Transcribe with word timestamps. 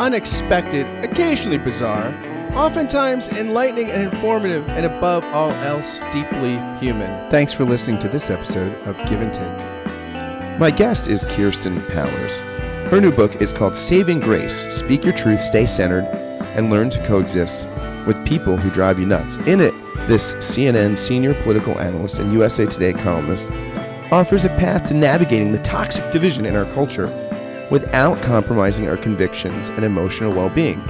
unexpected, 0.00 0.86
occasionally 1.04 1.58
bizarre, 1.58 2.14
oftentimes 2.54 3.28
enlightening 3.28 3.90
and 3.90 4.02
informative, 4.02 4.68
and 4.70 4.86
above 4.86 5.24
all 5.26 5.50
else, 5.50 6.00
deeply 6.12 6.56
human. 6.78 7.30
Thanks 7.30 7.52
for 7.52 7.64
listening 7.64 8.00
to 8.00 8.08
this 8.08 8.30
episode 8.30 8.74
of 8.86 8.96
Give 9.08 9.20
and 9.20 9.32
Take. 9.32 10.58
My 10.58 10.70
guest 10.70 11.08
is 11.08 11.24
Kirsten 11.24 11.80
Powers. 11.86 12.40
Her 12.90 13.00
new 13.00 13.10
book 13.10 13.42
is 13.42 13.52
called 13.52 13.74
Saving 13.74 14.20
Grace 14.20 14.54
Speak 14.54 15.04
Your 15.04 15.14
Truth, 15.14 15.40
Stay 15.40 15.66
Centered, 15.66 16.04
and 16.54 16.70
Learn 16.70 16.90
to 16.90 17.04
Coexist 17.04 17.66
with 18.06 18.24
People 18.24 18.56
Who 18.56 18.70
Drive 18.70 19.00
You 19.00 19.06
Nuts. 19.06 19.36
In 19.46 19.60
it, 19.60 19.72
this 20.06 20.34
CNN 20.34 20.96
senior 20.96 21.34
political 21.42 21.78
analyst 21.80 22.18
and 22.18 22.32
USA 22.32 22.66
Today 22.66 22.92
columnist 22.92 23.50
offers 24.12 24.44
a 24.44 24.50
path 24.50 24.86
to 24.88 24.94
navigating 24.94 25.50
the 25.50 25.62
toxic 25.62 26.08
division 26.12 26.46
in 26.46 26.54
our 26.54 26.66
culture 26.66 27.06
without 27.74 28.22
compromising 28.22 28.88
our 28.88 28.96
convictions 28.96 29.68
and 29.70 29.84
emotional 29.84 30.30
well 30.30 30.48
being. 30.48 30.80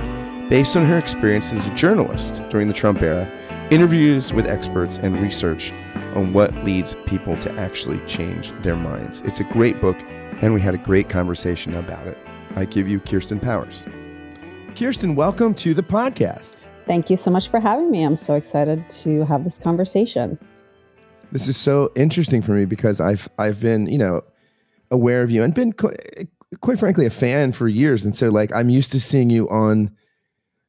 Based 0.51 0.77
on 0.77 0.85
her 0.85 0.99
experience 0.99 1.51
as 1.51 1.67
a 1.67 1.75
journalist 1.75 2.43
during 2.51 2.69
the 2.69 2.75
Trump 2.75 3.01
era, 3.01 3.27
interviews 3.71 4.35
with 4.35 4.47
experts, 4.47 4.99
and 4.99 5.17
research 5.17 5.73
on 6.15 6.35
what 6.35 6.53
leads 6.63 6.95
people 7.07 7.39
to 7.39 7.51
actually 7.55 8.01
change 8.01 8.53
their 8.61 8.77
minds. 8.77 9.23
It's 9.23 9.41
a 9.41 9.45
great 9.45 9.81
book, 9.81 9.97
and 10.43 10.53
we 10.53 10.61
had 10.61 10.75
a 10.75 10.79
great 10.79 11.09
conversation 11.09 11.75
about 11.75 12.07
it. 12.07 12.19
I 12.55 12.67
give 12.67 12.87
you 12.87 13.01
Kirsten 13.01 13.41
Powers. 13.41 13.87
Kirsten, 14.77 15.17
welcome 15.17 15.55
to 15.55 15.73
the 15.73 15.83
podcast. 15.83 16.67
Thank 16.85 17.09
you 17.09 17.17
so 17.17 17.31
much 17.31 17.49
for 17.49 17.61
having 17.61 17.91
me. 17.91 18.05
I'm 18.05 18.19
so 18.19 18.35
excited 18.35 18.85
to 19.05 19.25
have 19.25 19.45
this 19.45 19.57
conversation. 19.57 20.39
This 21.33 21.49
is 21.49 21.57
so 21.57 21.91
interesting 21.97 22.43
for 22.43 22.53
me 22.53 22.67
because 22.67 23.01
I've 23.01 23.27
I've 23.39 23.59
been, 23.59 23.87
you 23.87 23.97
know, 23.97 24.21
aware 24.91 25.23
of 25.23 25.31
you 25.31 25.43
and 25.43 25.55
been 25.55 25.73
quite, 25.73 26.29
quite 26.61 26.79
frankly 26.79 27.07
a 27.07 27.11
fan 27.11 27.53
for 27.53 27.69
years 27.69 28.05
and 28.05 28.15
so 28.15 28.29
like 28.29 28.53
I'm 28.53 28.71
used 28.71 28.93
to 28.93 29.01
seeing 29.01 29.31
you 29.31 29.49
on 29.49 29.91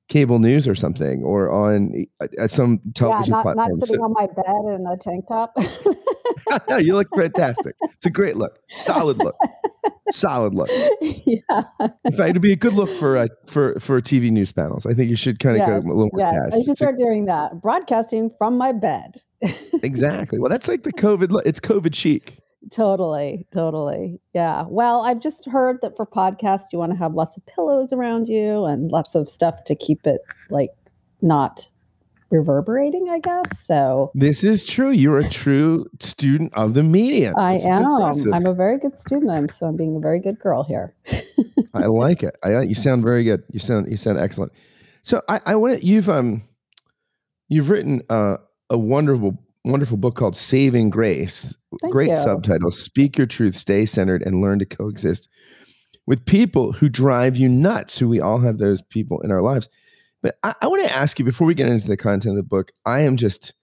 cable 0.08 0.40
news 0.40 0.68
or 0.68 0.76
something 0.76 1.24
or 1.24 1.50
on 1.50 2.06
at 2.38 2.52
some 2.52 2.80
television 2.94 3.34
yeah, 3.34 3.38
not, 3.38 3.44
platform. 3.44 3.80
Not 3.80 3.88
sitting 3.88 4.00
so, 4.00 4.06
on 4.06 4.14
my 4.14 4.28
bed 4.28 4.76
in 4.76 4.86
a 4.88 4.98
tank 4.98 5.26
top. 5.28 5.54
no, 6.70 6.78
you 6.78 6.94
look 6.94 7.08
fantastic. 7.16 7.76
It's 7.96 8.06
a 8.06 8.10
great 8.10 8.36
look. 8.36 8.60
Solid 8.78 9.18
look. 9.18 9.36
Solid 10.12 10.54
look. 10.54 10.70
Yeah. 11.02 11.64
In 12.04 12.12
fact, 12.12 12.30
it'd 12.30 12.42
be 12.42 12.52
a 12.52 12.58
good 12.58 12.74
look 12.74 12.94
for 12.98 13.16
uh, 13.16 13.28
for 13.48 13.80
for 13.80 14.02
TV 14.02 14.32
news 14.32 14.52
panels. 14.52 14.86
I 14.86 14.94
think 14.94 15.10
you 15.10 15.16
should 15.16 15.40
kind 15.40 15.56
of 15.56 15.62
yeah, 15.62 15.80
go 15.80 15.88
a 15.88 15.94
little 15.94 16.10
more. 16.12 16.20
Yeah, 16.20 16.50
I 16.52 16.62
should 16.64 16.76
start 16.76 16.96
a, 16.96 16.98
doing 16.98 17.26
that. 17.26 17.62
Broadcasting 17.62 18.32
from 18.38 18.58
my 18.58 18.74
bed. 18.74 19.22
exactly. 19.84 20.40
Well, 20.40 20.50
that's 20.50 20.68
like 20.68 20.84
the 20.84 20.92
COVID. 20.92 21.42
It's 21.46 21.60
COVID 21.60 21.96
chic. 21.96 22.38
Totally, 22.72 23.46
totally. 23.54 24.20
Yeah. 24.34 24.66
Well, 24.68 25.02
I've 25.02 25.20
just 25.20 25.46
heard 25.46 25.80
that 25.82 25.96
for 25.96 26.06
podcasts, 26.06 26.66
you 26.72 26.80
want 26.80 26.92
to 26.92 26.98
have 26.98 27.14
lots 27.14 27.38
of 27.38 27.46
pillows 27.46 27.94
around 27.94 28.28
you 28.28 28.66
and 28.66 28.92
lots 28.92 29.16
of 29.16 29.30
stuff 29.30 29.64
to 29.66 29.76
keep 29.76 30.06
it 30.08 30.22
like 30.50 30.72
not 31.22 31.68
reverberating, 32.32 33.10
I 33.10 33.20
guess. 33.20 33.60
So 33.66 34.12
this 34.16 34.44
is 34.44 34.66
true. 34.66 34.90
You're 34.90 35.20
a 35.20 35.30
true 35.30 35.88
student 36.00 36.54
of 36.54 36.74
the 36.74 36.84
medium. 36.84 37.36
I 37.38 37.54
this 37.54 37.66
am. 37.66 38.34
I'm 38.34 38.46
a 38.46 38.54
very 38.54 38.80
good 38.80 38.98
student. 38.98 39.32
I'm 39.32 39.50
so 39.50 39.68
I'm 39.68 39.78
being 39.78 39.96
a 39.96 40.00
very 40.00 40.20
good 40.20 40.40
girl 40.40 40.64
here. 40.64 40.96
I 41.74 41.86
like 41.86 42.24
it. 42.24 42.36
I 42.44 42.62
you 42.62 42.76
sound 42.76 43.04
very 43.04 43.24
good. 43.24 43.44
You 43.52 43.60
sound 43.60 43.90
you 43.90 43.98
sound 43.98 44.20
excellent. 44.20 44.52
So 45.02 45.22
I, 45.30 45.40
I 45.46 45.56
want 45.56 45.84
you've 45.84 46.10
um 46.10 46.42
you've 47.48 47.70
written 47.70 48.02
uh, 48.10 48.38
a 48.70 48.78
wonderful 48.78 49.38
wonderful 49.66 49.98
book 49.98 50.16
called 50.16 50.38
Saving 50.38 50.90
Grace. 50.90 51.56
Thank 51.82 51.92
Great 51.92 52.10
you. 52.10 52.16
subtitle. 52.16 52.72
Speak 52.72 53.18
your 53.18 53.28
truth, 53.28 53.56
stay 53.56 53.86
centered, 53.86 54.22
and 54.22 54.42
learn 54.42 54.60
to 54.60 54.66
coexist 54.66 55.28
with 56.08 56.26
people 56.26 56.72
who 56.72 56.90
drive 56.90 57.36
you 57.36 57.50
nuts, 57.50 57.98
who 57.98 58.08
we 58.08 58.22
all 58.22 58.40
have 58.40 58.58
those 58.58 58.82
people 58.82 59.22
in 59.22 59.32
our 59.32 59.42
lives. 59.42 59.68
But 60.22 60.38
I, 60.44 60.56
I 60.62 60.68
want 60.68 60.86
to 60.86 60.94
ask 60.94 61.20
you 61.20 61.26
before 61.26 61.48
we 61.48 61.54
get 61.54 61.68
into 61.68 61.88
the 61.88 61.98
content 61.98 62.32
of 62.32 62.38
the 62.38 62.44
book, 62.44 62.72
I 62.86 63.02
am 63.02 63.18
just 63.18 63.54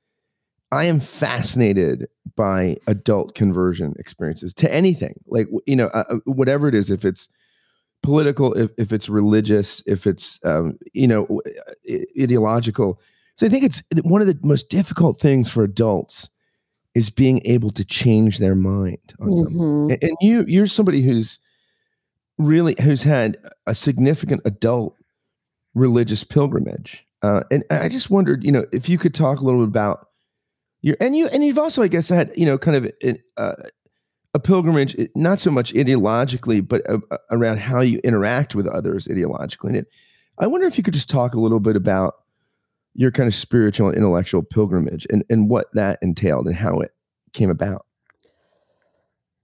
I 0.71 0.87
am 0.87 1.01
fascinated 1.01 2.07
by 2.35 2.77
adult 2.87 3.35
conversion 3.35 3.95
experiences 3.99 4.55
to 4.55 4.73
anything, 4.73 5.21
like 5.27 5.49
you 5.67 5.77
know, 5.77 5.87
uh, 5.89 6.05
uh 6.09 6.17
whatever 6.25 6.69
it 6.69 6.75
is. 6.75 6.91
If 6.91 7.05
it's 7.05 7.29
political, 8.03 8.55
if, 8.55 8.71
if 8.79 8.93
it's 8.93 9.09
religious, 9.09 9.83
if 9.87 10.07
it's 10.07 10.41
um, 10.45 10.79
you 10.93 11.07
know, 11.07 11.41
ideological, 12.19 13.01
so 13.35 13.47
I 13.47 13.49
think 13.49 13.65
it's 13.65 13.83
one 14.05 14.21
of 14.21 14.27
the 14.27 14.39
most 14.43 14.69
difficult 14.69 15.19
things 15.19 15.51
for 15.51 15.65
adults 15.65 16.31
is 16.95 17.11
being 17.11 17.41
able 17.47 17.71
to 17.71 17.85
change 17.85 18.39
their 18.39 18.55
mind 18.55 18.99
on 19.19 19.29
mm-hmm. 19.29 19.89
something. 19.91 19.99
And 20.03 20.17
you 20.21 20.45
you're 20.47 20.67
somebody 20.67 21.03
who's 21.03 21.39
really 22.39 22.77
who's 22.83 23.03
had 23.03 23.39
a 23.67 23.75
significant 23.75 24.43
adult 24.45 24.97
religious 25.75 26.25
pilgrimage. 26.25 27.07
Uh, 27.23 27.43
and 27.51 27.65
I 27.71 27.89
just 27.89 28.11
wondered, 28.11 28.45
you 28.45 28.53
know, 28.53 28.67
if 28.73 28.89
you 28.89 28.99
could 28.99 29.15
talk 29.15 29.41
a 29.41 29.45
little 29.45 29.61
bit 29.61 29.69
about 29.69 30.09
your 30.83 30.97
and 31.01 31.17
you 31.17 31.29
and 31.29 31.45
you've 31.45 31.59
also, 31.59 31.83
I 31.83 31.89
guess, 31.89 32.09
had 32.09 32.33
you 32.37 32.45
know, 32.45 32.59
kind 32.59 32.77
of 32.77 32.93
a, 33.03 33.19
uh, 33.37 33.55
a 34.35 34.41
pilgrimage, 34.41 34.97
not 35.15 35.39
so 35.39 35.51
much 35.51 35.73
ideologically, 35.73 36.67
but 36.67 36.89
uh, 36.91 36.99
around 37.31 37.59
how 37.59 37.81
you 37.81 38.01
interact 38.03 38.55
with 38.55 38.67
others 38.67 39.07
ideologically. 39.07 39.69
And 39.69 39.77
it, 39.77 39.89
I 40.39 40.47
wonder 40.47 40.67
if 40.67 40.77
you 40.77 40.85
could 40.85 40.95
just 40.95 41.11
talk 41.11 41.35
a 41.35 41.41
little 41.41 41.61
bit 41.61 41.77
about 41.77 42.15
your 42.95 43.11
kind 43.11 43.27
of 43.27 43.35
spiritual 43.35 43.89
and 43.89 43.97
intellectual 43.97 44.43
pilgrimage 44.43 45.07
and, 45.11 45.25
and 45.31 45.49
what 45.49 45.67
that 45.75 45.99
entailed 46.03 46.47
and 46.47 46.55
how 46.55 46.79
it 46.79 46.91
came 47.33 47.51
about. 47.51 47.87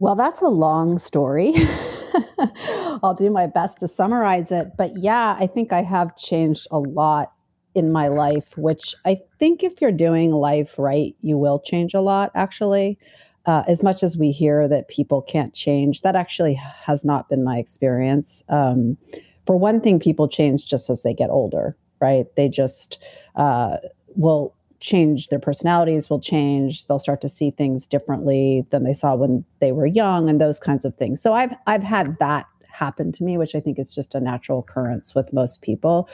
Well, 0.00 0.14
that's 0.14 0.41
a 0.41 0.48
long 0.48 0.98
story. 0.98 1.54
I'll 3.03 3.16
do 3.19 3.31
my 3.31 3.47
best 3.47 3.81
to 3.81 3.88
summarize 3.88 4.53
it. 4.53 4.76
But 4.76 4.97
yeah, 4.97 5.36
I 5.38 5.47
think 5.47 5.72
I 5.72 5.82
have 5.82 6.16
changed 6.16 6.66
a 6.70 6.78
lot 6.78 7.32
in 7.75 7.92
my 7.92 8.09
life, 8.09 8.56
which 8.56 8.94
I 9.04 9.20
think 9.38 9.62
if 9.62 9.80
you're 9.80 9.92
doing 9.92 10.32
life 10.32 10.75
right, 10.78 11.15
you 11.22 11.36
will 11.38 11.60
change 11.60 11.94
a 11.94 12.00
lot, 12.00 12.30
actually. 12.34 12.98
Uh, 13.47 13.62
as 13.66 13.82
much 13.82 14.03
as 14.03 14.16
we 14.16 14.30
hear 14.30 14.69
that 14.69 14.88
people 14.88 15.22
can't 15.22 15.54
change, 15.54 16.03
that 16.03 16.15
actually 16.15 16.54
has 16.54 17.04
not 17.04 17.28
been 17.28 17.42
my 17.42 17.56
experience. 17.56 18.42
Um, 18.48 18.98
for 19.47 19.56
one 19.56 19.80
thing, 19.80 19.98
people 19.98 20.28
change 20.28 20.66
just 20.66 20.91
as 20.91 21.03
they 21.03 21.15
get 21.15 21.30
older, 21.30 21.75
right? 22.00 22.26
They 22.36 22.48
just 22.48 22.98
uh, 23.36 23.76
will 24.16 24.54
change 24.81 25.28
their 25.28 25.41
personalities 25.41 26.09
will 26.09 26.20
change 26.20 26.86
they'll 26.86 26.98
start 26.98 27.20
to 27.20 27.28
see 27.28 27.50
things 27.50 27.86
differently 27.86 28.64
than 28.70 28.84
they 28.84 28.94
saw 28.94 29.14
when 29.14 29.44
they 29.60 29.72
were 29.72 29.86
young 29.86 30.28
and 30.28 30.41
those 30.41 30.59
kinds 30.59 30.84
of 30.84 30.94
things. 30.97 31.20
So 31.20 31.32
i've 31.32 31.53
i've 31.66 31.82
had 31.82 32.16
that 32.20 32.47
happen 32.62 33.10
to 33.12 33.25
me 33.25 33.36
which 33.36 33.54
i 33.54 33.60
think 33.60 33.78
is 33.78 33.92
just 33.92 34.14
a 34.14 34.20
natural 34.20 34.60
occurrence 34.60 35.14
with 35.14 35.32
most 35.32 35.62
people. 35.62 36.09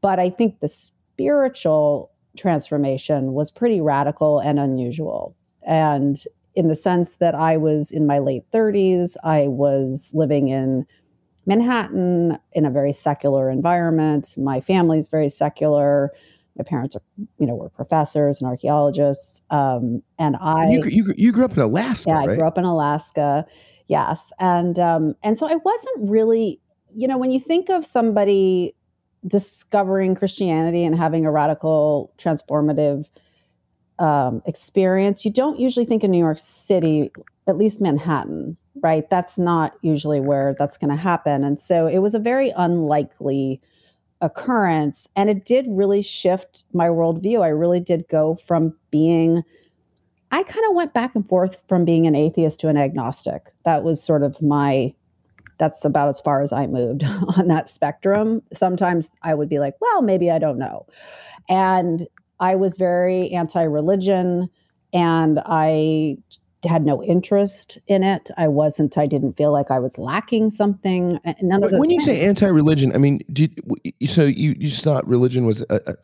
But 0.00 0.18
i 0.18 0.28
think 0.28 0.60
the 0.60 0.68
spiritual 0.68 2.10
transformation 2.36 3.32
was 3.32 3.50
pretty 3.50 3.80
radical 3.80 4.40
and 4.40 4.58
unusual. 4.58 5.36
And 5.64 6.20
in 6.56 6.68
the 6.68 6.76
sense 6.76 7.12
that 7.20 7.34
i 7.34 7.56
was 7.56 7.90
in 7.90 8.06
my 8.06 8.18
late 8.18 8.44
30s 8.52 9.16
i 9.22 9.46
was 9.46 10.10
living 10.14 10.48
in 10.48 10.86
manhattan 11.46 12.38
in 12.52 12.64
a 12.64 12.70
very 12.70 12.92
secular 12.92 13.50
environment 13.50 14.34
my 14.36 14.60
family's 14.60 15.06
very 15.06 15.28
secular 15.28 16.10
my 16.56 16.64
parents 16.64 16.94
are, 16.94 17.02
you 17.38 17.46
know, 17.46 17.54
were 17.54 17.68
professors 17.68 18.40
and 18.40 18.48
archaeologists. 18.48 19.42
Um, 19.50 20.02
and 20.18 20.36
I, 20.40 20.68
you, 20.68 20.84
you, 20.84 21.14
you 21.16 21.32
grew 21.32 21.44
up 21.44 21.52
in 21.52 21.60
Alaska, 21.60 22.10
yeah, 22.10 22.18
right? 22.18 22.30
I 22.30 22.36
grew 22.36 22.46
up 22.46 22.58
in 22.58 22.64
Alaska. 22.64 23.44
Yes. 23.88 24.32
And, 24.38 24.78
um, 24.78 25.14
and 25.22 25.36
so 25.36 25.46
I 25.46 25.56
wasn't 25.56 26.10
really, 26.10 26.60
you 26.94 27.08
know, 27.08 27.18
when 27.18 27.30
you 27.30 27.40
think 27.40 27.70
of 27.70 27.84
somebody 27.84 28.74
discovering 29.26 30.14
Christianity 30.14 30.84
and 30.84 30.96
having 30.96 31.26
a 31.26 31.30
radical 31.30 32.12
transformative 32.18 33.06
um, 33.98 34.42
experience, 34.46 35.24
you 35.24 35.32
don't 35.32 35.58
usually 35.58 35.86
think 35.86 36.04
of 36.04 36.10
New 36.10 36.18
York 36.18 36.38
City, 36.38 37.10
at 37.46 37.58
least 37.58 37.80
Manhattan, 37.80 38.56
right? 38.82 39.08
That's 39.10 39.38
not 39.38 39.74
usually 39.82 40.20
where 40.20 40.54
that's 40.58 40.76
going 40.76 40.90
to 40.90 40.96
happen. 40.96 41.44
And 41.44 41.60
so 41.60 41.86
it 41.86 41.98
was 41.98 42.14
a 42.14 42.18
very 42.18 42.52
unlikely 42.56 43.60
occurrence. 44.20 45.08
And 45.16 45.30
it 45.30 45.44
did 45.44 45.66
really 45.68 46.02
shift 46.02 46.64
my 46.72 46.88
worldview. 46.88 47.42
I 47.42 47.48
really 47.48 47.80
did 47.80 48.08
go 48.08 48.38
from 48.46 48.74
being, 48.90 49.42
I 50.32 50.42
kind 50.42 50.66
of 50.68 50.74
went 50.74 50.94
back 50.94 51.14
and 51.14 51.28
forth 51.28 51.58
from 51.68 51.84
being 51.84 52.06
an 52.06 52.14
atheist 52.14 52.60
to 52.60 52.68
an 52.68 52.76
agnostic. 52.76 53.52
That 53.64 53.84
was 53.84 54.02
sort 54.02 54.22
of 54.22 54.40
my, 54.42 54.94
that's 55.58 55.84
about 55.84 56.08
as 56.08 56.20
far 56.20 56.42
as 56.42 56.52
I 56.52 56.66
moved 56.66 57.04
on 57.36 57.48
that 57.48 57.68
spectrum. 57.68 58.42
Sometimes 58.52 59.08
I 59.22 59.34
would 59.34 59.48
be 59.48 59.58
like, 59.58 59.74
well, 59.80 60.02
maybe 60.02 60.30
I 60.30 60.38
don't 60.38 60.58
know. 60.58 60.86
And 61.48 62.06
I 62.40 62.56
was 62.56 62.76
very 62.76 63.30
anti 63.30 63.62
religion 63.62 64.48
and 64.92 65.40
I 65.44 66.16
had 66.64 66.84
no 66.84 67.02
interest 67.02 67.78
in 67.86 68.02
it. 68.02 68.30
I 68.36 68.48
wasn't. 68.48 68.96
I 68.98 69.06
didn't 69.06 69.36
feel 69.36 69.52
like 69.52 69.70
I 69.70 69.78
was 69.78 69.98
lacking 69.98 70.50
something. 70.50 71.18
None 71.42 71.64
of 71.64 71.72
when 71.72 71.90
you 71.90 72.00
things. 72.00 72.18
say 72.18 72.26
anti-religion, 72.26 72.94
I 72.94 72.98
mean, 72.98 73.20
did, 73.32 73.60
so 74.06 74.24
you 74.24 74.50
you 74.58 74.68
just 74.68 74.84
thought 74.84 75.06
religion 75.06 75.46
was 75.46 75.62
a, 75.62 75.80
a, 75.86 75.94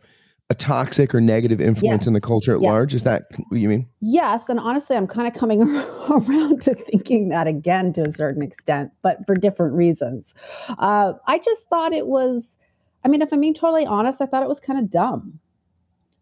a 0.51 0.55
toxic 0.55 1.15
or 1.15 1.21
negative 1.21 1.61
influence 1.61 2.03
yes. 2.03 2.07
in 2.07 2.13
the 2.13 2.21
culture 2.21 2.55
at 2.55 2.61
yes. 2.61 2.69
large? 2.69 2.95
Is 2.95 3.03
that 3.05 3.25
what 3.49 3.61
you 3.61 3.69
mean? 3.69 3.89
Yes, 4.01 4.49
and 4.49 4.59
honestly, 4.59 4.97
I'm 4.97 5.07
kind 5.07 5.29
of 5.29 5.39
coming 5.39 5.63
around 6.11 6.63
to 6.63 6.75
thinking 6.75 7.29
that 7.29 7.47
again 7.47 7.93
to 7.95 8.03
a 8.03 8.11
certain 8.11 8.43
extent, 8.43 8.91
but 9.03 9.25
for 9.27 9.37
different 9.37 9.75
reasons. 9.75 10.35
Uh, 10.79 11.15
I 11.27 11.39
just 11.39 11.69
thought 11.69 11.93
it 11.93 12.07
was. 12.07 12.57
I 13.03 13.09
mean, 13.09 13.23
if 13.23 13.33
I'm 13.33 13.41
being 13.41 13.55
totally 13.55 13.87
honest, 13.87 14.21
I 14.21 14.27
thought 14.27 14.43
it 14.43 14.49
was 14.49 14.61
kind 14.61 14.79
of 14.79 14.91
dumb. 14.91 15.41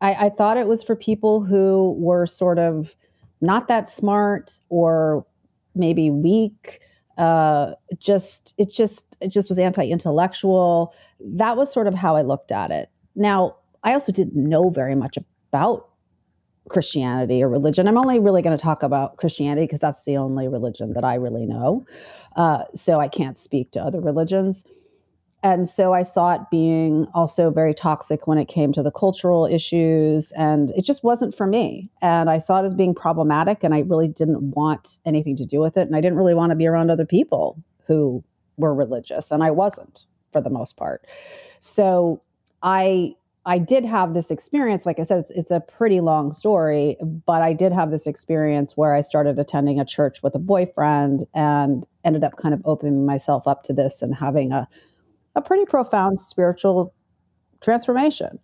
I, 0.01 0.27
I 0.27 0.31
thought 0.31 0.57
it 0.57 0.69
was 0.69 0.83
for 0.83 0.95
people 0.95 1.43
who 1.43 1.97
were 1.99 2.27
sort 2.27 2.59
of 2.59 2.95
not 3.41 3.69
that 3.69 3.89
smart 3.89 4.59
or 4.69 5.25
maybe 5.75 6.11
weak. 6.11 6.81
Uh, 7.17 7.73
just 7.99 8.55
it 8.59 8.71
just 8.71 9.17
it 9.21 9.29
just 9.29 9.49
was 9.49 9.59
anti-intellectual. 9.59 10.95
That 11.21 11.57
was 11.57 11.73
sort 11.73 11.87
of 11.87 11.95
how 11.95 12.17
I 12.17 12.23
looked 12.23 12.53
at 12.53 12.71
it. 12.71 12.91
Now, 13.17 13.57
I 13.83 13.93
also 13.93 14.13
didn't 14.13 14.37
know 14.37 14.71
very 14.71 14.95
much 14.95 15.17
about 15.17 15.89
Christianity 16.69 17.43
or 17.43 17.49
religion. 17.49 17.89
I'm 17.89 17.99
only 17.99 18.21
really 18.21 18.43
going 18.43 18.57
to 18.57 18.63
talk 18.63 18.83
about 18.83 19.17
Christianity 19.17 19.67
because 19.67 19.81
that's 19.81 20.05
the 20.05 20.17
only 20.17 20.47
religion 20.47 20.93
that 20.93 21.05
I 21.05 21.15
really 21.15 21.47
know. 21.47 21.87
Uh, 22.37 22.65
so 22.75 23.01
I 23.01 23.09
can't 23.09 23.39
speak 23.39 23.73
to 23.73 23.81
other 23.81 24.01
religions 24.01 24.65
and 25.43 25.69
so 25.69 25.95
I 25.95 26.03
saw 26.03 26.35
it 26.35 26.41
being 26.51 27.07
also 27.15 27.51
very 27.51 27.73
toxic 27.73 28.27
when 28.27 28.39
it 28.39 28.49
came 28.49 28.73
to 28.73 28.83
the 28.83 28.91
cultural 28.91 29.47
issues, 29.47 30.33
and 30.33 30.73
it 30.73 30.85
just 30.85 31.05
wasn't 31.05 31.37
for 31.37 31.47
me. 31.47 31.89
And 32.03 32.29
I 32.29 32.39
saw 32.39 32.61
it 32.61 32.67
as 32.67 32.75
being 32.75 32.95
problematic, 32.95 33.63
and 33.63 33.75
I 33.75 33.81
really 33.81 34.09
didn't 34.09 34.43
want 34.57 34.99
anything 35.07 35.37
to 35.37 35.47
do 35.47 35.61
with 35.61 35.77
it. 35.77 35.87
And 35.87 35.95
I 35.95 36.01
didn't 36.01 36.19
really 36.19 36.35
want 36.35 36.51
to 36.51 36.57
be 36.57 36.67
around 36.67 36.91
other 36.91 37.07
people 37.07 37.63
who 37.87 38.25
were 38.57 38.75
religious, 38.75 39.31
and 39.31 39.45
I 39.45 39.51
wasn't 39.53 40.05
for 40.33 40.41
the 40.41 40.51
most 40.51 40.77
part. 40.77 41.07
So 41.61 42.21
I 42.63 43.15
I 43.47 43.59
did 43.59 43.85
have 43.85 44.13
this 44.13 44.31
experience. 44.31 44.85
Like 44.85 44.99
I 44.99 45.05
said, 45.05 45.21
it's, 45.21 45.31
it's 45.31 45.51
a 45.51 45.61
pretty 45.61 46.01
long 46.01 46.35
story, 46.35 46.99
but 47.25 47.41
I 47.41 47.55
did 47.55 47.73
have 47.73 47.91
this 47.91 48.07
experience 48.07 48.77
where 48.77 48.95
I 48.95 49.01
started 49.01 49.39
attending 49.39 49.81
a 49.81 49.87
church 49.87 50.23
with 50.23 50.35
a 50.35 50.39
boyfriend 50.39 51.27
and 51.33 51.87
ended 52.05 52.25
up 52.25 52.37
kind 52.37 52.53
of 52.53 52.61
opening 52.67 53.07
myself 53.07 53.47
up 53.47 53.63
to 53.65 53.73
this 53.73 54.03
and 54.03 54.15
having 54.15 54.53
a 54.53 54.69
a 55.35 55.43
pretty 55.43 55.65
profound 55.65 56.21
spiritual 56.21 56.95
transformation. 57.61 58.39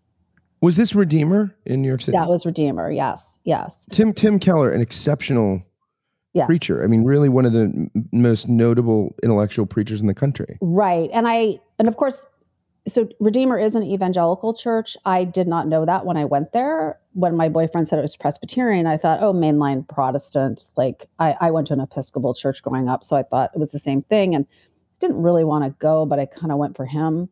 Was 0.61 0.77
this 0.77 0.95
Redeemer 0.95 1.55
in 1.67 1.83
New 1.83 1.89
York 1.89 2.01
City? 2.01 2.17
That 2.17 2.29
was 2.29 2.47
Redeemer. 2.47 2.91
Yes, 2.91 3.39
yes. 3.45 3.87
Tim 3.91 4.13
Tim 4.13 4.39
Keller, 4.39 4.71
an 4.71 4.81
exceptional 4.81 5.63
yes. 6.33 6.47
preacher. 6.47 6.83
I 6.83 6.87
mean, 6.87 7.05
really 7.05 7.29
one 7.29 7.45
of 7.45 7.53
the 7.53 7.65
m- 7.65 7.91
most 8.13 8.49
notable 8.49 9.15
intellectual 9.23 9.67
preachers 9.67 10.01
in 10.01 10.07
the 10.07 10.15
country. 10.15 10.59
Right, 10.61 11.11
and 11.13 11.29
I 11.29 11.61
and 11.79 11.87
of 11.87 11.97
course, 11.97 12.25
so 12.89 13.09
Redeemer 13.21 13.59
is 13.59 13.75
an 13.75 13.83
evangelical 13.83 14.55
church. 14.55 14.97
I 15.05 15.25
did 15.25 15.49
not 15.49 15.69
know 15.69 15.85
that 15.85 16.07
when 16.07 16.17
I 16.17 16.25
went 16.25 16.53
there. 16.53 16.99
When 17.13 17.37
my 17.37 17.49
boyfriend 17.49 17.87
said 17.87 17.99
it 17.99 18.03
was 18.03 18.17
Presbyterian, 18.17 18.87
I 18.87 18.97
thought, 18.97 19.23
oh, 19.23 19.33
mainline 19.33 19.87
Protestant. 19.89 20.69
Like 20.77 21.09
I, 21.19 21.37
I 21.41 21.51
went 21.51 21.69
to 21.69 21.75
an 21.75 21.81
Episcopal 21.81 22.35
church 22.35 22.63
growing 22.63 22.89
up, 22.89 23.05
so 23.05 23.17
I 23.17 23.23
thought 23.23 23.51
it 23.55 23.59
was 23.59 23.73
the 23.73 23.79
same 23.79 24.03
thing. 24.03 24.35
And 24.35 24.47
didn't 25.01 25.23
really 25.23 25.45
want 25.45 25.65
to 25.65 25.71
go, 25.79 26.07
but 26.07 26.19
I 26.19 26.27
kind 26.27 26.53
of 26.53 26.59
went 26.59 26.77
for 26.77 26.87
him. 26.87 27.29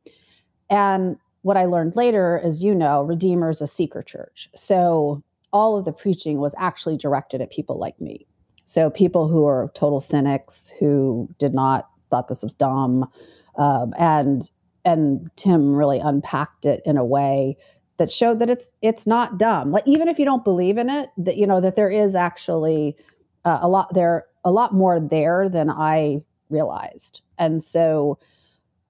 And 0.71 1.17
what 1.43 1.57
I 1.57 1.65
learned 1.65 1.97
later, 1.97 2.41
as 2.43 2.63
you 2.63 2.75
know, 2.75 3.03
Redeemer 3.03 3.51
is 3.51 3.61
a 3.61 3.67
seeker 3.67 4.03
church. 4.03 4.49
So 4.55 5.23
all 5.53 5.77
of 5.77 5.85
the 5.85 5.93
preaching 5.93 6.39
was 6.39 6.55
actually 6.59 6.97
directed 6.97 7.41
at 7.41 7.51
people 7.51 7.79
like 7.79 8.01
me. 8.01 8.27
So 8.65 8.91
people 8.91 9.29
who 9.29 9.47
are 9.47 9.71
total 9.75 10.01
cynics 10.01 10.73
who 10.79 11.29
did 11.39 11.53
not 11.53 11.89
thought 12.11 12.29
this 12.29 12.43
was 12.43 12.55
dumb, 12.55 13.09
um, 13.57 13.93
and 13.99 14.49
and 14.85 15.31
Tim 15.37 15.75
really 15.75 15.99
unpacked 15.99 16.65
it 16.65 16.83
in 16.85 16.97
a 16.97 17.05
way 17.05 17.57
that 17.99 18.11
showed 18.11 18.39
that 18.39 18.49
it's 18.49 18.71
it's 18.81 19.07
not 19.07 19.37
dumb. 19.39 19.73
Like 19.73 19.87
even 19.87 20.09
if 20.09 20.19
you 20.19 20.25
don't 20.25 20.45
believe 20.45 20.79
in 20.79 20.89
it, 20.89 21.11
that 21.19 21.37
you 21.37 21.47
know 21.47 21.61
that 21.61 21.77
there 21.77 21.91
is 21.91 22.15
actually 22.15 22.97
uh, 23.45 23.59
a 23.61 23.69
lot 23.69 23.93
there 23.95 24.27
a 24.45 24.51
lot 24.51 24.75
more 24.75 24.99
there 24.99 25.49
than 25.49 25.69
I 25.69 26.23
realized. 26.53 27.21
And 27.39 27.63
so, 27.63 28.19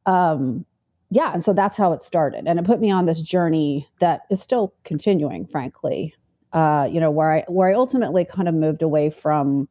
um, 0.06 0.64
yeah, 1.10 1.32
and 1.32 1.44
so 1.44 1.52
that's 1.52 1.76
how 1.76 1.92
it 1.92 2.02
started. 2.02 2.44
And 2.46 2.58
it 2.58 2.64
put 2.64 2.80
me 2.80 2.90
on 2.90 3.06
this 3.06 3.20
journey 3.20 3.86
that 4.00 4.22
is 4.30 4.40
still 4.40 4.74
continuing, 4.84 5.46
frankly. 5.46 6.14
Uh, 6.52 6.86
you 6.90 7.00
know, 7.00 7.10
where 7.10 7.32
I 7.32 7.44
where 7.48 7.70
I 7.70 7.74
ultimately 7.74 8.26
kind 8.26 8.48
of 8.48 8.54
moved 8.54 8.82
away 8.82 9.08
from 9.08 9.68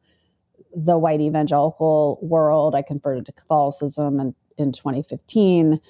the 0.74 0.98
white 0.98 1.20
evangelical 1.20 2.18
world. 2.22 2.74
I 2.74 2.82
converted 2.82 3.26
to 3.26 3.32
Catholicism 3.32 4.20
in, 4.20 4.34
in 4.58 4.72
2015. 4.72 5.80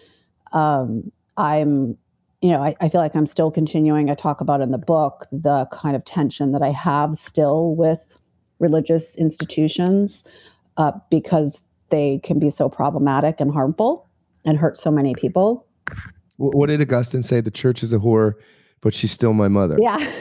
Um, 0.53 1.13
I'm, 1.37 1.97
you 2.41 2.51
know, 2.51 2.63
I, 2.63 2.75
I 2.81 2.89
feel 2.89 3.01
like 3.01 3.15
I'm 3.15 3.27
still 3.27 3.51
continuing. 3.51 4.11
I 4.11 4.15
talk 4.15 4.41
about 4.41 4.61
in 4.61 4.71
the 4.71 4.79
book 4.79 5.27
the 5.33 5.67
kind 5.73 5.97
of 5.97 6.05
tension 6.05 6.53
that 6.53 6.63
I 6.63 6.73
have 6.73 7.17
still 7.17 7.75
with 7.75 8.01
religious 8.59 9.17
institutions 9.17 10.25
uh, 10.77 10.93
because 11.11 11.61
they 11.93 12.21
can 12.25 12.41
be 12.41 12.51
so 12.51 12.69
problematic 12.69 13.37
and 13.39 13.53
harmful 13.53 14.09
and 14.45 14.59
hurt 14.59 14.77
so 14.77 14.91
many 14.91 15.15
people. 15.15 15.65
What 16.39 16.67
did 16.67 16.83
Augustine 16.83 17.23
say? 17.23 17.41
The 17.41 17.53
church 17.53 17.85
is 17.85 17.93
a 17.93 17.99
whore, 17.99 18.35
but 18.81 18.95
she's 18.95 19.13
still 19.13 19.33
my 19.33 19.47
mother. 19.47 19.77
Yeah. 19.79 20.13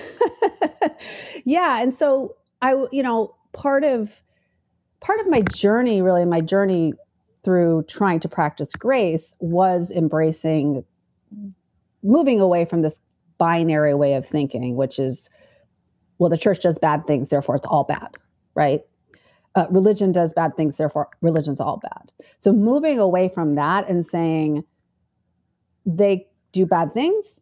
yeah. 1.45 1.81
And 1.81 1.95
so 1.95 2.35
I, 2.62 2.75
you 2.91 3.01
know, 3.01 3.35
part 3.53 3.83
of 3.83 4.12
part 5.00 5.19
of 5.19 5.27
my 5.27 5.41
journey, 5.41 6.03
really, 6.03 6.25
my 6.25 6.41
journey 6.41 6.94
through 7.44 7.85
trying 7.88 8.19
to 8.19 8.29
practice 8.29 8.71
grace 8.74 9.33
was 9.39 9.89
embracing 9.89 10.83
moving 12.03 12.39
away 12.39 12.65
from 12.65 12.81
this 12.83 13.00
binary 13.38 13.95
way 13.95 14.13
of 14.13 14.27
thinking, 14.27 14.75
which 14.75 15.00
is, 15.00 15.29
well, 16.19 16.29
the 16.29 16.38
church 16.38 16.62
does 16.62 16.77
bad 16.77 17.07
things, 17.07 17.29
therefore 17.29 17.56
it's 17.56 17.65
all 17.65 17.83
bad, 17.83 18.09
right? 18.53 18.81
Uh, 19.56 19.68
religion 19.69 20.12
does 20.12 20.33
bad 20.33 20.56
things, 20.56 20.77
therefore 20.77 21.09
religion's 21.21 21.59
all 21.59 21.77
bad. 21.77 22.12
So 22.38 22.53
moving 22.53 23.00
away 23.00 23.30
from 23.30 23.56
that 23.56 23.89
and 23.89 24.06
saying 24.06 24.63
they 25.86 26.27
do 26.51 26.65
bad 26.65 26.94
things, 26.94 27.39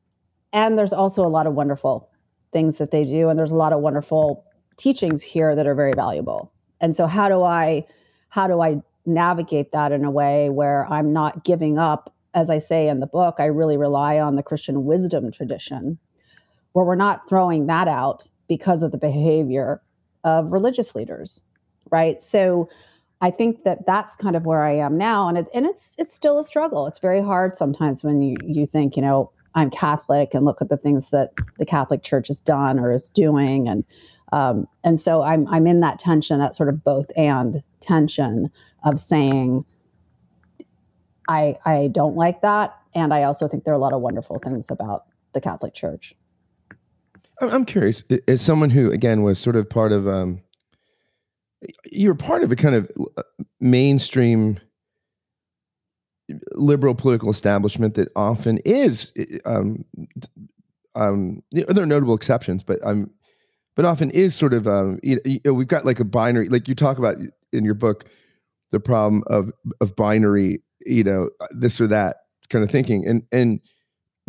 and 0.53 0.77
there's 0.77 0.93
also 0.93 1.23
a 1.23 1.29
lot 1.29 1.47
of 1.47 1.53
wonderful 1.53 2.09
things 2.51 2.77
that 2.77 2.91
they 2.91 3.03
do, 3.03 3.29
and 3.29 3.37
there's 3.37 3.51
a 3.51 3.55
lot 3.55 3.73
of 3.73 3.81
wonderful 3.81 4.45
teachings 4.77 5.21
here 5.21 5.55
that 5.55 5.67
are 5.67 5.75
very 5.75 5.93
valuable. 5.93 6.51
And 6.81 6.95
so 6.95 7.05
how 7.05 7.29
do 7.29 7.43
I 7.43 7.85
how 8.29 8.47
do 8.47 8.61
I 8.61 8.81
navigate 9.05 9.71
that 9.71 9.91
in 9.91 10.05
a 10.05 10.11
way 10.11 10.49
where 10.49 10.85
I'm 10.87 11.11
not 11.13 11.43
giving 11.43 11.77
up 11.77 12.13
as 12.33 12.49
I 12.49 12.59
say 12.59 12.87
in 12.87 12.99
the 12.99 13.07
book, 13.07 13.35
I 13.39 13.45
really 13.45 13.77
rely 13.77 14.19
on 14.19 14.35
the 14.35 14.43
Christian 14.43 14.85
wisdom 14.85 15.31
tradition, 15.31 15.97
where 16.73 16.85
we're 16.85 16.95
not 16.95 17.27
throwing 17.27 17.67
that 17.67 17.87
out 17.87 18.29
because 18.47 18.83
of 18.83 18.91
the 18.91 18.97
behavior 18.97 19.81
of 20.23 20.51
religious 20.51 20.95
leaders 20.95 21.41
right? 21.91 22.21
So 22.21 22.69
I 23.21 23.31
think 23.31 23.63
that 23.63 23.85
that's 23.85 24.15
kind 24.15 24.35
of 24.35 24.45
where 24.45 24.63
I 24.63 24.75
am 24.77 24.97
now, 24.97 25.27
and 25.27 25.37
it, 25.37 25.47
and 25.53 25.65
it's 25.65 25.95
it's 25.97 26.13
still 26.15 26.39
a 26.39 26.43
struggle. 26.43 26.87
It's 26.87 26.99
very 26.99 27.21
hard 27.21 27.57
sometimes 27.57 28.03
when 28.03 28.21
you 28.21 28.37
you 28.45 28.65
think 28.65 28.95
you 28.95 29.01
know 29.01 29.31
I'm 29.55 29.69
Catholic 29.69 30.33
and 30.33 30.45
look 30.45 30.61
at 30.61 30.69
the 30.69 30.77
things 30.77 31.09
that 31.09 31.31
the 31.57 31.65
Catholic 31.65 32.03
Church 32.03 32.27
has 32.27 32.39
done 32.39 32.79
or 32.79 32.93
is 32.93 33.09
doing, 33.09 33.67
and 33.67 33.83
um, 34.31 34.67
and 34.83 34.99
so 34.99 35.21
I'm 35.21 35.47
I'm 35.47 35.67
in 35.67 35.81
that 35.81 35.99
tension, 35.99 36.39
that 36.39 36.55
sort 36.55 36.69
of 36.69 36.83
both 36.83 37.07
and 37.17 37.61
tension 37.81 38.49
of 38.85 38.99
saying 38.99 39.65
I 41.27 41.57
I 41.65 41.89
don't 41.91 42.15
like 42.15 42.41
that, 42.41 42.77
and 42.95 43.13
I 43.13 43.23
also 43.23 43.49
think 43.49 43.65
there 43.65 43.73
are 43.73 43.77
a 43.77 43.81
lot 43.81 43.93
of 43.93 43.99
wonderful 44.01 44.39
things 44.39 44.71
about 44.71 45.05
the 45.33 45.41
Catholic 45.41 45.73
Church. 45.73 46.15
I'm 47.41 47.65
curious, 47.65 48.03
as 48.27 48.41
someone 48.41 48.69
who 48.69 48.91
again 48.91 49.23
was 49.23 49.39
sort 49.39 49.55
of 49.55 49.69
part 49.69 49.91
of 49.91 50.07
um, 50.07 50.41
you're 51.85 52.15
part 52.15 52.43
of 52.43 52.51
a 52.51 52.55
kind 52.55 52.75
of 52.75 52.89
uh, 53.17 53.23
mainstream 53.59 54.59
liberal 56.53 56.93
political 56.93 57.29
establishment 57.29 57.95
that 57.95 58.09
often 58.15 58.59
is 58.59 59.13
um, 59.45 59.83
um, 60.95 61.41
there 61.51 61.83
are 61.83 61.87
notable 61.87 62.13
exceptions 62.13 62.63
but 62.63 62.79
um, 62.83 63.09
but 63.75 63.85
often 63.85 64.11
is 64.11 64.35
sort 64.35 64.53
of 64.53 64.67
um, 64.67 64.99
you 65.01 65.19
know, 65.45 65.53
we've 65.53 65.67
got 65.67 65.85
like 65.85 65.99
a 65.99 66.05
binary 66.05 66.49
like 66.49 66.67
you 66.67 66.75
talk 66.75 66.97
about 66.97 67.17
in 67.51 67.65
your 67.65 67.73
book 67.73 68.05
the 68.71 68.79
problem 68.79 69.23
of 69.27 69.51
of 69.81 69.95
binary 69.95 70.61
you 70.85 71.03
know 71.03 71.29
this 71.51 71.81
or 71.81 71.87
that 71.87 72.17
kind 72.49 72.63
of 72.63 72.69
thinking 72.69 73.07
and 73.07 73.23
and 73.31 73.59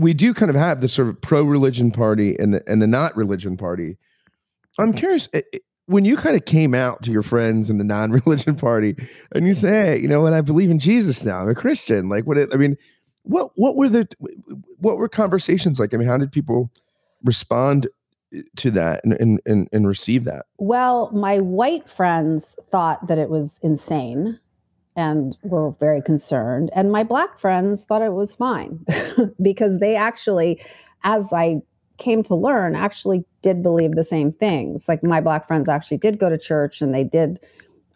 we 0.01 0.15
do 0.15 0.33
kind 0.33 0.49
of 0.49 0.57
have 0.57 0.81
the 0.81 0.89
sort 0.89 1.09
of 1.09 1.21
pro 1.21 1.43
religion 1.43 1.91
party 1.91 2.35
and 2.39 2.55
the 2.55 2.63
and 2.67 2.81
the 2.81 2.87
not 2.87 3.15
religion 3.17 3.57
party. 3.57 3.99
I'm 4.79 4.95
curious 4.95 5.29
when 5.91 6.05
you 6.05 6.17
kind 6.17 6.37
of 6.37 6.45
came 6.45 6.73
out 6.73 7.03
to 7.03 7.11
your 7.11 7.23
friends 7.23 7.69
in 7.69 7.79
the 7.79 7.85
non-religion 7.85 8.55
party 8.55 8.95
and 9.35 9.47
you 9.47 9.55
say, 9.55 9.69
hey, 9.69 9.99
you 9.99 10.07
know 10.07 10.21
what, 10.21 10.33
I 10.33 10.41
believe 10.41 10.71
in 10.71 10.79
Jesus 10.79 11.25
now. 11.25 11.39
I'm 11.39 11.49
a 11.49 11.55
Christian. 11.55 12.09
Like 12.09 12.27
what 12.27 12.39
it, 12.39 12.49
I 12.53 12.57
mean, 12.57 12.77
what 13.25 13.51
what 13.57 13.77
were 13.77 13.89
the 13.89 14.09
what 14.79 14.97
were 14.97 15.09
conversations 15.09 15.79
like? 15.79 15.93
I 15.93 15.97
mean, 15.97 16.07
how 16.07 16.17
did 16.17 16.33
people 16.33 16.71
respond 17.25 17.89
eh, 18.33 18.43
to 18.57 18.71
that 18.71 19.05
and, 19.05 19.15
and 19.15 19.41
and 19.47 19.69
and 19.73 19.87
receive 19.87 20.25
that? 20.25 20.47
Well, 20.59 21.11
my 21.13 21.41
white 21.41 21.91
friends 21.91 22.57
thought 22.71 23.09
that 23.09 23.19
it 23.19 23.29
was 23.29 23.59
insane 23.63 24.39
and 24.97 25.37
were 25.43 25.73
very 25.73 26.03
concerned. 26.03 26.71
And 26.75 26.93
my 26.93 27.03
black 27.03 27.39
friends 27.41 27.85
thought 27.85 28.03
it 28.03 28.13
was 28.13 28.35
fine 28.35 28.85
because 29.43 29.79
they 29.81 29.97
actually, 29.97 30.61
as 31.05 31.33
I 31.33 31.63
came 32.01 32.23
to 32.25 32.35
learn, 32.35 32.75
actually 32.75 33.25
did 33.43 33.63
believe 33.63 33.95
the 33.95 34.05
same 34.05 34.33
things. 34.33 34.89
Like 34.89 35.05
my 35.05 35.21
black 35.21 35.47
friends 35.47 35.69
actually 35.69 35.99
did 35.99 36.19
go 36.19 36.29
to 36.29 36.39
church 36.39 36.81
and 36.81 36.93
they 36.93 37.05
did. 37.05 37.39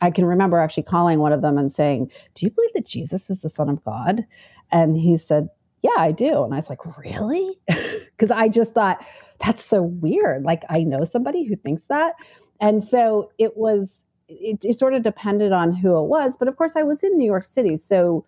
I 0.01 0.11
can 0.11 0.25
remember 0.25 0.59
actually 0.59 0.85
calling 0.85 1.19
one 1.19 1.33
of 1.33 1.43
them 1.43 1.59
and 1.59 1.73
saying, 1.73 2.11
Do 2.35 2.47
you 2.47 2.51
believe 2.51 2.73
that 2.75 2.87
Jesus 2.87 3.31
is 3.31 3.41
the 3.41 3.49
Son 3.49 3.69
of 3.69 3.83
God? 3.85 4.25
And 4.71 4.97
he 4.97 5.17
said, 5.17 5.49
Yeah, 5.83 5.91
I 5.99 6.13
do. 6.13 6.45
And 6.45 6.55
I 6.55 6.59
was 6.59 6.71
like, 6.71 6.85
Really? 6.97 7.59
Because 8.17 8.31
I 8.31 8.49
just 8.49 8.75
thought, 8.75 9.05
That's 9.45 9.65
so 9.65 9.83
weird. 9.83 10.45
Like, 10.45 10.63
I 10.69 10.85
know 10.85 11.05
somebody 11.05 11.45
who 11.45 11.57
thinks 11.57 11.87
that. 11.87 12.15
And 12.61 12.85
so 12.85 13.33
it 13.39 13.57
was 13.57 14.05
it, 14.29 14.65
it 14.65 14.79
sort 14.79 14.95
of 14.95 15.03
depended 15.03 15.53
on 15.53 15.75
who 15.75 15.99
it 15.99 16.07
was. 16.09 16.37
But 16.37 16.49
of 16.49 16.57
course, 16.57 16.77
I 16.77 16.83
was 16.83 17.03
in 17.03 17.17
New 17.19 17.27
York 17.27 17.45
City. 17.45 17.77
So 17.77 18.25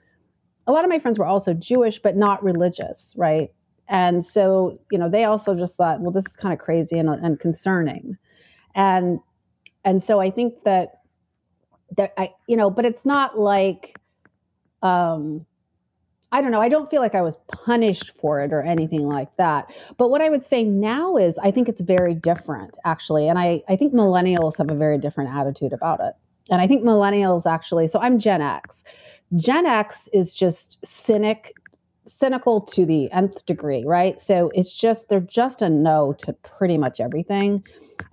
a 0.66 0.72
lot 0.72 0.84
of 0.84 0.90
my 0.90 0.98
friends 0.98 1.18
were 1.18 1.26
also 1.26 1.54
Jewish, 1.54 2.00
but 2.00 2.16
not 2.16 2.42
religious, 2.42 3.14
right? 3.16 3.50
And 3.88 4.24
so, 4.24 4.78
you 4.90 4.98
know, 4.98 5.08
they 5.08 5.24
also 5.24 5.54
just 5.54 5.76
thought, 5.76 6.00
well, 6.00 6.10
this 6.10 6.26
is 6.26 6.36
kind 6.36 6.52
of 6.52 6.58
crazy 6.58 6.98
and, 6.98 7.08
and 7.08 7.38
concerning. 7.38 8.16
And 8.74 9.20
and 9.84 10.02
so 10.02 10.18
I 10.20 10.30
think 10.30 10.64
that 10.64 11.00
that 11.96 12.12
I, 12.18 12.34
you 12.48 12.56
know, 12.56 12.70
but 12.70 12.84
it's 12.84 13.04
not 13.04 13.38
like 13.38 13.98
um 14.82 15.46
I 16.32 16.42
don't 16.42 16.50
know. 16.50 16.60
I 16.60 16.68
don't 16.68 16.90
feel 16.90 17.00
like 17.00 17.14
I 17.14 17.22
was 17.22 17.36
punished 17.64 18.12
for 18.20 18.42
it 18.42 18.52
or 18.52 18.60
anything 18.60 19.06
like 19.06 19.34
that. 19.36 19.72
But 19.96 20.10
what 20.10 20.20
I 20.20 20.28
would 20.28 20.44
say 20.44 20.64
now 20.64 21.16
is 21.16 21.38
I 21.38 21.52
think 21.52 21.68
it's 21.68 21.80
very 21.80 22.14
different, 22.14 22.76
actually. 22.84 23.28
And 23.28 23.38
I, 23.38 23.62
I 23.68 23.76
think 23.76 23.94
millennials 23.94 24.58
have 24.58 24.68
a 24.68 24.74
very 24.74 24.98
different 24.98 25.30
attitude 25.30 25.72
about 25.72 26.00
it. 26.00 26.14
And 26.50 26.60
I 26.60 26.66
think 26.66 26.82
millennials 26.82 27.46
actually, 27.46 27.86
so 27.88 28.00
I'm 28.00 28.18
Gen 28.18 28.42
X. 28.42 28.82
Gen 29.36 29.66
X 29.66 30.08
is 30.12 30.34
just 30.34 30.78
cynic, 30.84 31.54
cynical 32.06 32.60
to 32.60 32.86
the 32.86 33.10
nth 33.12 33.44
degree, 33.46 33.84
right? 33.84 34.20
So 34.20 34.50
it's 34.54 34.74
just, 34.74 35.08
they're 35.08 35.20
just 35.20 35.62
a 35.62 35.68
no 35.68 36.14
to 36.18 36.32
pretty 36.32 36.78
much 36.78 37.00
everything. 37.00 37.64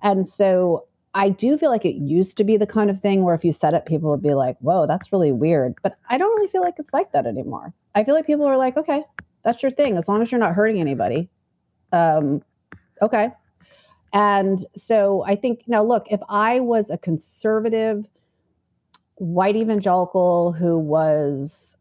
And 0.01 0.25
so 0.25 0.85
I 1.13 1.29
do 1.29 1.57
feel 1.57 1.69
like 1.69 1.85
it 1.85 1.95
used 1.95 2.37
to 2.37 2.43
be 2.43 2.57
the 2.57 2.65
kind 2.65 2.89
of 2.89 2.99
thing 2.99 3.23
where 3.23 3.35
if 3.35 3.43
you 3.43 3.51
said 3.51 3.73
it, 3.73 3.85
people 3.85 4.09
would 4.09 4.23
be 4.23 4.33
like, 4.33 4.57
whoa, 4.59 4.87
that's 4.87 5.11
really 5.11 5.31
weird. 5.31 5.75
But 5.83 5.97
I 6.09 6.17
don't 6.17 6.35
really 6.35 6.47
feel 6.47 6.61
like 6.61 6.75
it's 6.79 6.93
like 6.93 7.11
that 7.11 7.27
anymore. 7.27 7.73
I 7.93 8.03
feel 8.03 8.15
like 8.15 8.25
people 8.25 8.45
are 8.45 8.57
like, 8.57 8.77
okay, 8.77 9.03
that's 9.43 9.61
your 9.61 9.71
thing. 9.71 9.97
As 9.97 10.07
long 10.07 10.21
as 10.21 10.31
you're 10.31 10.39
not 10.39 10.55
hurting 10.55 10.79
anybody. 10.79 11.29
Um, 11.91 12.41
okay. 13.01 13.29
And 14.13 14.65
so 14.75 15.23
I 15.27 15.35
think 15.35 15.63
now, 15.67 15.83
look, 15.83 16.07
if 16.09 16.19
I 16.29 16.59
was 16.59 16.89
a 16.89 16.97
conservative 16.97 18.07
white 19.15 19.55
evangelical 19.55 20.51
who 20.51 20.77
was, 20.79 21.75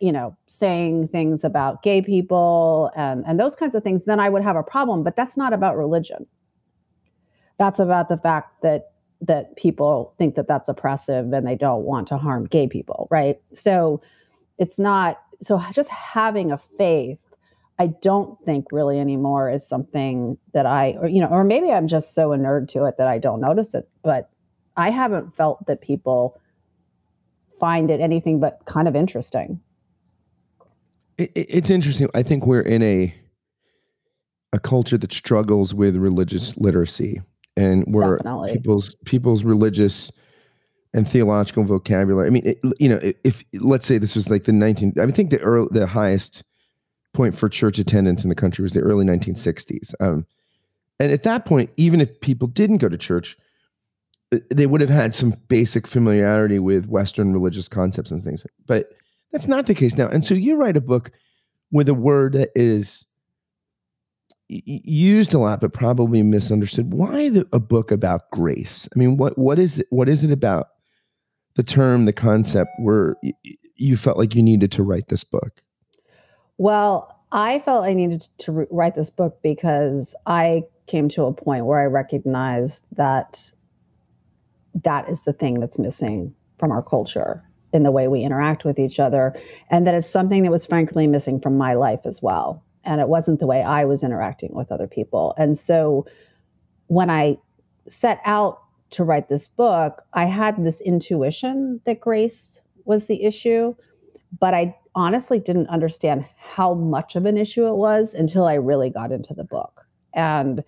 you 0.00 0.12
know, 0.12 0.36
saying 0.46 1.08
things 1.08 1.44
about 1.44 1.82
gay 1.82 2.02
people 2.02 2.90
and, 2.96 3.24
and 3.26 3.38
those 3.38 3.54
kinds 3.54 3.74
of 3.74 3.82
things, 3.82 4.04
then 4.04 4.18
I 4.18 4.28
would 4.28 4.42
have 4.42 4.56
a 4.56 4.62
problem. 4.62 5.04
But 5.04 5.16
that's 5.16 5.36
not 5.36 5.52
about 5.52 5.76
religion 5.76 6.26
that's 7.60 7.78
about 7.78 8.08
the 8.08 8.16
fact 8.16 8.62
that 8.62 8.92
that 9.20 9.54
people 9.54 10.14
think 10.16 10.34
that 10.34 10.48
that's 10.48 10.66
oppressive 10.66 11.30
and 11.34 11.46
they 11.46 11.54
don't 11.54 11.84
want 11.84 12.08
to 12.08 12.16
harm 12.16 12.46
gay 12.46 12.66
people 12.66 13.06
right 13.10 13.38
so 13.52 14.00
it's 14.56 14.78
not 14.78 15.20
so 15.42 15.60
just 15.70 15.90
having 15.90 16.50
a 16.50 16.58
faith 16.78 17.18
i 17.78 17.86
don't 17.86 18.42
think 18.46 18.64
really 18.72 18.98
anymore 18.98 19.50
is 19.50 19.64
something 19.68 20.38
that 20.54 20.64
i 20.64 20.92
or 20.92 21.06
you 21.06 21.20
know 21.20 21.28
or 21.28 21.44
maybe 21.44 21.70
i'm 21.70 21.86
just 21.86 22.14
so 22.14 22.32
a 22.32 22.38
nerd 22.38 22.66
to 22.66 22.86
it 22.86 22.96
that 22.96 23.06
i 23.06 23.18
don't 23.18 23.42
notice 23.42 23.74
it 23.74 23.86
but 24.02 24.30
i 24.78 24.88
haven't 24.88 25.36
felt 25.36 25.64
that 25.66 25.82
people 25.82 26.40
find 27.60 27.90
it 27.90 28.00
anything 28.00 28.40
but 28.40 28.60
kind 28.66 28.88
of 28.88 28.96
interesting 28.96 29.60
it, 31.18 31.30
it's 31.34 31.70
interesting 31.70 32.08
i 32.14 32.22
think 32.22 32.46
we're 32.46 32.60
in 32.60 32.82
a 32.82 33.14
a 34.52 34.58
culture 34.58 34.98
that 34.98 35.12
struggles 35.12 35.72
with 35.72 35.96
religious 35.96 36.56
literacy 36.56 37.20
and 37.56 37.84
where 37.94 38.16
Definitely. 38.16 38.52
people's 38.52 38.94
people's 39.04 39.44
religious 39.44 40.10
and 40.92 41.08
theological 41.08 41.64
vocabulary. 41.64 42.26
I 42.26 42.30
mean, 42.30 42.46
it, 42.46 42.58
you 42.78 42.88
know, 42.88 42.98
if 43.22 43.44
let's 43.54 43.86
say 43.86 43.98
this 43.98 44.16
was 44.16 44.28
like 44.28 44.44
the 44.44 44.52
19, 44.52 44.94
I 45.00 45.06
think 45.10 45.30
the 45.30 45.40
early, 45.40 45.68
the 45.70 45.86
highest 45.86 46.42
point 47.12 47.36
for 47.36 47.48
church 47.48 47.78
attendance 47.78 48.24
in 48.24 48.28
the 48.28 48.34
country 48.34 48.62
was 48.62 48.72
the 48.72 48.80
early 48.80 49.04
1960s. 49.04 49.94
Um, 50.00 50.26
and 50.98 51.12
at 51.12 51.22
that 51.22 51.44
point, 51.44 51.70
even 51.76 52.00
if 52.00 52.20
people 52.20 52.48
didn't 52.48 52.78
go 52.78 52.88
to 52.88 52.98
church, 52.98 53.38
they 54.50 54.66
would 54.66 54.80
have 54.80 54.90
had 54.90 55.14
some 55.14 55.34
basic 55.48 55.86
familiarity 55.86 56.58
with 56.58 56.86
Western 56.86 57.32
religious 57.32 57.68
concepts 57.68 58.10
and 58.10 58.22
things. 58.22 58.44
But 58.66 58.90
that's 59.32 59.48
not 59.48 59.66
the 59.66 59.74
case 59.74 59.96
now. 59.96 60.08
And 60.08 60.24
so 60.24 60.34
you 60.34 60.56
write 60.56 60.76
a 60.76 60.80
book 60.80 61.10
with 61.72 61.88
a 61.88 61.94
word 61.94 62.34
that 62.34 62.50
is 62.54 63.06
used 64.48 65.32
a 65.34 65.38
lot, 65.38 65.60
but 65.60 65.72
probably 65.72 66.22
misunderstood. 66.22 66.92
Why 66.92 67.28
the, 67.28 67.46
a 67.52 67.60
book 67.60 67.90
about 67.90 68.30
grace? 68.30 68.88
I 68.94 68.98
mean, 68.98 69.16
what 69.16 69.38
what 69.38 69.58
is 69.58 69.80
it? 69.80 69.86
What 69.90 70.08
is 70.08 70.24
it 70.24 70.30
about 70.30 70.68
the 71.54 71.62
term, 71.62 72.04
the 72.04 72.12
concept, 72.12 72.70
where 72.78 73.16
you 73.76 73.96
felt 73.96 74.18
like 74.18 74.34
you 74.34 74.42
needed 74.42 74.72
to 74.72 74.82
write 74.82 75.08
this 75.08 75.24
book? 75.24 75.62
Well, 76.58 77.20
I 77.32 77.60
felt 77.60 77.84
I 77.84 77.94
needed 77.94 78.26
to 78.38 78.66
write 78.70 78.94
this 78.94 79.10
book 79.10 79.38
because 79.42 80.14
I 80.26 80.64
came 80.86 81.08
to 81.10 81.24
a 81.24 81.32
point 81.32 81.66
where 81.66 81.78
I 81.78 81.86
recognized 81.86 82.84
that 82.96 83.52
that 84.84 85.08
is 85.08 85.22
the 85.22 85.32
thing 85.32 85.60
that's 85.60 85.78
missing 85.78 86.34
from 86.58 86.70
our 86.72 86.82
culture 86.82 87.42
in 87.72 87.82
the 87.82 87.90
way 87.90 88.08
we 88.08 88.22
interact 88.22 88.64
with 88.64 88.78
each 88.78 88.98
other, 88.98 89.34
and 89.70 89.86
that 89.86 89.94
it's 89.94 90.08
something 90.08 90.42
that 90.42 90.50
was 90.50 90.66
frankly 90.66 91.06
missing 91.06 91.40
from 91.40 91.56
my 91.56 91.74
life 91.74 92.00
as 92.04 92.20
well 92.20 92.62
and 92.84 93.00
it 93.00 93.08
wasn't 93.08 93.40
the 93.40 93.46
way 93.46 93.62
I 93.62 93.84
was 93.84 94.02
interacting 94.02 94.54
with 94.54 94.72
other 94.72 94.86
people. 94.86 95.34
And 95.36 95.58
so 95.58 96.06
when 96.86 97.10
I 97.10 97.38
set 97.88 98.20
out 98.24 98.62
to 98.90 99.04
write 99.04 99.28
this 99.28 99.46
book, 99.46 100.02
I 100.14 100.24
had 100.24 100.62
this 100.64 100.80
intuition 100.80 101.80
that 101.84 102.00
grace 102.00 102.60
was 102.84 103.06
the 103.06 103.22
issue, 103.24 103.74
but 104.38 104.54
I 104.54 104.76
honestly 104.94 105.38
didn't 105.38 105.68
understand 105.68 106.24
how 106.36 106.74
much 106.74 107.14
of 107.14 107.26
an 107.26 107.36
issue 107.36 107.66
it 107.66 107.76
was 107.76 108.14
until 108.14 108.46
I 108.46 108.54
really 108.54 108.90
got 108.90 109.12
into 109.12 109.34
the 109.34 109.44
book. 109.44 109.86
And 110.14 110.64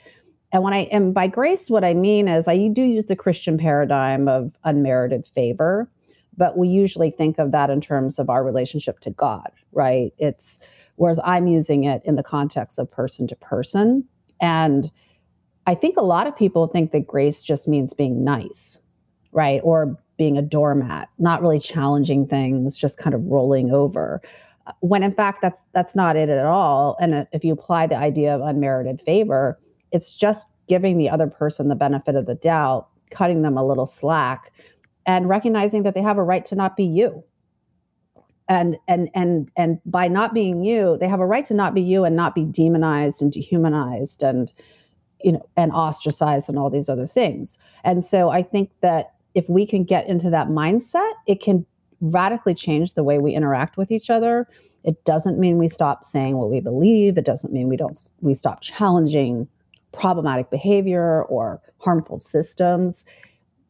and 0.52 0.62
when 0.62 0.74
I 0.74 0.80
and 0.92 1.14
by 1.14 1.26
grace, 1.28 1.70
what 1.70 1.82
I 1.82 1.94
mean 1.94 2.28
is 2.28 2.46
I 2.46 2.68
do 2.68 2.82
use 2.82 3.06
the 3.06 3.16
Christian 3.16 3.56
paradigm 3.56 4.28
of 4.28 4.52
unmerited 4.64 5.26
favor, 5.34 5.88
but 6.36 6.58
we 6.58 6.68
usually 6.68 7.10
think 7.10 7.38
of 7.38 7.52
that 7.52 7.70
in 7.70 7.80
terms 7.80 8.18
of 8.18 8.28
our 8.28 8.44
relationship 8.44 9.00
to 9.00 9.10
God, 9.10 9.50
right? 9.72 10.12
It's 10.18 10.58
whereas 10.96 11.18
I'm 11.24 11.46
using 11.46 11.84
it 11.84 12.02
in 12.04 12.16
the 12.16 12.22
context 12.22 12.78
of 12.78 12.90
person 12.90 13.26
to 13.28 13.36
person. 13.36 14.04
And 14.40 14.90
I 15.66 15.74
think 15.74 15.96
a 15.96 16.02
lot 16.02 16.26
of 16.26 16.36
people 16.36 16.66
think 16.66 16.92
that 16.92 17.06
grace 17.06 17.42
just 17.42 17.66
means 17.66 17.94
being 17.94 18.22
nice, 18.22 18.78
right? 19.32 19.60
Or 19.64 19.96
being 20.18 20.36
a 20.36 20.42
doormat, 20.42 21.08
not 21.18 21.40
really 21.40 21.60
challenging 21.60 22.26
things, 22.26 22.76
just 22.76 22.98
kind 22.98 23.14
of 23.14 23.24
rolling 23.24 23.70
over. 23.70 24.20
When 24.80 25.02
in 25.02 25.14
fact 25.14 25.40
that's 25.40 25.58
that's 25.72 25.96
not 25.96 26.14
it 26.14 26.28
at 26.28 26.44
all. 26.44 26.96
And 27.00 27.26
if 27.32 27.42
you 27.42 27.54
apply 27.54 27.86
the 27.86 27.96
idea 27.96 28.34
of 28.34 28.42
unmerited 28.42 29.00
favor, 29.06 29.58
it's 29.92 30.14
just 30.14 30.46
giving 30.68 30.98
the 30.98 31.10
other 31.10 31.26
person 31.26 31.68
the 31.68 31.74
benefit 31.74 32.14
of 32.14 32.26
the 32.26 32.34
doubt, 32.34 32.88
cutting 33.10 33.42
them 33.42 33.56
a 33.56 33.66
little 33.66 33.86
slack, 33.86 34.52
and 35.06 35.28
recognizing 35.28 35.82
that 35.82 35.94
they 35.94 36.02
have 36.02 36.18
a 36.18 36.22
right 36.22 36.44
to 36.46 36.54
not 36.54 36.76
be 36.76 36.84
you. 36.84 37.22
And 38.48 38.76
and 38.88 39.08
and 39.14 39.50
and 39.56 39.80
by 39.86 40.08
not 40.08 40.34
being 40.34 40.64
you 40.64 40.98
they 40.98 41.08
have 41.08 41.20
a 41.20 41.26
right 41.26 41.44
to 41.46 41.54
not 41.54 41.74
be 41.74 41.80
you 41.80 42.04
and 42.04 42.16
not 42.16 42.34
be 42.34 42.44
demonized 42.44 43.22
and 43.22 43.30
dehumanized 43.30 44.22
and 44.22 44.52
you 45.22 45.32
know 45.32 45.46
and 45.56 45.72
ostracized 45.72 46.48
and 46.48 46.58
all 46.58 46.68
these 46.68 46.88
other 46.88 47.06
things. 47.06 47.58
And 47.84 48.04
so 48.04 48.30
i 48.30 48.42
think 48.42 48.70
that 48.80 49.14
if 49.34 49.48
we 49.48 49.64
can 49.64 49.84
get 49.84 50.08
into 50.08 50.28
that 50.30 50.48
mindset 50.48 51.12
it 51.26 51.40
can 51.40 51.64
radically 52.02 52.54
change 52.54 52.94
the 52.94 53.04
way 53.04 53.18
we 53.18 53.32
interact 53.32 53.76
with 53.76 53.90
each 53.90 54.10
other. 54.10 54.48
It 54.84 55.02
doesn't 55.04 55.38
mean 55.38 55.56
we 55.56 55.68
stop 55.68 56.04
saying 56.04 56.36
what 56.36 56.50
we 56.50 56.60
believe. 56.60 57.16
It 57.16 57.24
doesn't 57.24 57.52
mean 57.52 57.68
we 57.68 57.76
don't 57.76 57.98
we 58.20 58.34
stop 58.34 58.60
challenging 58.60 59.48
problematic 59.92 60.50
behavior 60.50 61.22
or 61.24 61.60
harmful 61.78 62.18
systems 62.18 63.04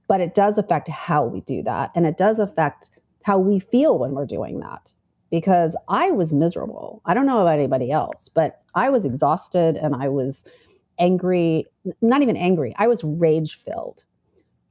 but 0.09 0.21
it 0.21 0.35
does 0.35 0.59
affect 0.59 0.88
how 0.88 1.25
we 1.25 1.41
do 1.43 1.62
that 1.62 1.91
and 1.95 2.07
it 2.07 2.17
does 2.17 2.38
affect 2.38 2.91
how 3.25 3.38
we 3.38 3.59
feel 3.59 3.99
when 3.99 4.12
we're 4.12 4.26
doing 4.26 4.61
that 4.61 4.93
because 5.33 5.75
I 5.88 6.11
was 6.11 6.33
miserable. 6.33 7.00
I 7.07 7.14
don't 7.14 7.26
know 7.26 7.41
about 7.41 7.59
anybody 7.59 7.91
else, 7.91 8.29
but 8.29 8.61
I 8.75 8.91
was 8.91 9.05
exhausted 9.05 9.76
and 9.76 9.97
I 9.97 10.09
was 10.09 10.45
angry, 10.99 11.64
not 12.02 12.23
even 12.23 12.37
angry, 12.37 12.75
I 12.79 12.87
was 12.87 13.02
rage 13.02 13.59
filled. 13.64 14.05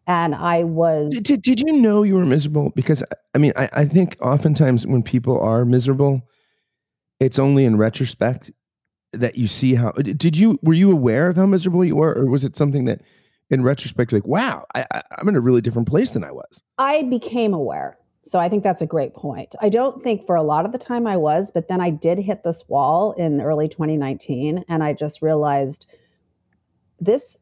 And 0.07 0.35
I 0.35 0.63
was. 0.63 1.13
Did, 1.21 1.41
did 1.41 1.59
you 1.59 1.73
know 1.73 2.03
you 2.03 2.15
were 2.15 2.25
miserable? 2.25 2.71
Because 2.75 3.03
I 3.33 3.37
mean, 3.37 3.53
I, 3.55 3.69
I 3.71 3.85
think 3.85 4.17
oftentimes 4.19 4.85
when 4.85 5.03
people 5.03 5.39
are 5.39 5.63
miserable, 5.63 6.21
it's 7.19 7.39
only 7.39 7.65
in 7.65 7.77
retrospect 7.77 8.51
that 9.13 9.37
you 9.37 9.47
see 9.47 9.75
how 9.75 9.91
did 9.91 10.37
you 10.37 10.57
were 10.61 10.73
you 10.73 10.91
aware 10.91 11.27
of 11.27 11.35
how 11.35 11.45
miserable 11.45 11.83
you 11.83 11.95
were 11.95 12.13
or 12.13 12.25
was 12.25 12.43
it 12.43 12.55
something 12.55 12.85
that 12.85 13.01
in 13.49 13.61
retrospect 13.61 14.13
like 14.13 14.25
wow 14.25 14.65
I, 14.73 14.85
i'm 15.17 15.27
in 15.27 15.35
a 15.35 15.41
really 15.41 15.61
different 15.61 15.89
place 15.89 16.11
than 16.11 16.23
i 16.23 16.31
was 16.31 16.63
I 16.81 17.03
became 17.03 17.53
aware. 17.53 17.99
So 18.25 18.39
I 18.39 18.49
think 18.49 18.63
that's 18.63 18.81
a 18.81 18.87
great 18.87 19.13
point. 19.13 19.55
I 19.61 19.69
don't 19.69 20.03
think 20.03 20.25
for 20.25 20.35
a 20.35 20.43
lot 20.43 20.65
of 20.65 20.71
the 20.71 20.77
time 20.77 21.05
I 21.05 21.17
was, 21.17 21.51
but 21.51 21.67
then 21.67 21.79
I 21.79 21.89
did 21.89 22.17
hit 22.17 22.43
this 22.43 22.63
wall 22.67 23.13
in 23.13 23.39
early 23.39 23.67
2019 23.67 24.65
and 24.67 24.83
I 24.83 24.93
just 24.93 25.21
realized 25.21 25.85
this 26.99 27.37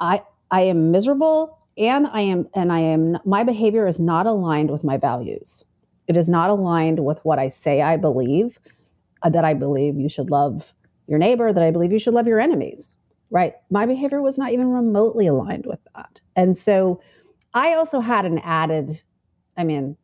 I 0.00 0.22
I 0.50 0.62
am 0.62 0.90
miserable 0.90 1.58
and 1.76 2.06
I 2.06 2.20
am 2.20 2.48
and 2.54 2.72
I 2.72 2.80
am 2.80 3.18
my 3.24 3.42
behavior 3.42 3.86
is 3.86 3.98
not 3.98 4.26
aligned 4.26 4.70
with 4.70 4.84
my 4.84 4.96
values. 4.96 5.64
It 6.08 6.16
is 6.16 6.28
not 6.28 6.50
aligned 6.50 7.04
with 7.04 7.24
what 7.24 7.38
I 7.38 7.48
say 7.48 7.80
I 7.80 7.96
believe 7.96 8.58
uh, 9.22 9.30
that 9.30 9.44
I 9.44 9.54
believe 9.54 9.96
you 9.96 10.08
should 10.08 10.30
love 10.30 10.74
your 11.06 11.18
neighbor, 11.18 11.52
that 11.52 11.62
I 11.62 11.70
believe 11.70 11.92
you 11.92 11.98
should 11.98 12.14
love 12.14 12.26
your 12.26 12.40
enemies. 12.40 12.96
Right? 13.30 13.54
My 13.70 13.86
behavior 13.86 14.22
was 14.22 14.38
not 14.38 14.52
even 14.52 14.70
remotely 14.70 15.26
aligned 15.26 15.66
with 15.66 15.80
that. 15.96 16.20
And 16.36 16.56
so 16.56 17.00
I 17.52 17.74
also 17.74 18.00
had 18.00 18.24
an 18.24 18.38
added, 18.40 19.00
I 19.56 19.64
mean, 19.64 19.96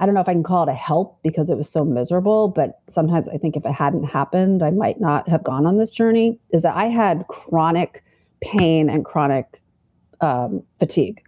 I 0.00 0.06
don't 0.06 0.14
know 0.14 0.20
if 0.20 0.28
I 0.28 0.32
can 0.32 0.42
call 0.42 0.66
it 0.66 0.72
a 0.72 0.74
help 0.74 1.22
because 1.22 1.50
it 1.50 1.56
was 1.56 1.68
so 1.68 1.84
miserable, 1.84 2.48
but 2.48 2.80
sometimes 2.90 3.28
I 3.28 3.36
think 3.36 3.56
if 3.56 3.64
it 3.64 3.72
hadn't 3.72 4.04
happened, 4.04 4.62
I 4.62 4.70
might 4.70 5.00
not 5.00 5.28
have 5.28 5.44
gone 5.44 5.66
on 5.66 5.78
this 5.78 5.90
journey. 5.90 6.38
Is 6.50 6.62
that 6.62 6.74
I 6.74 6.86
had 6.86 7.26
chronic 7.28 8.02
pain 8.40 8.88
and 8.88 9.04
chronic 9.04 9.62
um, 10.20 10.62
fatigue. 10.78 11.22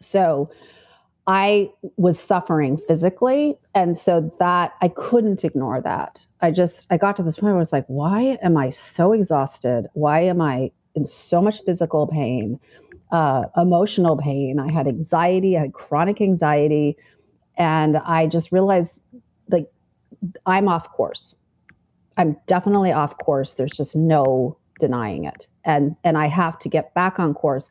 So 0.00 0.50
I 1.28 1.70
was 1.96 2.18
suffering 2.18 2.80
physically. 2.88 3.56
And 3.74 3.96
so 3.96 4.34
that 4.40 4.72
I 4.80 4.88
couldn't 4.88 5.44
ignore 5.44 5.80
that. 5.82 6.26
I 6.40 6.50
just, 6.50 6.86
I 6.90 6.96
got 6.96 7.16
to 7.18 7.22
this 7.22 7.36
point 7.36 7.52
where 7.52 7.56
I 7.56 7.58
was 7.58 7.72
like, 7.72 7.84
why 7.86 8.38
am 8.42 8.56
I 8.56 8.70
so 8.70 9.12
exhausted? 9.12 9.86
Why 9.92 10.20
am 10.22 10.40
I 10.40 10.72
in 10.96 11.06
so 11.06 11.40
much 11.40 11.60
physical 11.64 12.06
pain? 12.06 12.58
uh, 13.10 13.44
emotional 13.56 14.16
pain. 14.16 14.58
I 14.58 14.70
had 14.70 14.86
anxiety, 14.86 15.56
I 15.56 15.62
had 15.62 15.72
chronic 15.72 16.20
anxiety. 16.20 16.96
And 17.56 17.96
I 17.98 18.26
just 18.26 18.52
realized 18.52 19.00
like 19.50 19.66
I'm 20.46 20.68
off 20.68 20.90
course. 20.92 21.34
I'm 22.16 22.36
definitely 22.46 22.92
off 22.92 23.16
course. 23.18 23.54
There's 23.54 23.72
just 23.72 23.96
no 23.96 24.56
denying 24.78 25.24
it. 25.24 25.48
And 25.64 25.96
and 26.04 26.16
I 26.16 26.28
have 26.28 26.58
to 26.60 26.68
get 26.68 26.94
back 26.94 27.18
on 27.18 27.34
course. 27.34 27.70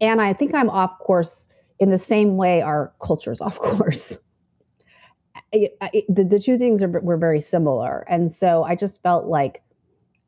And 0.00 0.20
I 0.20 0.32
think 0.32 0.54
I'm 0.54 0.70
off 0.70 0.98
course 0.98 1.46
in 1.80 1.90
the 1.90 1.98
same 1.98 2.36
way 2.36 2.62
our 2.62 2.92
culture's 3.02 3.40
off 3.42 3.58
course. 3.58 4.16
I, 5.54 5.70
I, 5.80 6.02
the, 6.08 6.24
the 6.24 6.38
two 6.38 6.58
things 6.58 6.82
are 6.82 6.88
were 6.88 7.16
very 7.16 7.40
similar. 7.40 8.04
And 8.08 8.30
so 8.30 8.64
I 8.64 8.74
just 8.74 9.02
felt 9.02 9.26
like 9.26 9.62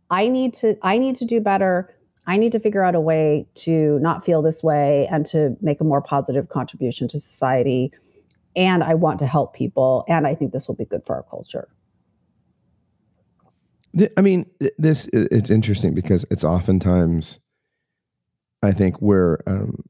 I 0.09 0.29
need 0.29 0.55
to 0.55 0.77
I 0.83 0.99
need 0.99 1.17
to 1.17 1.25
do 1.25 1.41
better 1.41 1.95
I 2.27 2.37
need 2.37 2.53
to 2.53 2.61
figure 2.61 2.83
out 2.83 2.95
a 2.95 3.01
way 3.01 3.47
to 3.57 3.99
not 4.01 4.25
feel 4.25 4.43
this 4.43 4.63
way 4.63 5.09
and 5.11 5.27
to 5.27 5.57
make 5.61 5.81
a 5.81 5.85
more 5.85 6.01
positive 6.01 6.49
contribution 6.49 7.09
to 7.09 7.19
society. 7.19 7.93
And 8.55 8.85
I 8.85 8.95
want 8.95 9.19
to 9.21 9.27
help 9.27 9.55
people. 9.55 10.05
And 10.09 10.27
I 10.27 10.35
think 10.35 10.53
this 10.53 10.69
will 10.69 10.75
be 10.75 10.85
good 10.85 11.05
for 11.05 11.17
our 11.17 11.25
culture. 11.25 11.69
I 14.17 14.21
mean, 14.21 14.47
this 14.79 15.09
it's 15.13 15.51
interesting 15.51 15.95
because 15.95 16.25
it's 16.31 16.45
oftentimes, 16.45 17.41
I 18.63 18.71
think, 18.71 19.03
where 19.03 19.41
um, 19.49 19.83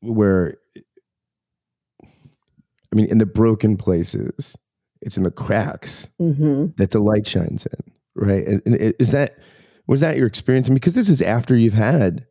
where 0.00 0.58
I 2.02 2.96
mean, 2.96 3.06
in 3.06 3.18
the 3.18 3.26
broken 3.26 3.76
places, 3.76 4.56
it's 5.00 5.16
in 5.16 5.24
the 5.24 5.30
cracks 5.30 6.08
mm-hmm. 6.20 6.66
that 6.76 6.92
the 6.92 7.00
light 7.00 7.26
shines 7.26 7.66
in, 7.66 7.92
right? 8.14 8.46
And, 8.46 8.62
and 8.64 8.94
is 8.98 9.10
that 9.10 9.38
was 9.86 10.00
that 10.00 10.16
your 10.16 10.26
experience? 10.26 10.68
And 10.68 10.74
because 10.74 10.94
this 10.94 11.10
is 11.10 11.20
after 11.20 11.56
you've 11.56 11.74
had 11.74 12.26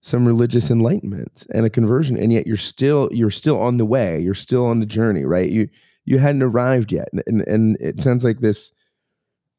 some 0.00 0.26
religious 0.26 0.70
enlightenment 0.70 1.46
and 1.54 1.64
a 1.64 1.70
conversion, 1.70 2.16
and 2.16 2.32
yet 2.32 2.46
you're 2.46 2.56
still 2.56 3.08
you're 3.12 3.30
still 3.30 3.60
on 3.60 3.76
the 3.76 3.84
way. 3.84 4.18
You're 4.20 4.34
still 4.34 4.66
on 4.66 4.80
the 4.80 4.86
journey, 4.86 5.24
right? 5.24 5.48
You 5.50 5.68
you 6.04 6.18
hadn't 6.18 6.42
arrived 6.42 6.90
yet, 6.90 7.08
and 7.26 7.46
and 7.46 7.76
it 7.80 8.00
sounds 8.00 8.24
like 8.24 8.40
this, 8.40 8.72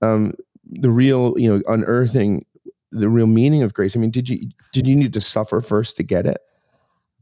um, 0.01 0.33
the 0.65 0.91
real 0.91 1.35
you 1.37 1.49
know 1.49 1.61
unearthing 1.67 2.45
the 2.91 3.09
real 3.09 3.27
meaning 3.27 3.63
of 3.63 3.73
grace. 3.73 3.95
I 3.95 3.99
mean, 3.99 4.11
did 4.11 4.29
you 4.29 4.49
did 4.71 4.87
you 4.87 4.95
need 4.95 5.13
to 5.13 5.21
suffer 5.21 5.61
first 5.61 5.97
to 5.97 6.03
get 6.03 6.25
it? 6.25 6.39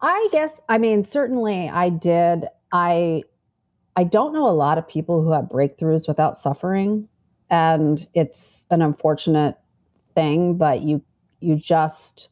I 0.01 0.27
guess 0.31 0.59
I 0.67 0.77
mean 0.77 1.05
certainly 1.05 1.69
I 1.69 1.89
did. 1.89 2.45
I 2.71 3.23
I 3.95 4.03
don't 4.03 4.33
know 4.33 4.47
a 4.47 4.51
lot 4.51 4.77
of 4.77 4.87
people 4.87 5.21
who 5.21 5.31
have 5.31 5.45
breakthroughs 5.45 6.07
without 6.07 6.37
suffering, 6.37 7.07
and 7.49 8.05
it's 8.13 8.65
an 8.71 8.81
unfortunate 8.81 9.57
thing, 10.15 10.55
but 10.55 10.81
you 10.81 11.01
you 11.39 11.55
just 11.55 12.29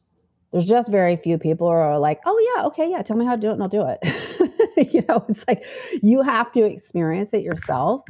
there's 0.52 0.66
just 0.66 0.90
very 0.90 1.16
few 1.16 1.38
people 1.38 1.68
who 1.68 1.74
are 1.74 1.98
like, 1.98 2.20
oh 2.26 2.54
yeah, 2.56 2.66
okay, 2.66 2.90
yeah, 2.90 3.02
tell 3.02 3.16
me 3.16 3.24
how 3.24 3.36
to 3.36 3.40
do 3.40 3.50
it 3.50 3.52
and 3.52 3.62
I'll 3.62 3.68
do 3.68 3.86
it. 3.86 4.92
you 4.92 5.04
know, 5.08 5.24
it's 5.28 5.44
like 5.46 5.64
you 6.02 6.22
have 6.22 6.52
to 6.52 6.64
experience 6.64 7.32
it 7.32 7.42
yourself. 7.42 8.02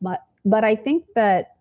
But 0.00 0.22
but 0.44 0.62
I 0.62 0.76
think 0.76 1.04
that 1.14 1.56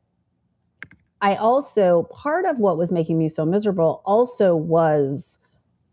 I 1.21 1.35
also 1.35 2.03
part 2.11 2.45
of 2.45 2.59
what 2.59 2.77
was 2.77 2.91
making 2.91 3.17
me 3.17 3.29
so 3.29 3.45
miserable 3.45 4.03
also 4.05 4.55
was 4.55 5.39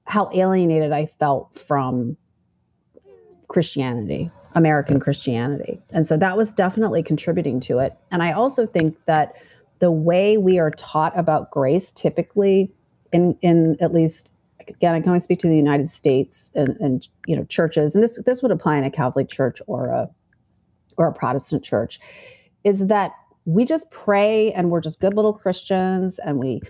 how 0.04 0.30
alienated 0.32 0.92
I 0.92 1.06
felt 1.18 1.58
from 1.58 2.16
Christianity, 3.48 4.30
American 4.54 4.98
Christianity. 4.98 5.80
And 5.90 6.06
so 6.06 6.16
that 6.16 6.36
was 6.36 6.52
definitely 6.52 7.02
contributing 7.02 7.60
to 7.60 7.78
it. 7.78 7.96
And 8.10 8.22
I 8.22 8.32
also 8.32 8.66
think 8.66 8.96
that 9.06 9.34
the 9.82 9.90
way 9.90 10.36
we 10.36 10.60
are 10.60 10.70
taught 10.70 11.16
about 11.18 11.50
grace 11.50 11.90
typically 11.90 12.72
in 13.12 13.36
in 13.42 13.76
at 13.80 13.92
least 13.92 14.30
again 14.68 14.94
i 14.94 15.00
can 15.00 15.08
only 15.08 15.18
speak 15.18 15.40
to 15.40 15.48
the 15.48 15.56
united 15.56 15.90
states 15.90 16.52
and, 16.54 16.76
and 16.78 17.08
you 17.26 17.34
know 17.34 17.42
churches 17.46 17.92
and 17.92 18.02
this 18.02 18.16
this 18.24 18.42
would 18.42 18.52
apply 18.52 18.76
in 18.76 18.84
a 18.84 18.90
catholic 18.90 19.28
church 19.28 19.60
or 19.66 19.88
a 19.88 20.08
or 20.98 21.08
a 21.08 21.12
protestant 21.12 21.64
church 21.64 21.98
is 22.62 22.86
that 22.86 23.10
we 23.44 23.64
just 23.64 23.90
pray 23.90 24.52
and 24.52 24.70
we're 24.70 24.80
just 24.80 25.00
good 25.00 25.14
little 25.14 25.32
christians 25.32 26.20
and 26.20 26.38
we 26.38 26.60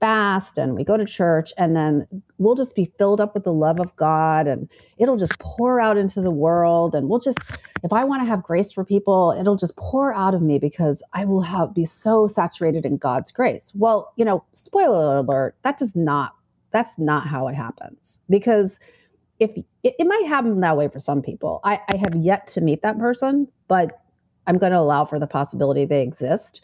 fast 0.00 0.58
and 0.58 0.74
we 0.74 0.84
go 0.84 0.96
to 0.96 1.04
church 1.04 1.52
and 1.56 1.74
then 1.74 2.06
we'll 2.38 2.54
just 2.54 2.74
be 2.74 2.92
filled 2.98 3.20
up 3.20 3.34
with 3.34 3.44
the 3.44 3.52
love 3.52 3.80
of 3.80 3.94
God 3.96 4.46
and 4.46 4.68
it'll 4.96 5.16
just 5.16 5.38
pour 5.38 5.80
out 5.80 5.96
into 5.96 6.20
the 6.20 6.30
world 6.30 6.94
and 6.94 7.08
we'll 7.08 7.18
just 7.18 7.38
if 7.82 7.92
I 7.92 8.04
want 8.04 8.22
to 8.22 8.26
have 8.26 8.42
grace 8.42 8.70
for 8.70 8.84
people 8.84 9.36
it'll 9.38 9.56
just 9.56 9.76
pour 9.76 10.14
out 10.14 10.34
of 10.34 10.42
me 10.42 10.58
because 10.58 11.02
I 11.12 11.24
will 11.24 11.42
have 11.42 11.74
be 11.74 11.84
so 11.84 12.28
saturated 12.28 12.84
in 12.84 12.96
God's 12.96 13.32
grace. 13.32 13.72
Well, 13.74 14.12
you 14.16 14.24
know, 14.24 14.44
spoiler 14.54 15.18
alert, 15.18 15.56
that 15.62 15.78
does 15.78 15.96
not 15.96 16.34
that's 16.70 16.92
not 16.98 17.26
how 17.26 17.48
it 17.48 17.54
happens 17.54 18.20
because 18.28 18.78
if 19.40 19.50
it, 19.56 19.94
it 19.98 20.06
might 20.06 20.26
happen 20.26 20.60
that 20.60 20.76
way 20.76 20.88
for 20.88 21.00
some 21.00 21.22
people. 21.22 21.60
I, 21.64 21.80
I 21.88 21.96
have 21.96 22.14
yet 22.16 22.46
to 22.48 22.60
meet 22.60 22.82
that 22.82 22.98
person, 22.98 23.48
but 23.68 24.00
I'm 24.46 24.58
going 24.58 24.72
to 24.72 24.78
allow 24.78 25.04
for 25.04 25.18
the 25.18 25.26
possibility 25.26 25.84
they 25.84 26.02
exist. 26.02 26.60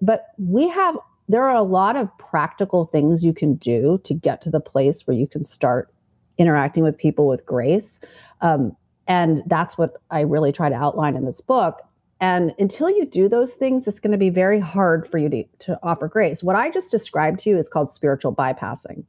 But 0.00 0.28
we 0.38 0.68
have 0.68 0.96
there 1.28 1.44
are 1.44 1.56
a 1.56 1.62
lot 1.62 1.96
of 1.96 2.08
practical 2.18 2.84
things 2.84 3.24
you 3.24 3.32
can 3.32 3.54
do 3.54 4.00
to 4.04 4.14
get 4.14 4.40
to 4.42 4.50
the 4.50 4.60
place 4.60 5.06
where 5.06 5.16
you 5.16 5.26
can 5.26 5.42
start 5.42 5.92
interacting 6.38 6.82
with 6.82 6.96
people 6.96 7.26
with 7.26 7.44
grace. 7.46 7.98
Um, 8.40 8.76
and 9.08 9.42
that's 9.46 9.78
what 9.78 9.94
I 10.10 10.20
really 10.20 10.52
try 10.52 10.68
to 10.68 10.74
outline 10.74 11.16
in 11.16 11.24
this 11.24 11.40
book. 11.40 11.82
And 12.20 12.54
until 12.58 12.88
you 12.88 13.04
do 13.04 13.28
those 13.28 13.54
things, 13.54 13.86
it's 13.86 14.00
going 14.00 14.12
to 14.12 14.18
be 14.18 14.30
very 14.30 14.58
hard 14.58 15.06
for 15.06 15.18
you 15.18 15.28
to, 15.28 15.44
to 15.60 15.78
offer 15.82 16.08
grace. 16.08 16.42
What 16.42 16.56
I 16.56 16.70
just 16.70 16.90
described 16.90 17.40
to 17.40 17.50
you 17.50 17.58
is 17.58 17.68
called 17.68 17.90
spiritual 17.90 18.34
bypassing. 18.34 19.04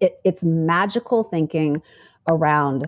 It, 0.00 0.18
it's 0.24 0.42
magical 0.42 1.24
thinking 1.24 1.82
around 2.26 2.86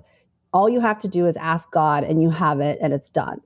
all 0.53 0.69
you 0.69 0.81
have 0.81 0.99
to 1.01 1.09
do 1.09 1.27
is 1.27 1.37
ask 1.37 1.71
God 1.71 2.05
and 2.05 2.23
you 2.23 2.31
have 2.31 2.61
it 2.61 2.79
and 2.81 2.93
it's 2.93 3.09
done. 3.09 3.41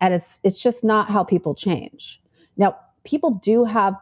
And 0.00 0.14
it's 0.14 0.38
it's 0.44 0.60
just 0.60 0.84
not 0.84 1.10
how 1.10 1.24
people 1.24 1.54
change. 1.54 2.20
Now, 2.56 2.76
people 3.02 3.40
do 3.42 3.64
have 3.64 3.94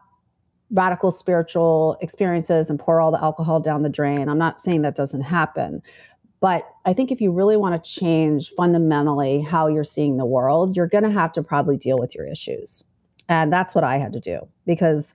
radical 0.70 1.10
spiritual 1.10 1.96
experiences 2.00 2.70
and 2.70 2.78
pour 2.78 3.00
all 3.00 3.10
the 3.10 3.22
alcohol 3.22 3.60
down 3.60 3.82
the 3.82 3.88
drain. 3.88 4.28
I'm 4.28 4.38
not 4.38 4.60
saying 4.60 4.82
that 4.82 4.96
doesn't 4.96 5.22
happen. 5.22 5.82
But 6.40 6.68
I 6.84 6.92
think 6.92 7.10
if 7.10 7.20
you 7.20 7.32
really 7.32 7.56
want 7.56 7.82
to 7.82 7.90
change 7.90 8.52
fundamentally 8.56 9.40
how 9.40 9.68
you're 9.68 9.84
seeing 9.84 10.16
the 10.16 10.26
world, 10.26 10.76
you're 10.76 10.86
going 10.86 11.04
to 11.04 11.10
have 11.10 11.32
to 11.32 11.42
probably 11.42 11.76
deal 11.76 11.98
with 11.98 12.14
your 12.14 12.26
issues. 12.26 12.84
And 13.28 13.52
that's 13.52 13.74
what 13.74 13.84
I 13.84 13.98
had 13.98 14.12
to 14.12 14.20
do 14.20 14.46
because 14.66 15.14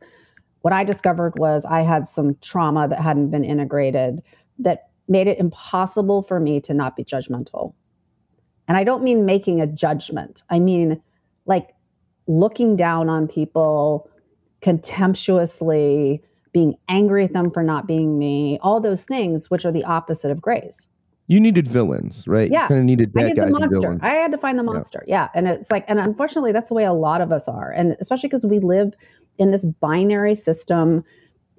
what 0.62 0.74
I 0.74 0.84
discovered 0.84 1.38
was 1.38 1.66
I 1.66 1.82
had 1.82 2.08
some 2.08 2.36
trauma 2.42 2.88
that 2.88 3.00
hadn't 3.00 3.32
been 3.32 3.44
integrated 3.44 4.22
that 4.60 4.90
made 5.08 5.28
it 5.28 5.40
impossible 5.40 6.24
for 6.24 6.40
me 6.40 6.60
to 6.62 6.74
not 6.74 6.96
be 6.96 7.04
judgmental. 7.04 7.74
And 8.68 8.78
I 8.78 8.84
don't 8.84 9.04
mean 9.04 9.26
making 9.26 9.62
a 9.62 9.68
judgment, 9.68 10.44
I 10.50 10.60
mean 10.60 11.02
like 11.46 11.70
looking 12.28 12.76
down 12.76 13.10
on 13.10 13.28
people 13.28 14.10
contemptuously 14.62 16.22
being 16.54 16.76
angry 16.90 17.24
at 17.26 17.34
them 17.34 17.52
for 17.52 17.64
not 17.64 17.88
being 17.88 18.20
me, 18.20 18.60
all 18.62 18.80
those 18.80 19.04
things, 19.04 19.50
which 19.50 19.66
are 19.66 19.72
the 19.72 19.84
opposite 19.84 20.32
of 20.32 20.42
grace. 20.42 20.88
you 21.28 21.40
needed 21.40 21.68
villains, 21.68 22.28
right? 22.28 22.52
Yeah. 22.52 22.64
You 22.64 22.68
kind 22.70 22.80
of 22.80 22.86
needed 22.86 23.14
bad 23.14 23.32
I 23.32 23.34
guys 23.34 23.52
the 23.54 23.60
monster. 23.60 24.00
I 24.02 24.16
had 24.16 24.32
to 24.34 24.38
find 24.38 24.60
the 24.60 24.64
monster. 24.64 25.04
Yeah. 25.08 25.30
And 25.34 25.48
it's 25.48 25.72
like, 25.72 25.86
and 25.88 25.98
unfortunately, 25.98 26.52
that's 26.52 26.68
the 26.68 26.76
way 26.76 26.84
a 26.84 26.94
lot 26.94 27.22
of 27.22 27.32
us 27.32 27.48
are. 27.48 27.72
And 27.72 27.96
especially 28.02 28.28
because 28.28 28.46
we 28.46 28.60
live 28.60 28.94
in 29.38 29.52
this 29.52 29.66
binary 29.66 30.36
system. 30.36 31.04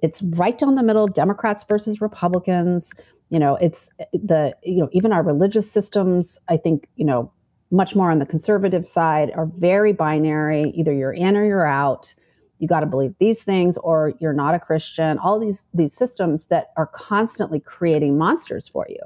It's 0.03 0.23
right 0.23 0.59
down 0.59 0.75
the 0.75 0.83
middle, 0.83 1.07
Democrats 1.07 1.65
versus 1.67 2.01
Republicans. 2.01 2.93
You 3.31 3.38
know, 3.38 3.57
it's 3.57 3.88
eh, 3.99 4.05
the, 4.12 4.55
you 4.62 4.79
know, 4.79 4.91
even 4.93 5.12
our 5.12 5.23
religious 5.23 5.71
systems, 5.71 6.38
I 6.49 6.59
think, 6.59 6.87
you 6.97 7.07
know, 7.07 7.33
much 7.71 7.95
more 7.95 8.11
on 8.11 8.19
the 8.19 8.27
conservative 8.27 8.87
side 8.87 9.33
are 9.35 9.47
very 9.47 9.95
binary. 9.95 10.71
Either 10.77 10.93
you're 10.93 11.15
in 11.15 11.37
or 11.37 11.45
you're 11.47 11.67
out. 11.67 12.15
You 12.62 12.68
got 12.68 12.81
to 12.81 12.87
believe 12.87 13.12
these 13.18 13.42
things 13.42 13.77
or 13.79 14.12
you're 14.20 14.33
not 14.33 14.55
a 14.55 14.61
Christian. 14.61 15.18
All 15.18 15.40
these 15.40 15.64
these 15.75 15.92
systems 15.92 16.46
that 16.46 16.68
are 16.77 16.87
constantly 16.87 17.59
creating 17.59 18.16
monsters 18.16 18.68
for 18.68 18.87
you 18.88 19.03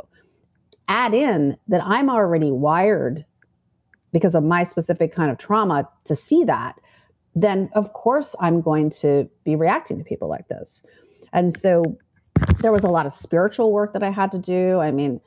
add 0.88 1.14
in 1.14 1.56
that 1.66 1.82
I'm 1.82 2.10
already 2.10 2.50
wired 2.50 3.24
because 4.12 4.34
of 4.34 4.44
my 4.44 4.62
specific 4.62 5.14
kind 5.14 5.30
of 5.30 5.38
trauma 5.38 5.88
to 6.04 6.14
see 6.14 6.44
that, 6.44 6.78
then 7.34 7.70
of 7.74 7.94
course 7.94 8.34
I'm 8.40 8.60
going 8.60 8.90
to 8.90 9.26
be 9.42 9.56
reacting 9.56 9.96
to 9.96 10.04
people 10.04 10.28
like 10.28 10.48
this. 10.48 10.82
And 11.32 11.56
so 11.56 11.96
there 12.60 12.72
was 12.72 12.84
a 12.84 12.88
lot 12.88 13.06
of 13.06 13.12
spiritual 13.14 13.72
work 13.72 13.94
that 13.94 14.02
I 14.02 14.10
had 14.10 14.30
to 14.32 14.38
do. 14.38 14.80
I 14.80 14.90
mean, 14.90 15.18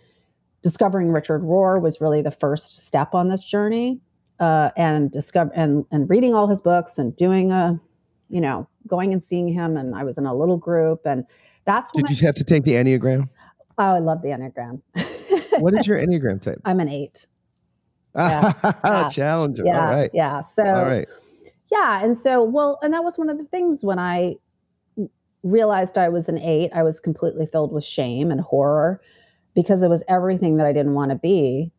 discovering 0.61 1.09
Richard 1.11 1.41
Rohr 1.41 1.81
was 1.81 1.99
really 1.99 2.21
the 2.21 2.31
first 2.31 2.85
step 2.85 3.15
on 3.15 3.29
this 3.29 3.43
journey. 3.43 4.01
Uh, 4.39 4.69
and 4.77 5.11
discover 5.11 5.51
and 5.53 5.83
and 5.91 6.09
reading 6.09 6.33
all 6.33 6.47
his 6.47 6.61
books 6.61 6.97
and 6.97 7.13
doing 7.17 7.51
a, 7.51 7.77
you 8.29 8.39
know, 8.41 8.67
going 8.87 9.11
and 9.13 9.23
seeing 9.23 9.47
him. 9.47 9.75
And 9.77 9.95
I 9.95 10.03
was 10.03 10.17
in 10.17 10.25
a 10.25 10.35
little 10.35 10.57
group, 10.57 11.01
and 11.05 11.25
that's 11.65 11.89
when 11.93 12.05
Did 12.05 12.19
you 12.19 12.25
have 12.27 12.35
to 12.35 12.43
take 12.43 12.63
the 12.63 12.73
Enneagram? 12.73 13.29
Oh, 13.77 13.83
I 13.95 13.99
love 13.99 14.21
the 14.21 14.29
Enneagram. 14.29 14.81
What 15.59 15.73
is 15.73 15.87
your 15.87 15.97
Enneagram 15.97 16.41
type? 16.41 16.59
I'm 16.65 16.79
an 16.79 16.89
eight. 16.89 17.25
Yeah. 18.15 18.51
Yeah. 18.83 19.07
Challenger. 19.07 19.63
yeah 19.65 19.79
All 19.85 19.93
right. 19.93 20.09
yeah 20.13 20.41
so 20.41 20.63
All 20.65 20.83
right. 20.85 21.07
yeah 21.71 22.03
and 22.03 22.17
so 22.17 22.43
well 22.43 22.79
and 22.81 22.93
that 22.93 23.03
was 23.03 23.17
one 23.19 23.29
of 23.29 23.37
the 23.37 23.43
things 23.45 23.83
when 23.85 23.99
i 23.99 24.33
realized 25.43 25.95
i 25.97 26.09
was 26.09 26.27
an 26.27 26.37
eight 26.39 26.71
i 26.73 26.81
was 26.81 26.99
completely 26.99 27.45
filled 27.45 27.71
with 27.71 27.83
shame 27.85 28.31
and 28.31 28.41
horror 28.41 28.99
because 29.53 29.83
it 29.83 29.89
was 29.89 30.03
everything 30.09 30.57
that 30.57 30.65
i 30.65 30.73
didn't 30.73 30.95
want 30.95 31.11
to 31.11 31.15
be 31.15 31.71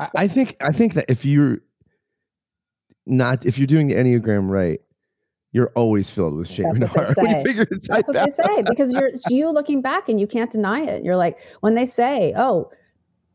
I, 0.00 0.08
I 0.16 0.28
think 0.28 0.56
I 0.60 0.72
think 0.72 0.94
that 0.94 1.06
if 1.08 1.24
you're 1.24 1.58
not 3.06 3.46
if 3.46 3.56
you're 3.56 3.66
doing 3.68 3.86
the 3.86 3.94
Enneagram 3.94 4.50
right, 4.50 4.80
you're 5.52 5.72
always 5.74 6.10
filled 6.10 6.34
with 6.34 6.48
shame 6.48 6.66
That's 6.66 6.80
and 6.80 6.88
horror 6.88 7.14
when 7.16 7.36
you 7.36 7.42
figure 7.42 7.62
it 7.62 7.86
that's 7.88 8.06
what 8.06 8.16
out. 8.16 8.26
they 8.26 8.42
say 8.42 8.62
because 8.68 8.92
you're 8.92 9.08
it's 9.08 9.28
you 9.30 9.50
looking 9.50 9.82
back 9.82 10.08
and 10.08 10.20
you 10.20 10.26
can't 10.26 10.50
deny 10.50 10.82
it 10.82 11.04
you're 11.04 11.16
like 11.16 11.38
when 11.60 11.74
they 11.74 11.86
say 11.86 12.32
oh 12.36 12.70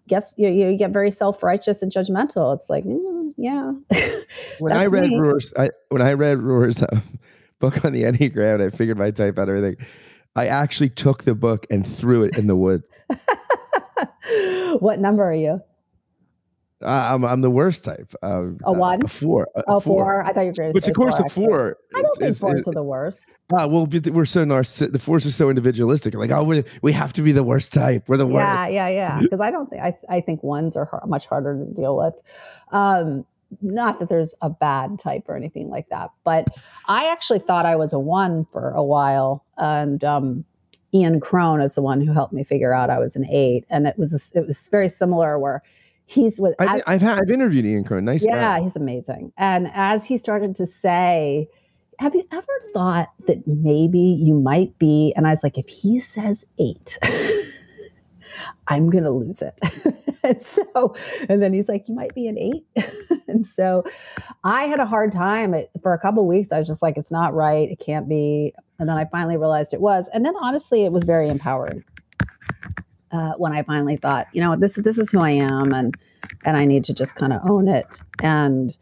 guess 0.08 0.34
you, 0.38 0.48
you 0.50 0.78
get 0.78 0.92
very 0.92 1.12
self-righteous 1.12 1.82
and 1.82 1.92
judgmental 1.92 2.56
it's 2.56 2.70
like 2.70 2.86
mm, 2.86 3.34
yeah 3.38 3.72
when 4.60 4.76
I 4.76 4.86
read 4.86 5.10
me. 5.10 5.18
Rohr's, 5.18 5.54
I 5.58 5.70
when 5.90 6.02
I 6.02 6.14
read 6.14 6.40
Rohr's 6.40 6.82
um, 6.82 7.02
book 7.60 7.84
on 7.86 7.94
the 7.94 8.04
Enneagram, 8.04 8.56
and 8.56 8.64
I 8.64 8.70
figured 8.70 8.98
my 8.98 9.12
type 9.12 9.38
out 9.38 9.50
everything. 9.50 9.78
I 10.36 10.48
actually 10.48 10.90
took 10.90 11.24
the 11.24 11.36
book 11.36 11.66
and 11.70 11.88
threw 11.88 12.24
it 12.24 12.38
in 12.38 12.48
the 12.48 12.56
woods. 12.56 12.90
what 14.80 15.00
number 15.00 15.24
are 15.24 15.34
you 15.34 15.62
I- 16.84 17.14
I'm 17.14 17.24
I'm 17.24 17.42
the 17.42 17.50
worst 17.50 17.84
type. 17.84 18.14
Um, 18.22 18.58
A 18.66 18.74
one? 18.74 19.04
a 19.04 19.08
four, 19.08 19.48
a, 19.56 19.64
oh 19.68 19.78
a 19.78 19.82
four. 19.82 20.04
four 20.04 20.24
i 20.26 20.34
thought 20.34 20.42
you 20.42 20.48
were 20.48 20.54
going 20.54 20.70
to 20.70 20.74
Which 20.74 20.88
of 20.88 20.96
course 20.96 21.18
four, 21.18 21.26
a 21.26 21.30
four. 21.30 21.78
i 21.96 22.02
don't 22.02 22.12
is- 22.24 22.40
think 22.40 22.52
fours 22.52 22.62
is- 22.62 22.68
are 22.68 22.72
the 22.74 22.84
worst 22.84 23.26
ah, 23.54 23.68
well, 23.68 23.86
we're 23.86 24.26
so 24.26 24.44
narciss. 24.44 24.92
The 24.92 24.98
fours 25.00 25.26
are 25.28 25.32
so 25.32 25.50
individualistic. 25.50 26.16
Like, 26.16 26.32
oh, 26.32 26.44
we 26.44 26.64
we 26.82 26.92
have 26.92 27.14
to 27.14 27.22
be 27.22 27.32
the 27.32 27.44
worst 27.44 27.74
type. 27.74 28.10
We're 28.10 28.18
the 28.18 28.26
worst. 28.28 28.44
yeah 28.46 28.68
yeah 28.68 28.88
yeah. 28.90 29.20
because 29.22 29.40
i 29.40 29.52
don't 29.52 29.70
think 29.70 29.82
I, 29.84 29.96
I 30.10 30.22
think 30.22 30.44
ones 30.44 30.76
are 30.76 30.86
har- 30.86 31.04
much 31.08 31.26
harder 31.28 31.58
to 31.64 31.72
deal 31.74 31.96
with 31.96 32.14
um 32.72 33.26
not 33.62 34.00
that 34.00 34.10
there's 34.10 34.34
a 34.42 34.50
bad 34.50 35.00
type 35.00 35.24
or 35.30 35.36
anything 35.38 35.70
like 35.70 35.88
that 35.90 36.10
but 36.24 36.48
i 36.88 37.06
actually 37.10 37.40
thought 37.40 37.66
i 37.66 37.76
was 37.76 37.94
a 37.94 38.00
one 38.00 38.46
for 38.52 38.72
a 38.72 38.84
while 38.84 39.46
and 39.58 40.04
um 40.04 40.44
ian 40.94 41.20
cron 41.20 41.62
is 41.62 41.76
the 41.76 41.82
one 41.82 42.02
who 42.02 42.12
helped 42.12 42.34
me 42.34 42.44
figure 42.44 42.74
out 42.74 42.90
i 42.90 42.98
was 42.98 43.16
an 43.16 43.24
eight 43.30 43.64
and 43.70 43.86
it 43.86 43.98
was 44.00 44.12
a 44.14 44.38
it 44.38 44.48
was 44.48 44.68
very 44.70 44.90
similar 44.90 45.38
where 45.38 45.62
he's 46.06 46.40
with 46.40 46.56
I've, 46.60 46.82
I've 46.88 47.02
had 47.02 47.20
I've 47.22 47.32
interviewed 47.32 47.66
Ian 47.66 47.84
Cron. 47.84 48.06
Nice 48.06 48.26
yeah 48.26 48.58
guy. 48.58 48.64
he's 48.64 48.76
amazing. 48.76 49.32
And 49.38 49.70
as 49.74 50.06
he 50.06 50.18
started 50.18 50.56
to 50.58 50.68
say 50.68 51.50
have 52.00 52.14
you 52.14 52.28
ever 52.32 52.46
thought 52.74 53.10
that 53.26 53.48
maybe 53.48 54.00
you 54.00 54.34
might 54.34 54.78
be? 54.78 55.14
And 55.16 55.28
i 55.28 55.32
was 55.32 55.44
like 55.44 55.58
if 55.58 55.68
he 55.68 56.00
says 56.00 56.46
eight 56.60 56.98
i'm 58.68 58.90
gonna 58.90 59.12
lose 59.12 59.42
it. 59.42 59.60
And 60.24 60.42
so 60.42 60.96
and 61.30 61.40
then 61.40 61.54
he's 61.54 61.68
like 61.68 61.88
you 61.88 61.94
might 61.94 62.16
be 62.16 62.28
an 62.28 62.38
eight. 62.38 62.66
And 63.28 63.46
so 63.46 63.84
i 64.44 64.66
had 64.66 64.80
a 64.80 64.86
hard 64.86 65.12
time. 65.12 65.54
It, 65.54 65.70
for 65.82 65.94
a 65.94 66.00
couple 66.00 66.26
weeks 66.28 66.52
i 66.52 66.60
was 66.60 66.68
just 66.68 66.82
like 66.82 66.98
it's 66.98 67.12
not 67.12 67.34
right. 67.34 67.70
It 67.70 67.80
can't 67.80 68.08
be. 68.08 68.54
And 68.80 68.88
then 68.90 68.98
i 68.98 69.06
finally 69.06 69.38
realized 69.38 69.74
it 69.74 69.82
was. 69.82 70.10
And 70.14 70.26
then 70.26 70.34
honestly 70.42 70.84
it 70.86 70.92
was 70.92 71.04
very 71.04 71.30
empowering 71.30 71.84
uh, 73.12 73.34
when 73.38 73.54
i 73.54 73.64
finally 73.64 73.98
thought 73.98 74.28
you 74.34 74.42
know 74.42 74.56
this 74.56 74.78
is 74.78 74.84
this 74.84 74.98
is 74.98 75.10
who 75.10 75.20
i 75.20 75.30
am 75.32 75.74
and 75.74 75.96
and 76.44 76.58
I 76.58 76.66
need 76.66 76.84
to 76.86 76.94
just 76.94 77.16
kind 77.16 77.34
of 77.34 77.42
own 77.50 77.68
it. 77.68 77.86
And 78.20 78.76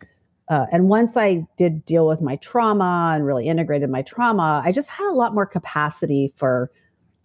uh, 0.50 0.66
and 0.72 0.90
once 0.90 1.16
I 1.16 1.48
did 1.58 1.86
deal 1.86 2.06
with 2.08 2.22
my 2.22 2.36
trauma 2.38 3.14
and 3.16 3.26
really 3.26 3.48
integrated 3.48 3.90
my 3.90 4.02
trauma, 4.02 4.62
I 4.64 4.72
just 4.72 4.90
had 4.90 5.10
a 5.10 5.16
lot 5.16 5.34
more 5.34 5.46
capacity 5.46 6.34
for. 6.36 6.72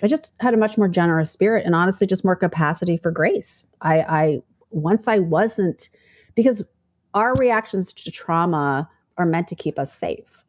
I 0.01 0.07
just 0.07 0.37
had 0.39 0.55
a 0.55 0.57
much 0.57 0.79
more 0.79 0.87
generous 0.87 1.33
spirit, 1.33 1.67
and 1.67 1.75
honestly, 1.75 2.07
just 2.07 2.25
more 2.25 2.37
capacity 2.37 2.99
for 2.99 3.11
grace. 3.11 3.65
I, 3.81 4.01
I 4.03 4.39
once 4.71 5.09
I 5.09 5.19
wasn't 5.19 5.91
because 6.37 6.63
our 7.15 7.35
reactions 7.35 7.93
to 7.93 8.11
trauma 8.13 8.89
are 9.17 9.27
meant 9.27 9.49
to 9.49 9.57
keep 9.57 9.77
us 9.77 9.93
safe. 9.93 10.45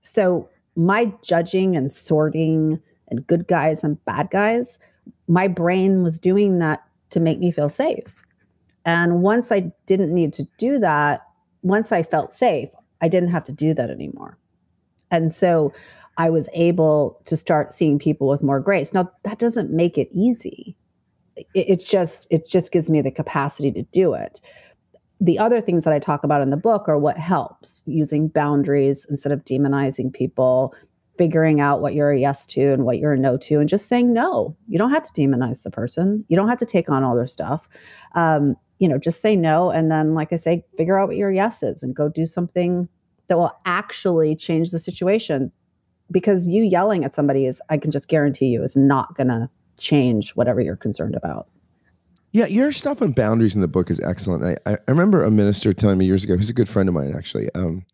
So 0.00 0.48
my 0.74 1.12
judging 1.22 1.76
and 1.76 1.92
sorting 1.92 2.80
and 3.08 3.24
good 3.24 3.46
guys 3.46 3.84
and 3.84 4.04
bad 4.04 4.30
guys, 4.32 4.80
my 5.32 5.48
brain 5.48 6.02
was 6.02 6.18
doing 6.18 6.58
that 6.58 6.82
to 7.08 7.18
make 7.18 7.38
me 7.38 7.50
feel 7.50 7.70
safe. 7.70 8.04
And 8.84 9.22
once 9.22 9.50
I 9.50 9.72
didn't 9.86 10.12
need 10.12 10.34
to 10.34 10.46
do 10.58 10.78
that, 10.80 11.22
once 11.62 11.90
I 11.90 12.02
felt 12.02 12.34
safe, 12.34 12.68
I 13.00 13.08
didn't 13.08 13.30
have 13.30 13.44
to 13.46 13.52
do 13.52 13.72
that 13.72 13.88
anymore. 13.88 14.36
And 15.10 15.32
so 15.32 15.72
I 16.18 16.28
was 16.28 16.50
able 16.52 17.18
to 17.24 17.36
start 17.36 17.72
seeing 17.72 17.98
people 17.98 18.28
with 18.28 18.42
more 18.42 18.60
grace. 18.60 18.92
Now 18.92 19.10
that 19.24 19.38
doesn't 19.38 19.70
make 19.70 19.96
it 19.96 20.10
easy. 20.12 20.76
It, 21.36 21.46
it's 21.54 21.84
just 21.84 22.26
it 22.30 22.46
just 22.46 22.70
gives 22.70 22.90
me 22.90 23.00
the 23.00 23.10
capacity 23.10 23.72
to 23.72 23.82
do 23.84 24.12
it. 24.12 24.38
The 25.18 25.38
other 25.38 25.62
things 25.62 25.84
that 25.84 25.94
I 25.94 25.98
talk 25.98 26.24
about 26.24 26.42
in 26.42 26.50
the 26.50 26.56
book 26.58 26.88
are 26.88 26.98
what 26.98 27.16
helps 27.16 27.82
using 27.86 28.28
boundaries 28.28 29.06
instead 29.08 29.32
of 29.32 29.44
demonizing 29.44 30.12
people, 30.12 30.74
figuring 31.18 31.60
out 31.60 31.80
what 31.80 31.94
you're 31.94 32.10
a 32.10 32.18
yes 32.18 32.46
to 32.46 32.72
and 32.72 32.84
what 32.84 32.98
you're 32.98 33.12
a 33.12 33.18
no 33.18 33.36
to, 33.36 33.60
and 33.60 33.68
just 33.68 33.86
saying 33.86 34.12
no. 34.12 34.56
You 34.68 34.78
don't 34.78 34.90
have 34.90 35.10
to 35.10 35.12
demonize 35.12 35.62
the 35.62 35.70
person. 35.70 36.24
You 36.28 36.36
don't 36.36 36.48
have 36.48 36.58
to 36.58 36.66
take 36.66 36.88
on 36.88 37.04
all 37.04 37.14
their 37.14 37.26
stuff. 37.26 37.68
Um, 38.14 38.56
you 38.78 38.88
know, 38.88 38.98
just 38.98 39.20
say 39.20 39.36
no. 39.36 39.70
And 39.70 39.90
then, 39.90 40.14
like 40.14 40.32
I 40.32 40.36
say, 40.36 40.64
figure 40.76 40.98
out 40.98 41.08
what 41.08 41.16
your 41.16 41.30
yes 41.30 41.62
is 41.62 41.82
and 41.82 41.94
go 41.94 42.08
do 42.08 42.26
something 42.26 42.88
that 43.28 43.38
will 43.38 43.52
actually 43.64 44.34
change 44.34 44.70
the 44.70 44.78
situation. 44.78 45.52
Because 46.10 46.46
you 46.46 46.62
yelling 46.62 47.04
at 47.04 47.14
somebody 47.14 47.46
is, 47.46 47.62
I 47.70 47.78
can 47.78 47.90
just 47.90 48.08
guarantee 48.08 48.46
you, 48.46 48.62
is 48.62 48.76
not 48.76 49.14
going 49.14 49.28
to 49.28 49.48
change 49.78 50.32
whatever 50.32 50.60
you're 50.60 50.76
concerned 50.76 51.14
about. 51.14 51.48
Yeah, 52.32 52.46
your 52.46 52.72
stuff 52.72 53.02
on 53.02 53.12
boundaries 53.12 53.54
in 53.54 53.60
the 53.60 53.68
book 53.68 53.90
is 53.90 54.00
excellent. 54.00 54.58
I, 54.66 54.70
I 54.70 54.78
remember 54.88 55.22
a 55.22 55.30
minister 55.30 55.72
telling 55.72 55.98
me 55.98 56.06
years 56.06 56.24
ago, 56.24 56.36
who's 56.36 56.50
a 56.50 56.54
good 56.54 56.68
friend 56.68 56.88
of 56.88 56.94
mine 56.94 57.14
actually. 57.14 57.54
Um, 57.54 57.84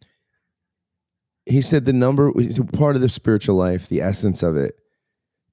he 1.49 1.61
said 1.63 1.85
the 1.85 1.93
number 1.93 2.33
is 2.39 2.61
part 2.73 2.97
of 2.97 3.03
the 3.03 3.09
spiritual 3.09 3.57
life, 3.57 3.89
the 3.89 4.01
essence 4.01 4.43
of 4.43 4.57
it 4.57 4.75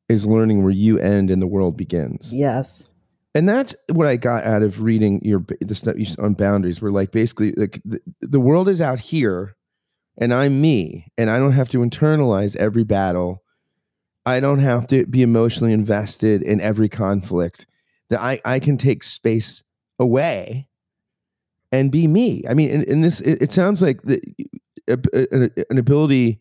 is 0.10 0.26
learning 0.26 0.64
where 0.64 0.74
you 0.74 1.00
end 1.00 1.30
and 1.30 1.42
the 1.42 1.48
world 1.48 1.78
begins. 1.78 2.34
Yes. 2.34 2.84
And 3.34 3.50
that's 3.50 3.76
what 3.92 4.08
I 4.08 4.16
got 4.16 4.46
out 4.46 4.62
of 4.62 4.82
reading 4.82 5.20
your 5.24 5.44
the 5.60 5.76
stuff 5.76 5.96
you- 5.98 6.16
on 6.20 6.36
boundaries. 6.36 6.82
Where 6.82 6.92
like 6.92 7.12
basically 7.12 7.52
like 7.58 7.82
the, 7.84 8.00
the 8.22 8.40
world 8.40 8.70
is 8.70 8.80
out 8.80 9.00
here, 9.00 9.56
and 10.18 10.34
I'm 10.34 10.62
me, 10.62 11.12
and 11.18 11.30
I 11.30 11.38
don't 11.40 11.52
have 11.52 11.70
to 11.70 11.80
internalize 11.80 12.56
every 12.56 12.84
battle. 12.84 13.44
I 14.26 14.40
don't 14.40 14.60
have 14.60 14.88
to 14.88 15.06
be 15.06 15.22
emotionally 15.22 15.74
invested 15.74 16.44
in 16.44 16.62
every 16.62 16.88
conflict. 16.88 17.68
That 18.10 18.22
I 18.22 18.40
I 18.46 18.60
can 18.60 18.78
take 18.78 19.04
space 19.04 19.64
away, 20.00 20.70
and 21.74 21.92
be 21.92 22.08
me. 22.08 22.44
I 22.50 22.54
mean, 22.54 22.70
in, 22.70 22.84
in 22.84 23.02
this, 23.02 23.20
it, 23.20 23.42
it 23.42 23.52
sounds 23.52 23.82
like 23.82 24.04
the 24.04 24.22
a- 24.88 24.98
a- 25.14 25.66
an 25.70 25.78
ability 25.78 26.40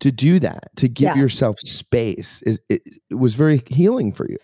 to 0.00 0.12
do 0.12 0.38
that, 0.38 0.74
to 0.76 0.88
give 0.88 1.06
Yeah. 1.16 1.16
yourself 1.16 1.56
space, 1.60 2.42
is 2.42 2.60
it, 2.68 2.82
it 3.10 3.14
was 3.16 3.34
very 3.34 3.62
healing 3.68 4.12
for 4.12 4.28
you. 4.30 4.38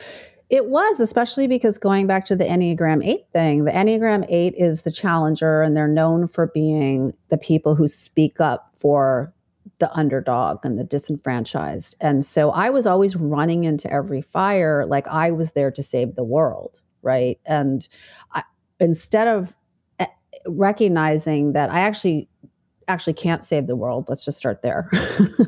It 0.50 0.66
was, 0.66 1.00
especially 1.00 1.46
because 1.46 1.78
going 1.78 2.06
back 2.06 2.26
to 2.26 2.36
the 2.36 2.44
Enneagram 2.44 3.04
8 3.04 3.26
thing, 3.32 3.64
the 3.64 3.70
Enneagram 3.70 4.26
8 4.28 4.54
is 4.56 4.82
the 4.82 4.90
challenger, 4.92 5.62
and 5.62 5.76
they're 5.76 5.88
known 5.88 6.28
for 6.28 6.48
being 6.48 7.12
the 7.30 7.38
people 7.38 7.74
who 7.74 7.88
speak 7.88 8.40
up 8.40 8.70
for 8.78 9.32
the 9.78 9.90
underdog 9.92 10.58
and 10.64 10.78
the 10.78 10.84
disenfranchised. 10.84 11.96
And 12.00 12.24
so 12.26 12.50
I 12.50 12.70
was 12.70 12.86
always 12.86 13.16
running 13.16 13.64
into 13.64 13.90
every 13.92 14.20
fire 14.20 14.84
like 14.86 15.08
I 15.08 15.30
was 15.30 15.52
there 15.52 15.70
to 15.72 15.82
save 15.82 16.14
the 16.14 16.24
world. 16.24 16.80
right? 17.02 17.38
And 17.44 17.86
I, 18.32 18.42
instead 18.80 19.28
of 19.28 19.54
eh, 19.98 20.06
recognizing 20.46 21.52
that 21.52 21.70
I 21.70 21.80
actually 21.80 22.28
actually 22.88 23.14
can't 23.14 23.44
save 23.44 23.66
the 23.66 23.76
world. 23.76 24.06
Let's 24.08 24.24
just 24.24 24.38
start 24.38 24.62
there. 24.62 24.90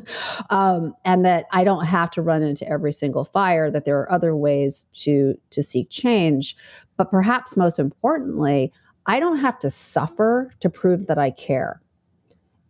um, 0.50 0.94
and 1.04 1.24
that 1.24 1.46
I 1.52 1.64
don't 1.64 1.86
have 1.86 2.10
to 2.12 2.22
run 2.22 2.42
into 2.42 2.68
every 2.68 2.92
single 2.92 3.24
fire, 3.24 3.70
that 3.70 3.84
there 3.84 3.98
are 3.98 4.10
other 4.10 4.36
ways 4.36 4.86
to 4.94 5.34
to 5.50 5.62
seek 5.62 5.90
change. 5.90 6.56
But 6.96 7.10
perhaps 7.10 7.56
most 7.56 7.78
importantly, 7.78 8.72
I 9.06 9.20
don't 9.20 9.38
have 9.38 9.58
to 9.60 9.70
suffer 9.70 10.52
to 10.60 10.70
prove 10.70 11.06
that 11.06 11.18
I 11.18 11.30
care. 11.30 11.80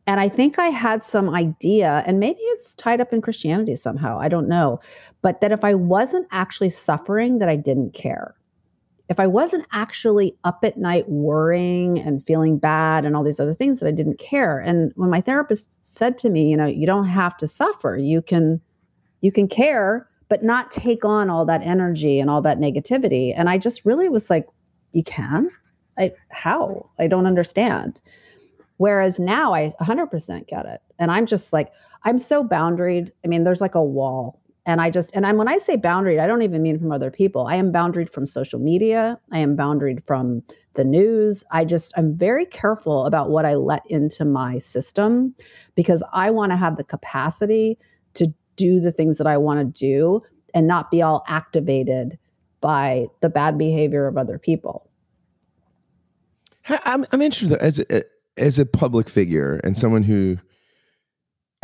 And 0.09 0.21
I 0.21 0.29
think 0.29 0.59
I 0.59 0.69
had 0.69 1.03
some 1.03 1.35
idea, 1.35 2.05
and 2.07 2.21
maybe 2.21 2.39
it's 2.41 2.75
tied 2.77 3.01
up 3.01 3.13
in 3.13 3.21
Christianity 3.21 3.75
somehow, 3.75 4.21
I 4.21 4.29
don't 4.29 4.49
know, 4.49 4.79
but 5.21 5.41
that 5.41 5.51
if 5.51 5.65
I 5.65 5.75
wasn't 5.75 6.29
actually 6.31 6.71
suffering, 6.71 7.39
that 7.39 7.49
I 7.49 7.57
didn't 7.57 7.93
care. 7.93 8.36
If 9.09 9.21
I 9.21 9.27
wasn't 9.27 9.67
actually 9.73 10.37
up 10.43 10.61
at 10.65 10.79
night 10.79 11.09
worrying 11.09 11.99
and 11.99 12.27
feeling 12.27 12.59
bad 12.59 13.05
and 13.05 13.15
all 13.15 13.23
these 13.23 13.39
other 13.39 13.55
things 13.55 13.79
that 13.79 13.87
I 13.87 13.93
didn't 13.93 14.19
care. 14.19 14.59
And 14.59 14.93
when 14.97 15.11
my 15.11 15.21
therapist 15.21 15.69
said 15.81 16.19
to 16.19 16.29
me, 16.29 16.49
you 16.51 16.57
know, 16.57 16.67
you 16.67 16.87
don't 16.87 17.07
have 17.07 17.37
to 17.39 17.47
suffer. 17.47 17.97
You 17.97 18.21
can 18.21 18.61
you 19.21 19.33
can 19.33 19.49
care, 19.49 20.09
but 20.29 20.43
not 20.43 20.71
take 20.71 21.05
on 21.05 21.31
all 21.31 21.45
that 21.47 21.63
energy 21.63 22.19
and 22.21 22.29
all 22.29 22.43
that 22.43 22.59
negativity. 22.59 23.33
And 23.37 23.49
I 23.49 23.59
just 23.59 23.85
really 23.85 24.09
was 24.09 24.29
like, 24.29 24.47
you 24.93 25.05
can? 25.05 25.51
I 25.99 26.13
how? 26.29 26.91
I 26.99 27.07
don't 27.07 27.27
understand. 27.27 28.01
Whereas 28.79 29.19
now 29.19 29.55
I 29.55 29.75
100% 29.81 30.47
get 30.49 30.67
it. 30.67 30.81
And 30.99 31.11
I'm 31.11 31.27
just 31.27 31.53
like, 31.53 31.73
I'm 32.05 32.19
so 32.19 32.45
boundaried. 32.45 33.11
I 33.25 33.29
mean, 33.29 33.45
there's 33.45 33.61
like 33.61 33.75
a 33.75 33.83
wall. 33.83 34.41
And 34.67 34.81
I 34.81 34.91
just, 34.91 35.13
and 35.15 35.25
I'm, 35.25 35.37
when 35.37 35.47
I 35.47 35.59
say 35.59 35.77
boundaried, 35.77 36.21
I 36.21 36.27
don't 36.27 36.43
even 36.43 36.61
mean 36.61 36.79
from 36.79 36.91
other 36.91 37.11
people. 37.11 37.47
I 37.47 37.55
am 37.55 37.73
boundaried 37.73 38.13
from 38.13 38.27
social 38.27 38.59
media. 38.59 39.19
I 39.33 39.39
am 39.39 39.57
boundaried 39.57 40.05
from 40.07 40.43
the 40.75 40.85
news. 40.85 41.45
I 41.53 41.65
just, 41.65 41.93
I'm 41.97 42.17
very 42.17 42.45
careful 42.45 43.07
about 43.07 43.31
what 43.31 43.47
I 43.47 43.55
let 43.55 43.83
into 43.89 44.25
my 44.25 44.59
system 44.59 45.37
because 45.77 46.03
I 46.13 46.33
want 46.33 46.51
to 46.51 46.57
have 46.57 46.77
the 46.77 46.85
capacity 46.85 47.79
to 48.15 48.35
do 48.57 48.81
the 48.81 48.91
things 48.91 49.19
that 49.19 49.27
I 49.29 49.37
want 49.37 49.61
to 49.61 49.81
do 49.81 50.23
and 50.53 50.67
not 50.67 50.91
be 50.91 51.01
all 51.01 51.23
activated 51.29 52.19
by 52.61 53.07
the 53.21 53.29
bad 53.29 53.57
behavior 53.57 54.09
of 54.09 54.19
other 54.19 54.39
people. 54.39 54.91
I'm, 56.69 57.07
I'm 57.13 57.23
interested 57.23 57.57
as 57.59 57.79
a, 57.79 58.03
as 58.37 58.59
a 58.59 58.67
public 58.67 59.09
figure 59.09 59.61
and 59.63 59.79
someone 59.79 60.03
who, 60.03 60.39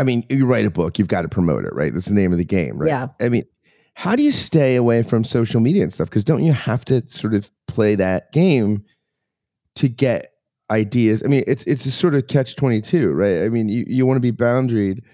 I 0.02 0.04
mean, 0.04 0.26
you 0.28 0.46
write 0.46 0.66
a 0.66 0.70
book, 0.70 0.98
you've 0.98 1.06
got 1.06 1.22
to 1.22 1.28
promote 1.28 1.64
it, 1.64 1.72
right? 1.72 1.92
That's 1.92 2.06
the 2.06 2.14
name 2.14 2.32
of 2.32 2.38
the 2.38 2.44
game, 2.44 2.76
right? 2.76 2.88
Yeah. 2.88 3.06
I 3.20 3.28
mean, 3.28 3.44
how 3.94 4.16
do 4.16 4.24
you 4.24 4.32
stay 4.32 4.74
away 4.74 5.04
from 5.04 5.22
social 5.22 5.60
media 5.60 5.84
and 5.84 5.92
stuff? 5.92 6.10
Because 6.10 6.24
don't 6.24 6.42
you 6.42 6.52
have 6.52 6.84
to 6.86 7.08
sort 7.08 7.34
of 7.34 7.52
play 7.68 7.94
that 7.94 8.32
game 8.32 8.84
to 9.76 9.88
get 9.88 10.32
ideas? 10.72 11.22
I 11.22 11.28
mean, 11.28 11.44
it's 11.46 11.62
it's 11.64 11.86
a 11.86 11.92
sort 11.92 12.16
of 12.16 12.26
catch 12.26 12.56
twenty 12.56 12.80
two, 12.80 13.12
right? 13.12 13.42
I 13.42 13.48
mean, 13.48 13.68
you, 13.68 13.84
you 13.86 14.04
want 14.04 14.16
to 14.16 14.20
be 14.20 14.32
boundaried, 14.32 15.04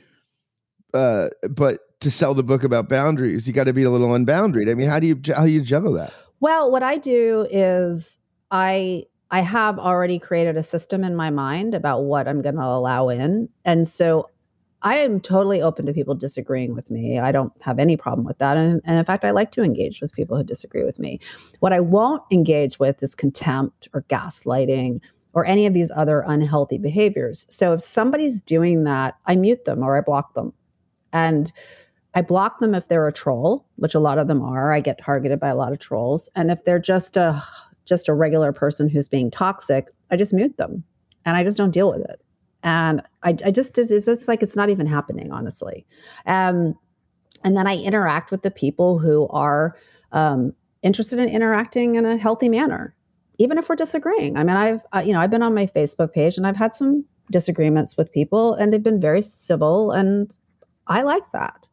uh, 0.95 1.29
but 1.51 1.81
to 2.01 2.11
sell 2.11 2.33
the 2.33 2.43
book 2.43 2.65
about 2.65 2.89
boundaries, 2.89 3.47
you 3.47 3.53
got 3.53 3.65
to 3.65 3.75
be 3.75 3.83
a 3.83 3.91
little 3.91 4.09
unboundaried. 4.09 4.71
I 4.71 4.75
mean, 4.75 4.89
how 4.89 5.01
do 5.01 5.07
you 5.07 5.21
how 5.37 5.45
do 5.45 5.51
you 5.51 5.61
juggle 5.61 5.93
that? 5.93 6.15
Well, 6.41 6.71
what 6.71 6.83
I 6.83 6.97
do 6.97 7.47
is 7.51 8.17
I 8.51 9.05
I 9.31 9.43
have 9.43 9.79
already 9.79 10.19
created 10.19 10.57
a 10.57 10.63
system 10.63 11.05
in 11.05 11.15
my 11.15 11.29
mind 11.29 11.75
about 11.75 12.05
what 12.05 12.27
I'm 12.27 12.41
going 12.41 12.55
to 12.55 12.65
allow 12.65 13.11
in. 13.11 13.51
And 13.67 13.87
so 13.87 14.31
I 14.83 14.99
am 14.99 15.21
totally 15.21 15.61
open 15.61 15.87
to 15.87 15.93
people 15.93 16.15
disagreeing 16.15 16.75
with 16.75 16.91
me. 16.91 17.19
I 17.19 17.33
don't 17.33 17.53
have 17.61 17.79
any 17.79 17.97
problem 17.97 18.25
with 18.25 18.39
that. 18.39 18.57
And, 18.57 18.81
and, 18.85 18.99
in 18.99 19.05
fact, 19.05 19.25
I 19.25 19.33
like 19.33 19.51
to 19.53 19.63
engage 19.63 20.01
with 20.01 20.13
people 20.13 20.37
who 20.37 20.45
disagree 20.45 20.85
with 20.85 20.99
me. 20.99 21.19
What 21.61 21.73
I 21.73 21.81
won't 21.81 22.23
engage 22.31 22.79
with 22.79 23.03
is 23.03 23.15
contempt 23.15 23.89
or 23.93 24.03
gaslighting 24.03 25.01
or 25.33 25.45
any 25.45 25.67
of 25.67 25.75
these 25.75 25.91
other 25.95 26.25
unhealthy 26.27 26.79
behaviors. 26.79 27.47
So 27.51 27.73
if 27.73 27.83
somebody's 27.83 28.41
doing 28.41 28.85
that, 28.85 29.17
I 29.27 29.37
mute 29.37 29.65
them 29.65 29.83
or 29.83 29.97
I 29.97 30.01
block 30.01 30.35
them. 30.35 30.53
And 31.13 31.53
I 32.15 32.23
block 32.23 32.61
them 32.61 32.75
if 32.75 32.89
they're 32.89 33.09
a 33.09 33.13
troll, 33.13 33.67
which 33.77 33.95
a 33.95 34.01
lot 34.01 34.19
of 34.19 34.29
them 34.29 34.43
are. 34.43 34.73
I 34.73 34.81
get 34.81 34.99
targeted 34.99 35.41
by 35.41 35.49
a 35.49 35.57
lot 35.57 35.73
of 35.73 35.79
trolls. 35.79 36.29
And 36.37 36.51
if 36.51 36.65
they're 36.65 36.79
just 36.79 37.17
a 37.17 37.43
just 37.85 38.09
a 38.09 38.15
regular 38.15 38.53
person 38.53 38.89
who's 38.89 39.09
being 39.09 39.31
toxic, 39.31 39.91
I 40.11 40.17
just 40.17 40.35
mute 40.35 40.57
them 40.59 40.85
and 41.25 41.37
I 41.37 41.43
just 41.43 41.57
don't 41.57 41.71
deal 41.71 41.91
with 41.91 42.03
it. 42.03 42.21
And 42.69 43.01
I, 43.23 43.35
I 43.47 43.51
just, 43.51 43.79
it's 43.79 44.05
just 44.05 44.29
like 44.29 44.43
it's 44.43 44.55
not 44.55 44.69
even 44.69 44.87
happening, 44.87 45.33
honestly. 45.33 45.87
Um, 46.27 46.75
and 47.43 47.57
then 47.57 47.67
I 47.67 47.77
interact 47.77 48.31
with 48.31 48.43
the 48.43 48.51
people 48.51 48.99
who 48.99 49.27
are 49.29 49.75
um, 50.13 50.53
interested 50.83 51.19
in 51.19 51.31
interacting 51.31 51.95
in 51.95 52.05
a 52.05 52.19
healthy 52.19 52.51
manner, 52.51 52.95
even 53.39 53.57
if 53.57 53.71
we're 53.71 53.77
disagreeing. 53.77 54.37
I 54.37 54.45
mean, 54.45 54.57
I've, 54.57 54.81
uh, 54.95 54.99
you 55.01 55.15
know, 55.15 55.21
I've 55.21 55.31
been 55.31 55.43
on 55.43 55.55
my 55.55 55.65
Facebook 55.65 56.13
page 56.13 56.37
and 56.37 56.47
I've 56.47 56.57
had 56.57 56.77
some 56.77 57.07
disagreements 57.31 57.97
with 57.97 58.13
people 58.13 58.53
and 58.53 58.71
they've 58.71 58.83
been 58.83 59.01
very 59.01 59.23
civil 59.23 59.93
and 59.93 60.31
I 60.89 61.03
like 61.03 61.25
that. 61.33 61.69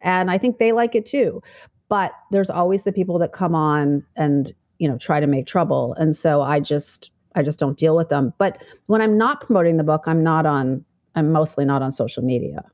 And 0.00 0.32
I 0.32 0.38
think 0.38 0.58
they 0.58 0.72
like 0.72 0.96
it 0.96 1.06
too. 1.06 1.42
But 1.88 2.10
there's 2.32 2.50
always 2.50 2.82
the 2.82 2.92
people 2.92 3.20
that 3.20 3.32
come 3.32 3.54
on 3.54 4.04
and 4.16 4.52
you 4.80 4.88
know 4.88 4.98
try 4.98 5.20
to 5.20 5.26
make 5.26 5.46
trouble 5.46 5.94
and 5.98 6.16
so 6.16 6.40
i 6.40 6.58
just 6.58 7.10
i 7.34 7.42
just 7.42 7.58
don't 7.58 7.78
deal 7.78 7.96
with 7.96 8.08
them. 8.08 8.32
But 8.38 8.62
when 8.86 9.00
i'm 9.00 9.16
not 9.16 9.40
promoting 9.40 9.76
the 9.76 9.84
book 9.84 10.04
i'm 10.06 10.22
not 10.22 10.46
on 10.46 10.84
i'm 11.14 11.32
mostly 11.32 11.64
not 11.64 11.82
on 11.82 11.90
social 11.90 12.22
media. 12.22 12.64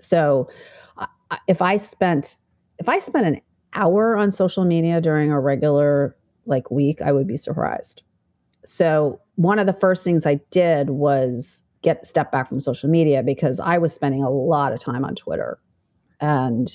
So 0.00 0.48
if 1.48 1.62
i 1.62 1.76
spent 1.76 2.36
if 2.78 2.88
i 2.88 2.98
spent 2.98 3.26
an 3.26 3.40
hour 3.74 4.16
on 4.16 4.30
social 4.32 4.64
media 4.64 5.00
during 5.00 5.30
a 5.30 5.40
regular 5.40 6.16
like 6.46 6.70
week 6.70 7.02
i 7.02 7.12
would 7.12 7.26
be 7.26 7.36
surprised. 7.36 8.02
So 8.64 9.20
one 9.36 9.58
of 9.58 9.66
the 9.66 9.72
first 9.74 10.04
things 10.04 10.26
i 10.26 10.40
did 10.50 10.90
was 10.90 11.62
get 11.82 12.06
step 12.06 12.32
back 12.32 12.48
from 12.48 12.60
social 12.60 12.88
media 12.88 13.22
because 13.22 13.60
i 13.60 13.78
was 13.78 13.92
spending 13.92 14.22
a 14.22 14.30
lot 14.30 14.72
of 14.72 14.80
time 14.80 15.04
on 15.04 15.14
twitter. 15.14 15.58
And 16.20 16.74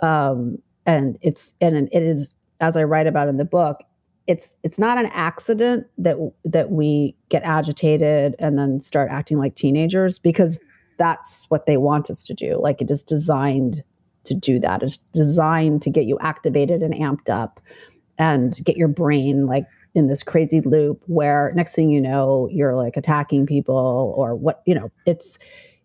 um 0.00 0.58
and 0.86 1.18
it's 1.22 1.54
and 1.60 1.88
it 1.92 2.02
is 2.02 2.34
as 2.60 2.76
i 2.76 2.82
write 2.82 3.06
about 3.06 3.28
in 3.28 3.36
the 3.36 3.44
book 3.44 3.82
it's 4.26 4.54
it's 4.62 4.78
not 4.78 4.98
an 4.98 5.06
accident 5.06 5.86
that 5.98 6.16
that 6.44 6.70
we 6.70 7.14
get 7.28 7.42
agitated 7.42 8.34
and 8.38 8.58
then 8.58 8.80
start 8.80 9.10
acting 9.10 9.38
like 9.38 9.54
teenagers 9.54 10.18
because 10.18 10.58
that's 10.98 11.44
what 11.50 11.66
they 11.66 11.76
want 11.76 12.08
us 12.10 12.22
to 12.24 12.34
do. 12.34 12.58
Like 12.60 12.80
it 12.80 12.90
is 12.90 13.02
designed 13.02 13.82
to 14.24 14.34
do 14.34 14.58
that. 14.60 14.82
It's 14.82 14.98
designed 15.12 15.82
to 15.82 15.90
get 15.90 16.04
you 16.06 16.18
activated 16.20 16.82
and 16.82 16.94
amped 16.94 17.28
up 17.28 17.60
and 18.18 18.58
get 18.64 18.76
your 18.76 18.88
brain 18.88 19.46
like 19.46 19.66
in 19.94 20.08
this 20.08 20.22
crazy 20.22 20.60
loop 20.60 21.02
where 21.06 21.52
next 21.54 21.74
thing 21.74 21.90
you 21.90 22.00
know 22.00 22.48
you're 22.50 22.74
like 22.74 22.96
attacking 22.96 23.46
people 23.46 24.14
or 24.16 24.34
what 24.34 24.62
you 24.66 24.74
know 24.74 24.90
it's 25.06 25.38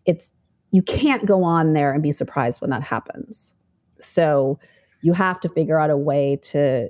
it's 0.06 0.32
you 0.72 0.82
can't 0.82 1.26
go 1.26 1.42
on 1.42 1.72
there 1.72 1.92
and 1.92 2.02
be 2.02 2.12
surprised 2.12 2.60
when 2.60 2.70
that 2.70 2.82
happens. 2.82 3.52
So 4.00 4.58
you 5.02 5.12
have 5.12 5.40
to 5.40 5.48
figure 5.48 5.78
out 5.78 5.90
a 5.90 5.96
way 5.96 6.38
to 6.42 6.88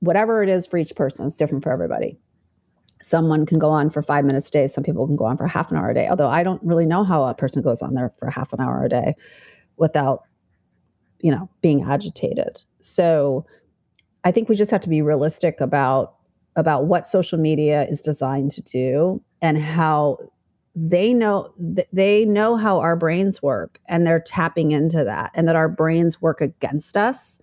whatever 0.00 0.42
it 0.42 0.48
is 0.48 0.66
for 0.66 0.78
each 0.78 0.94
person, 0.94 1.26
it's 1.26 1.36
different 1.36 1.64
for 1.64 1.72
everybody. 1.72 2.18
Someone 3.02 3.46
can 3.46 3.58
go 3.58 3.70
on 3.70 3.90
for 3.90 4.02
five 4.02 4.24
minutes 4.24 4.48
a 4.48 4.50
day. 4.50 4.66
Some 4.66 4.84
people 4.84 5.06
can 5.06 5.16
go 5.16 5.24
on 5.24 5.36
for 5.36 5.46
half 5.46 5.70
an 5.70 5.76
hour 5.76 5.90
a 5.90 5.94
day. 5.94 6.08
Although 6.08 6.28
I 6.28 6.42
don't 6.42 6.62
really 6.64 6.86
know 6.86 7.04
how 7.04 7.24
a 7.24 7.34
person 7.34 7.62
goes 7.62 7.80
on 7.80 7.94
there 7.94 8.12
for 8.18 8.30
half 8.30 8.52
an 8.52 8.60
hour 8.60 8.84
a 8.84 8.88
day 8.88 9.14
without, 9.76 10.22
you 11.20 11.30
know, 11.30 11.48
being 11.62 11.84
agitated. 11.84 12.62
So 12.80 13.46
I 14.24 14.32
think 14.32 14.48
we 14.48 14.56
just 14.56 14.70
have 14.70 14.80
to 14.82 14.88
be 14.88 15.02
realistic 15.02 15.60
about 15.60 16.14
about 16.56 16.86
what 16.86 17.06
social 17.06 17.38
media 17.38 17.86
is 17.88 18.00
designed 18.00 18.50
to 18.50 18.60
do 18.62 19.22
and 19.40 19.58
how 19.58 20.18
they 20.74 21.14
know 21.14 21.52
they 21.92 22.24
know 22.24 22.56
how 22.56 22.80
our 22.80 22.96
brains 22.96 23.42
work 23.42 23.78
and 23.86 24.06
they're 24.06 24.20
tapping 24.20 24.72
into 24.72 25.04
that 25.04 25.30
and 25.34 25.48
that 25.48 25.56
our 25.56 25.68
brains 25.68 26.20
work 26.20 26.40
against 26.40 26.96
us 26.96 27.38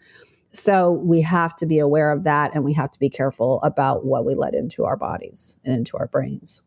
so 0.56 0.92
we 0.92 1.22
have 1.22 1.56
to 1.58 1.66
be 1.66 1.80
aware 1.80 2.12
of 2.12 2.24
that 2.24 2.56
and 2.56 2.64
we 2.64 2.74
have 2.74 2.92
to 2.92 3.00
be 3.00 3.10
careful 3.10 3.60
about 3.62 4.06
what 4.06 4.26
we 4.26 4.36
let 4.36 4.56
into 4.56 4.86
our 4.86 4.96
bodies 4.96 5.58
and 5.66 5.76
into 5.76 5.98
our 5.98 6.08
brains. 6.08 6.62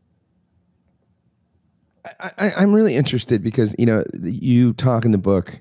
I, 2.21 2.63
am 2.63 2.73
really 2.73 2.95
interested 2.95 3.43
because 3.43 3.75
you 3.79 3.85
know 3.85 4.05
you 4.23 4.73
talk 4.75 5.05
in 5.05 5.11
the 5.11 5.19
book 5.19 5.61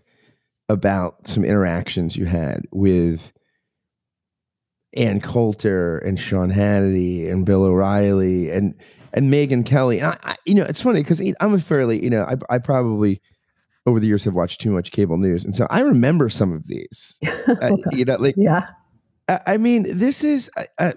about 0.69 1.27
some 1.27 1.43
interactions 1.43 2.15
you 2.15 2.25
had 2.25 2.65
with 2.71 3.33
Ann 4.95 5.19
Coulter 5.19 5.97
and 5.99 6.19
Sean 6.19 6.51
Hannity 6.51 7.29
and 7.29 7.45
Bill 7.45 7.63
O'Reilly 7.63 8.49
and 8.49 8.75
and 9.13 9.33
Megyn 9.33 9.65
Kelly. 9.65 9.99
And 9.99 10.07
I, 10.07 10.17
I 10.23 10.35
you 10.45 10.53
know, 10.53 10.63
it's 10.63 10.81
funny 10.81 11.01
because 11.01 11.21
I'm 11.39 11.53
a 11.53 11.59
fairly, 11.59 12.01
you 12.03 12.09
know, 12.09 12.23
I, 12.23 12.35
I 12.49 12.57
probably 12.59 13.21
over 13.88 14.00
the 14.00 14.06
years 14.06 14.23
have 14.26 14.36
watched 14.36 14.62
too 14.62 14.69
much 14.69 14.91
cable 14.91 15.17
news, 15.17 15.43
and 15.43 15.56
so 15.56 15.65
I 15.71 15.80
remember 15.80 16.30
some 16.30 16.54
of 16.54 16.67
these. 16.67 17.19
uh, 17.47 17.78
you 17.91 18.06
know, 18.06 18.17
like 18.17 18.36
yeah. 18.38 18.67
I, 19.28 19.39
I 19.47 19.58
mean, 19.58 19.97
this 19.97 20.23
is, 20.23 20.52
uh, 20.78 20.91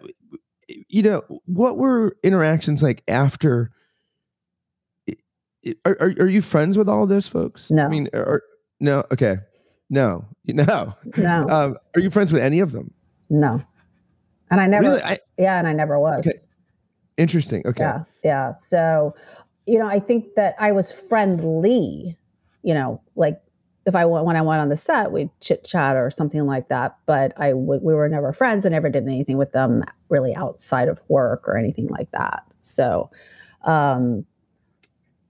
you 0.89 1.03
know, 1.03 1.23
what 1.47 1.79
were 1.79 2.17
interactions 2.23 2.83
like 2.83 3.03
after? 3.09 3.71
Are, 5.85 5.97
are, 6.01 6.15
are 6.21 6.29
you 6.29 6.43
friends 6.43 6.77
with 6.79 6.89
all 6.89 7.03
of 7.03 7.09
those 7.09 7.29
folks? 7.29 7.71
No. 7.71 7.85
I 7.85 7.89
mean, 7.89 8.09
are, 8.15 8.43
no. 8.81 9.05
Okay. 9.13 9.39
No. 9.89 10.27
No. 10.47 10.95
No. 11.17 11.47
Um, 11.49 11.77
are 11.95 12.01
you 12.01 12.11
friends 12.11 12.33
with 12.33 12.43
any 12.43 12.59
of 12.59 12.73
them? 12.73 12.93
No. 13.29 13.63
And 14.51 14.61
I 14.61 14.67
never, 14.67 14.83
Really? 14.83 15.03
I, 15.03 15.19
yeah, 15.39 15.59
and 15.61 15.69
I 15.69 15.73
never 15.73 16.01
was. 16.01 16.19
Okay. 16.21 16.33
interesting. 17.19 17.63
Okay. 17.65 17.85
Yeah, 17.85 18.03
yeah. 18.25 18.55
So, 18.67 19.15
you 19.67 19.79
know, 19.79 19.87
I 19.87 20.01
think 20.01 20.35
that 20.35 20.57
I 20.59 20.73
was 20.73 20.91
friendly. 20.91 22.19
You 22.63 22.75
know, 22.75 23.01
like 23.17 23.41
if 23.87 23.95
I 23.95 24.05
went 24.05 24.27
when 24.27 24.37
I 24.37 24.43
went 24.43 24.61
on 24.61 24.69
the 24.69 24.77
set, 24.77 25.13
we'd 25.13 25.31
chit 25.41 25.65
chat 25.65 25.97
or 25.97 26.11
something 26.11 26.47
like 26.47 26.69
that. 26.69 26.97
But 27.07 27.33
I 27.37 27.53
would 27.53 27.83
we 27.83 27.95
were 27.95 28.09
never 28.09 28.33
friends. 28.33 28.67
I 28.67 28.69
never 28.69 28.89
did 28.91 29.05
anything 29.05 29.39
with 29.39 29.53
them 29.53 29.85
really 30.09 30.35
outside 30.35 30.89
of 30.89 31.01
work 31.09 31.49
or 31.49 31.57
anything 31.57 31.89
like 31.89 32.11
that. 32.13 32.45
So, 32.63 33.11
um, 33.65 34.25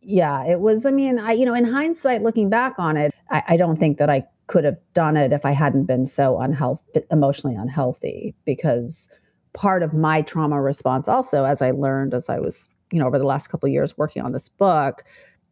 yeah, 0.02 0.44
it 0.46 0.60
was. 0.60 0.86
I 0.86 0.90
mean, 0.90 1.18
I 1.18 1.32
you 1.32 1.44
know, 1.44 1.54
in 1.54 1.64
hindsight, 1.64 2.22
looking 2.22 2.48
back 2.50 2.74
on 2.78 2.96
it, 2.96 3.12
I, 3.30 3.42
I 3.48 3.56
don't 3.56 3.78
think 3.78 3.98
that 3.98 4.10
I 4.10 4.24
could 4.46 4.64
have 4.64 4.78
done 4.94 5.16
it 5.16 5.32
if 5.32 5.44
I 5.44 5.52
hadn't 5.52 5.84
been 5.84 6.06
so 6.06 6.40
unhealthy, 6.40 7.02
emotionally 7.10 7.56
unhealthy. 7.56 8.34
Because 8.44 9.08
part 9.52 9.82
of 9.82 9.94
my 9.94 10.22
trauma 10.22 10.60
response, 10.60 11.06
also, 11.06 11.44
as 11.44 11.62
I 11.62 11.70
learned 11.70 12.14
as 12.14 12.28
I 12.28 12.40
was, 12.40 12.68
you 12.90 12.98
know, 12.98 13.06
over 13.06 13.18
the 13.18 13.24
last 13.24 13.48
couple 13.48 13.68
years 13.68 13.96
working 13.96 14.22
on 14.22 14.32
this 14.32 14.48
book, 14.48 15.04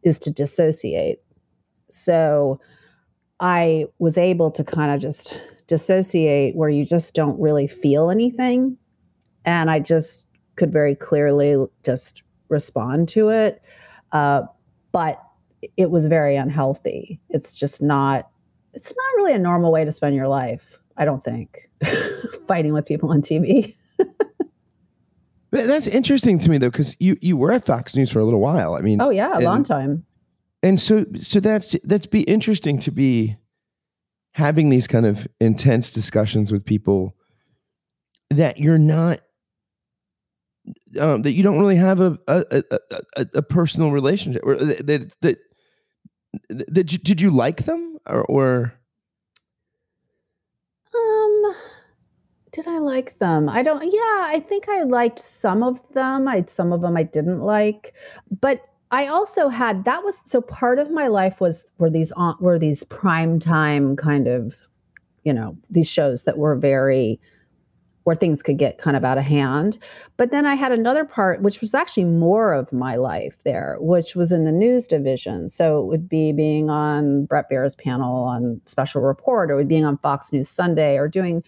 is 0.03 0.19
to 0.19 0.31
dissociate. 0.31 1.21
So 1.89 2.59
I 3.39 3.85
was 3.99 4.17
able 4.17 4.51
to 4.51 4.63
kind 4.63 4.93
of 4.93 5.01
just 5.01 5.35
dissociate 5.67 6.55
where 6.55 6.69
you 6.69 6.85
just 6.85 7.13
don't 7.13 7.39
really 7.39 7.67
feel 7.67 8.09
anything. 8.09 8.77
And 9.45 9.69
I 9.69 9.79
just 9.79 10.25
could 10.55 10.73
very 10.73 10.95
clearly 10.95 11.65
just 11.85 12.23
respond 12.49 13.07
to 13.09 13.29
it. 13.29 13.61
Uh, 14.11 14.41
but 14.91 15.21
it 15.77 15.91
was 15.91 16.05
very 16.05 16.35
unhealthy. 16.35 17.19
It's 17.29 17.53
just 17.53 17.81
not, 17.81 18.29
it's 18.73 18.89
not 18.89 19.15
really 19.17 19.33
a 19.33 19.39
normal 19.39 19.71
way 19.71 19.85
to 19.85 19.91
spend 19.91 20.15
your 20.15 20.27
life, 20.27 20.79
I 20.97 21.05
don't 21.05 21.23
think, 21.23 21.69
fighting 22.47 22.73
with 22.73 22.85
people 22.85 23.11
on 23.11 23.21
TV. 23.21 23.75
That's 25.51 25.87
interesting 25.87 26.39
to 26.39 26.49
me 26.49 26.57
though, 26.57 26.69
because 26.69 26.95
you 26.99 27.17
you 27.21 27.35
were 27.35 27.51
at 27.51 27.65
Fox 27.65 27.95
News 27.95 28.11
for 28.11 28.19
a 28.19 28.23
little 28.23 28.39
while. 28.39 28.75
I 28.75 28.81
mean, 28.81 29.01
oh 29.01 29.09
yeah, 29.09 29.35
a 29.35 29.39
long 29.39 29.63
time. 29.63 30.05
And 30.61 30.79
so 30.79 31.05
so 31.19 31.39
that's 31.39 31.75
that's 31.83 32.05
be 32.05 32.23
interesting 32.23 32.79
to 32.79 32.91
be 32.91 33.37
having 34.33 34.69
these 34.69 34.87
kind 34.87 35.05
of 35.05 35.27
intense 35.39 35.91
discussions 35.91 36.51
with 36.51 36.65
people 36.65 37.15
that 38.29 38.57
you're 38.57 38.77
not 38.77 39.21
um, 40.99 41.23
that 41.23 41.33
you 41.33 41.43
don't 41.43 41.59
really 41.59 41.77
have 41.77 41.99
a 41.99 42.17
a, 42.27 42.63
a, 43.17 43.27
a, 43.35 43.41
personal 43.41 43.91
relationship 43.91 44.41
or 44.45 44.55
that 44.55 44.85
that, 44.85 45.21
that, 45.21 45.37
that 46.49 47.03
did 47.03 47.21
you 47.21 47.31
like 47.31 47.65
them 47.65 47.97
or, 48.05 48.23
or 48.25 48.73
um 50.93 51.55
did 52.51 52.67
I 52.67 52.79
like 52.79 53.17
them? 53.19 53.47
I 53.47 53.63
don't 53.63 53.83
yeah, 53.83 54.23
I 54.25 54.43
think 54.47 54.67
I 54.69 54.83
liked 54.83 55.19
some 55.19 55.63
of 55.63 55.87
them. 55.93 56.27
I 56.27 56.45
some 56.47 56.73
of 56.73 56.81
them 56.81 56.97
I 56.97 57.03
didn't 57.03 57.41
like. 57.41 57.93
But 58.41 58.61
I 58.91 59.07
also 59.07 59.49
had 59.49 59.85
that 59.85 60.03
was 60.03 60.19
so 60.25 60.41
part 60.41 60.79
of 60.79 60.89
my 60.89 61.07
life 61.07 61.39
was 61.39 61.65
were 61.77 61.89
these 61.89 62.11
on 62.13 62.35
were 62.39 62.57
these 62.57 62.83
prime 62.83 63.39
time 63.39 63.95
kind 63.95 64.27
of, 64.27 64.57
you 65.23 65.33
know, 65.33 65.55
these 65.69 65.87
shows 65.87 66.23
that 66.23 66.37
were 66.37 66.55
very 66.55 67.19
where 68.03 68.15
things 68.15 68.41
could 68.41 68.57
get 68.57 68.79
kind 68.79 68.97
of 68.97 69.05
out 69.05 69.19
of 69.19 69.23
hand. 69.23 69.77
But 70.17 70.31
then 70.31 70.47
I 70.47 70.55
had 70.55 70.71
another 70.71 71.05
part, 71.05 71.43
which 71.43 71.61
was 71.61 71.75
actually 71.75 72.05
more 72.05 72.53
of 72.53 72.73
my 72.73 72.95
life 72.95 73.37
there, 73.43 73.77
which 73.79 74.15
was 74.15 74.31
in 74.31 74.45
the 74.45 74.51
news 74.51 74.87
division. 74.87 75.47
So 75.47 75.79
it 75.79 75.85
would 75.85 76.09
be 76.09 76.31
being 76.31 76.71
on 76.71 77.25
Bret 77.25 77.49
Baier's 77.49 77.75
panel 77.75 78.23
on 78.23 78.61
Special 78.65 79.01
Report, 79.01 79.51
or 79.51 79.63
being 79.63 79.85
on 79.85 79.99
Fox 79.99 80.33
News 80.33 80.49
Sunday, 80.49 80.97
or 80.97 81.07
doing 81.07 81.43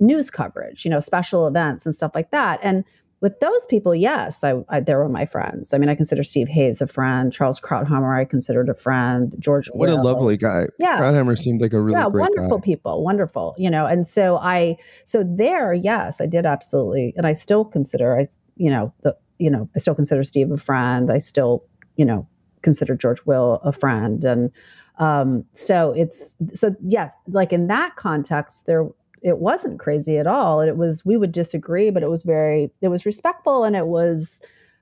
news 0.00 0.28
coverage, 0.30 0.84
you 0.84 0.90
know, 0.90 0.98
special 0.98 1.46
events 1.46 1.86
and 1.86 1.94
stuff 1.94 2.12
like 2.16 2.32
that. 2.32 2.58
And 2.64 2.84
with 3.22 3.38
those 3.38 3.64
people, 3.66 3.94
yes, 3.94 4.42
I, 4.42 4.54
I 4.68 4.80
they 4.80 4.94
were 4.96 5.08
my 5.08 5.26
friends. 5.26 5.72
I 5.72 5.78
mean, 5.78 5.88
I 5.88 5.94
consider 5.94 6.24
Steve 6.24 6.48
Hayes 6.48 6.80
a 6.80 6.88
friend. 6.88 7.32
Charles 7.32 7.60
Krauthammer, 7.60 8.18
I 8.18 8.24
considered 8.24 8.68
a 8.68 8.74
friend. 8.74 9.32
George, 9.38 9.68
what 9.68 9.88
Will. 9.88 10.00
a 10.00 10.02
lovely 10.02 10.36
guy. 10.36 10.66
Yeah, 10.80 10.98
Krauthammer 10.98 11.38
seemed 11.38 11.60
like 11.60 11.72
a 11.72 11.80
really 11.80 11.98
yeah, 11.98 12.08
wonderful 12.08 12.58
guy. 12.58 12.64
people, 12.64 13.04
wonderful. 13.04 13.54
You 13.56 13.70
know, 13.70 13.86
and 13.86 14.06
so 14.06 14.38
I, 14.38 14.76
so 15.04 15.24
there, 15.24 15.72
yes, 15.72 16.20
I 16.20 16.26
did 16.26 16.44
absolutely, 16.44 17.14
and 17.16 17.24
I 17.24 17.32
still 17.32 17.64
consider, 17.64 18.18
I, 18.18 18.26
you 18.56 18.70
know, 18.70 18.92
the, 19.02 19.16
you 19.38 19.50
know, 19.50 19.70
I 19.76 19.78
still 19.78 19.94
consider 19.94 20.24
Steve 20.24 20.50
a 20.50 20.58
friend. 20.58 21.10
I 21.10 21.18
still, 21.18 21.64
you 21.94 22.04
know, 22.04 22.28
consider 22.62 22.96
George 22.96 23.24
Will 23.24 23.60
a 23.62 23.72
friend, 23.72 24.24
and 24.24 24.50
um, 24.98 25.44
so 25.54 25.92
it's 25.92 26.34
so 26.54 26.74
yes, 26.82 27.12
like 27.28 27.52
in 27.52 27.68
that 27.68 27.94
context, 27.94 28.66
there 28.66 28.88
it 29.22 29.38
wasn't 29.38 29.78
crazy 29.78 30.18
at 30.18 30.26
all. 30.26 30.60
It 30.60 30.76
was 30.76 31.04
we 31.04 31.16
would 31.16 31.32
disagree, 31.32 31.90
but 31.90 32.02
it 32.02 32.10
was 32.10 32.22
very 32.22 32.70
it 32.80 32.88
was 32.88 33.06
respectful 33.06 33.64
and 33.64 33.76
it 33.76 33.86
was 33.86 34.40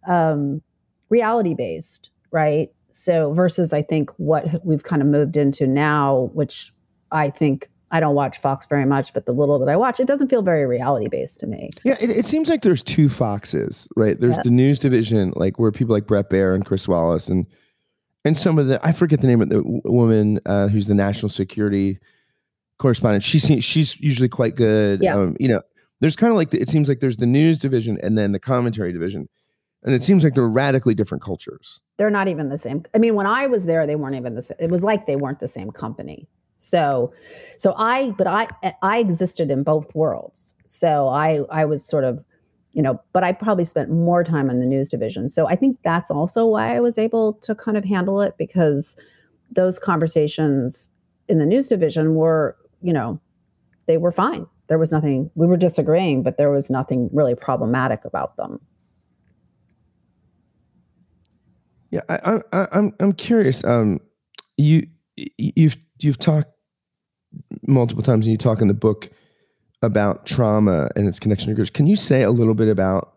um, 0.09 0.62
reality 1.09 1.55
based, 1.55 2.11
right? 2.33 2.70
So 2.90 3.33
versus 3.33 3.72
I 3.72 3.83
think 3.83 4.11
what 4.16 4.64
we've 4.64 4.83
kind 4.83 5.03
of 5.03 5.09
moved 5.09 5.37
into 5.37 5.66
now, 5.66 6.31
which 6.33 6.72
I 7.12 7.31
think 7.31 7.70
I 7.92 8.00
don't 8.00 8.14
watch 8.14 8.40
Fox 8.40 8.66
very 8.66 8.87
much, 8.87 9.12
but 9.12 9.26
the 9.26 9.33
little 9.33 9.59
that 9.59 9.68
I 9.68 9.76
watch, 9.76 10.00
it 10.00 10.07
doesn't 10.07 10.29
feel 10.29 10.42
very 10.42 10.64
reality 10.64 11.09
based 11.09 11.40
to 11.40 11.46
me. 11.46 11.70
Yeah, 11.85 11.96
it, 12.00 12.11
it, 12.11 12.24
seems 12.24 12.48
like 12.48 12.62
there's 12.62 12.85
two 12.85 13.09
Foxes, 13.09 13.88
right? 13.96 14.18
There's 14.18 14.37
yeah. 14.37 14.42
the 14.44 14.50
news 14.50 14.79
division, 14.79 15.33
like 15.35 15.59
where 15.59 15.72
people 15.72 15.94
like 15.94 16.07
Bret 16.07 16.31
Baier 16.31 16.55
and 16.55 16.64
Chris 16.64 16.87
Wallace 16.87 17.29
and 17.29 17.46
and 18.24 18.37
some 18.37 18.59
of 18.59 18.66
the 18.66 18.81
I 18.87 18.92
forget 18.92 19.20
the 19.20 19.26
name 19.26 19.42
of 19.42 19.48
the 19.48 19.62
woman 19.85 20.40
uh, 20.46 20.68
who's 20.68 20.87
the 20.87 20.94
national 20.94 21.31
security 21.31 21.98
correspondent. 22.80 23.22
She's 23.22 23.46
she's 23.64 24.00
usually 24.00 24.28
quite 24.28 24.56
good. 24.56 25.02
Yeah. 25.02 25.14
Um, 25.14 25.36
you 25.38 25.48
know, 25.48 25.62
there's 26.00 26.16
kind 26.16 26.32
of 26.32 26.36
like 26.36 26.50
the, 26.50 26.60
it 26.60 26.68
seems 26.68 26.88
like 26.88 26.98
there's 27.00 27.18
the 27.18 27.26
news 27.26 27.58
division 27.58 27.98
and 28.02 28.18
then 28.18 28.32
the 28.32 28.40
commentary 28.40 28.92
division, 28.92 29.28
and 29.84 29.94
it 29.94 30.02
seems 30.02 30.24
like 30.24 30.34
they're 30.34 30.48
radically 30.48 30.94
different 30.94 31.22
cultures. 31.22 31.80
They're 31.98 32.10
not 32.10 32.26
even 32.26 32.48
the 32.48 32.58
same. 32.58 32.82
I 32.94 32.98
mean, 32.98 33.14
when 33.14 33.26
I 33.26 33.46
was 33.46 33.66
there, 33.66 33.86
they 33.86 33.94
weren't 33.94 34.16
even 34.16 34.34
the 34.34 34.42
same. 34.42 34.56
It 34.58 34.70
was 34.70 34.82
like 34.82 35.06
they 35.06 35.16
weren't 35.16 35.38
the 35.38 35.48
same 35.48 35.70
company. 35.70 36.26
So, 36.58 37.12
so 37.56 37.74
I, 37.76 38.10
but 38.18 38.26
I, 38.26 38.46
I 38.82 38.98
existed 38.98 39.50
in 39.50 39.62
both 39.62 39.94
worlds. 39.94 40.52
So 40.66 41.08
I, 41.08 41.40
I 41.50 41.64
was 41.64 41.84
sort 41.84 42.04
of, 42.04 42.22
you 42.72 42.82
know, 42.82 43.00
but 43.14 43.24
I 43.24 43.32
probably 43.32 43.64
spent 43.64 43.90
more 43.90 44.22
time 44.22 44.50
in 44.50 44.60
the 44.60 44.66
news 44.66 44.90
division. 44.90 45.26
So 45.28 45.48
I 45.48 45.56
think 45.56 45.78
that's 45.82 46.10
also 46.10 46.46
why 46.46 46.76
I 46.76 46.80
was 46.80 46.98
able 46.98 47.32
to 47.34 47.54
kind 47.54 47.78
of 47.78 47.84
handle 47.84 48.20
it 48.20 48.34
because 48.38 48.94
those 49.50 49.78
conversations 49.78 50.90
in 51.28 51.38
the 51.38 51.46
news 51.46 51.66
division 51.66 52.14
were 52.14 52.56
you 52.82 52.92
know, 52.92 53.20
they 53.86 53.96
were 53.96 54.12
fine. 54.12 54.46
There 54.68 54.78
was 54.78 54.92
nothing, 54.92 55.30
we 55.34 55.46
were 55.46 55.56
disagreeing, 55.56 56.22
but 56.22 56.36
there 56.36 56.50
was 56.50 56.70
nothing 56.70 57.10
really 57.12 57.34
problematic 57.34 58.04
about 58.04 58.36
them. 58.36 58.60
Yeah, 61.90 62.02
I, 62.08 62.18
I, 62.24 62.40
I'm 62.52 62.68
I'm 62.72 62.92
I'm 63.00 63.12
curious. 63.12 63.64
Um, 63.64 63.98
you 64.56 64.86
you've 65.16 65.76
you've 65.98 66.18
talked 66.18 66.50
multiple 67.66 68.02
times, 68.02 68.26
and 68.26 68.32
you 68.32 68.38
talk 68.38 68.60
in 68.60 68.68
the 68.68 68.74
book 68.74 69.10
about 69.82 70.26
trauma 70.26 70.88
and 70.94 71.08
its 71.08 71.18
connection 71.18 71.48
to 71.48 71.54
Grace. 71.54 71.70
Can 71.70 71.86
you 71.86 71.96
say 71.96 72.22
a 72.22 72.30
little 72.30 72.54
bit 72.54 72.68
about 72.68 73.16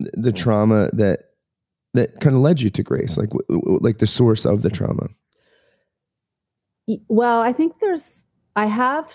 the 0.00 0.32
trauma 0.32 0.90
that 0.92 1.30
that 1.94 2.20
kind 2.20 2.36
of 2.36 2.42
led 2.42 2.60
you 2.60 2.68
to 2.70 2.82
Grace, 2.82 3.16
like 3.16 3.30
like 3.48 3.98
the 3.98 4.06
source 4.06 4.44
of 4.44 4.62
the 4.62 4.70
trauma? 4.70 5.08
Well, 7.08 7.40
I 7.40 7.52
think 7.52 7.78
there's 7.78 8.26
I 8.56 8.66
have 8.66 9.12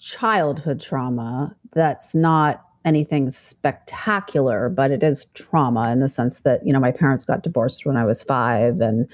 childhood 0.00 0.80
trauma 0.80 1.54
that's 1.72 2.14
not 2.14 2.62
anything 2.84 3.30
spectacular, 3.30 4.68
but 4.68 4.90
it 4.90 5.02
is 5.02 5.26
trauma 5.34 5.90
in 5.90 6.00
the 6.00 6.08
sense 6.08 6.38
that, 6.40 6.64
you 6.64 6.72
know, 6.72 6.78
my 6.78 6.92
parents 6.92 7.24
got 7.24 7.42
divorced 7.42 7.84
when 7.84 7.96
I 7.96 8.04
was 8.04 8.22
five, 8.22 8.80
and 8.80 9.08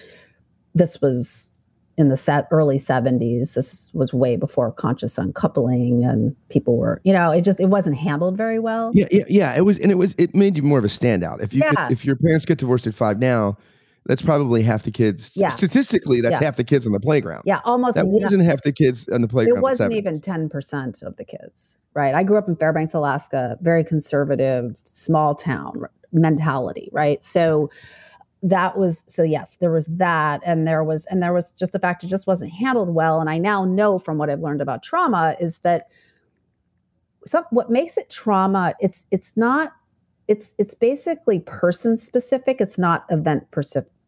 this 0.74 1.00
was 1.00 1.50
in 1.98 2.08
the 2.08 2.16
set 2.16 2.48
early 2.50 2.78
70s 2.78 3.52
this 3.52 3.90
was 3.92 4.14
way 4.14 4.34
before 4.34 4.72
conscious 4.72 5.18
uncoupling 5.18 6.02
and 6.02 6.34
people 6.48 6.78
were 6.78 7.02
you 7.04 7.12
know 7.12 7.30
it 7.30 7.42
just 7.42 7.60
it 7.60 7.66
wasn't 7.66 7.94
handled 7.94 8.34
very 8.34 8.58
well. 8.58 8.90
Yeah 8.94 9.06
yeah, 9.10 9.24
yeah 9.28 9.56
it 9.56 9.60
was 9.66 9.78
and 9.78 9.92
it 9.92 9.96
was 9.96 10.14
it 10.16 10.34
made 10.34 10.56
you 10.56 10.62
more 10.62 10.78
of 10.78 10.86
a 10.86 10.88
standout. 10.88 11.42
If 11.42 11.52
you 11.52 11.60
yeah. 11.60 11.84
could, 11.84 11.92
if 11.92 12.04
your 12.04 12.16
parents 12.16 12.46
get 12.46 12.56
divorced 12.58 12.86
at 12.86 12.94
five 12.94 13.18
now 13.18 13.56
that's 14.06 14.22
probably 14.22 14.62
half 14.62 14.82
the 14.82 14.90
kids. 14.90 15.32
Yeah. 15.34 15.48
Statistically, 15.48 16.20
that's 16.20 16.40
yeah. 16.40 16.46
half 16.46 16.56
the 16.56 16.64
kids 16.64 16.86
on 16.86 16.92
the 16.92 17.00
playground. 17.00 17.42
Yeah, 17.44 17.60
almost. 17.64 17.94
That 17.94 18.08
wasn't 18.08 18.42
half 18.42 18.62
the 18.62 18.72
kids 18.72 19.08
on 19.08 19.22
the 19.22 19.28
playground. 19.28 19.58
It 19.58 19.62
wasn't 19.62 19.92
even 19.92 20.14
10% 20.14 21.02
of 21.02 21.16
the 21.16 21.24
kids, 21.24 21.76
right? 21.94 22.14
I 22.14 22.24
grew 22.24 22.38
up 22.38 22.48
in 22.48 22.56
Fairbanks, 22.56 22.94
Alaska, 22.94 23.56
very 23.60 23.84
conservative, 23.84 24.74
small 24.84 25.34
town 25.34 25.84
mentality, 26.12 26.88
right? 26.92 27.22
So 27.22 27.70
that 28.42 28.76
was 28.76 29.04
so 29.06 29.22
yes 29.22 29.56
there 29.60 29.70
was 29.70 29.86
that 29.86 30.40
and 30.44 30.66
there 30.66 30.82
was 30.82 31.06
and 31.06 31.22
there 31.22 31.32
was 31.32 31.52
just 31.52 31.70
the 31.70 31.78
fact 31.78 32.02
it 32.02 32.08
just 32.08 32.26
wasn't 32.26 32.50
handled 32.50 32.92
well 32.92 33.20
and 33.20 33.30
i 33.30 33.38
now 33.38 33.64
know 33.64 34.00
from 34.00 34.18
what 34.18 34.28
i've 34.28 34.40
learned 34.40 34.60
about 34.60 34.82
trauma 34.82 35.36
is 35.40 35.58
that 35.58 35.86
some 37.24 37.44
what 37.50 37.70
makes 37.70 37.96
it 37.96 38.10
trauma 38.10 38.74
it's 38.80 39.06
it's 39.12 39.32
not 39.36 39.72
it's 40.26 40.54
it's 40.58 40.74
basically 40.74 41.38
person 41.40 41.96
specific 41.96 42.60
it's 42.60 42.78
not 42.78 43.04
event 43.10 43.48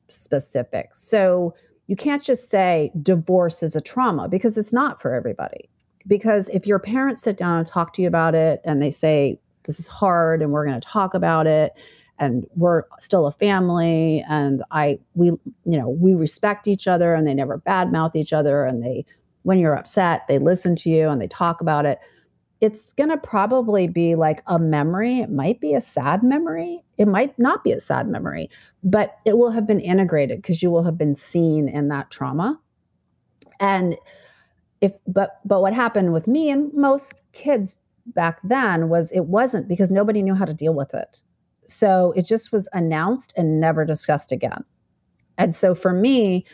specific. 0.09 0.91
So 0.95 1.55
you 1.87 1.97
can't 1.97 2.23
just 2.23 2.51
say 2.51 2.91
divorce 3.03 3.63
is 3.63 3.77
a 3.77 3.81
trauma 3.81 4.29
because 4.29 4.57
it's 4.57 4.73
not 4.73 5.03
for 5.03 5.15
everybody. 5.15 5.69
Because 6.07 6.49
if 6.51 6.67
your 6.67 6.79
parents 6.79 7.23
sit 7.23 7.37
down 7.37 7.59
and 7.59 7.67
talk 7.67 7.93
to 7.95 8.03
you 8.03 8.09
about 8.09 8.35
it 8.35 8.61
and 8.65 8.83
they 8.83 8.91
say 8.91 9.39
this 9.65 9.79
is 9.79 9.87
hard 9.87 10.43
and 10.43 10.53
we're 10.53 10.67
going 10.67 10.81
to 10.81 10.87
talk 10.87 11.15
about 11.15 11.47
it 11.47 11.73
and 12.19 12.47
we're 12.55 12.85
still 13.01 13.27
a 13.27 13.33
family 13.33 14.25
and 14.29 14.63
i 14.71 14.99
we 15.15 15.27
you 15.27 15.41
know 15.65 15.89
we 15.89 16.15
respect 16.15 16.69
each 16.69 16.87
other 16.87 17.15
and 17.15 17.27
they 17.27 17.35
never 17.35 17.59
badmouth 17.59 18.15
each 18.15 18.33
other 18.33 18.65
and 18.65 18.83
they 18.83 19.05
when 19.43 19.59
you're 19.59 19.77
upset 19.77 20.23
they 20.29 20.39
listen 20.39 20.77
to 20.77 20.89
you 20.91 21.09
and 21.09 21.21
they 21.21 21.27
talk 21.27 21.61
about 21.61 21.85
it 21.87 21.99
it's 22.65 22.93
going 22.93 23.11
to 23.11 23.17
probably 23.17 23.87
be 23.87 24.15
like 24.15 24.43
a 24.47 24.59
memory 24.59 25.21
it 25.21 25.31
might 25.31 25.61
be 25.61 25.75
a 25.75 25.81
sad 25.81 26.23
memory 26.23 26.83
it 26.97 27.07
might 27.07 27.39
not 27.39 27.63
be 27.63 27.73
a 27.73 27.81
sad 27.81 28.09
memory 28.09 28.49
but 28.83 29.19
it 29.25 29.37
will 29.37 29.51
have 29.51 29.67
been 29.67 29.81
integrated 29.81 30.41
because 30.41 30.63
you 30.63 30.71
will 30.71 30.85
have 30.85 30.97
been 30.97 31.15
seen 31.15 31.69
in 31.69 31.89
that 31.89 32.11
trauma 32.11 32.59
and 33.61 33.97
if 34.81 34.93
but 35.07 35.41
but 35.45 35.61
what 35.61 35.75
happened 35.75 36.13
with 36.13 36.27
me 36.27 36.51
and 36.51 36.73
most 36.73 37.21
kids 37.33 37.77
back 38.07 38.39
then 38.45 38.89
was 38.89 39.11
it 39.13 39.27
wasn't 39.27 39.69
because 39.69 39.91
nobody 39.91 40.23
knew 40.23 40.35
how 40.35 40.45
to 40.45 40.55
deal 40.55 40.75
with 40.75 40.95
it 40.95 41.21
so 41.67 42.13
it 42.17 42.27
just 42.27 42.53
was 42.53 42.69
announced 42.73 43.33
and 43.37 43.61
never 43.61 43.85
discussed 43.85 44.33
again. 44.33 44.65
And 45.39 45.55
so 45.55 45.75
for 45.75 45.93
me, 45.93 46.45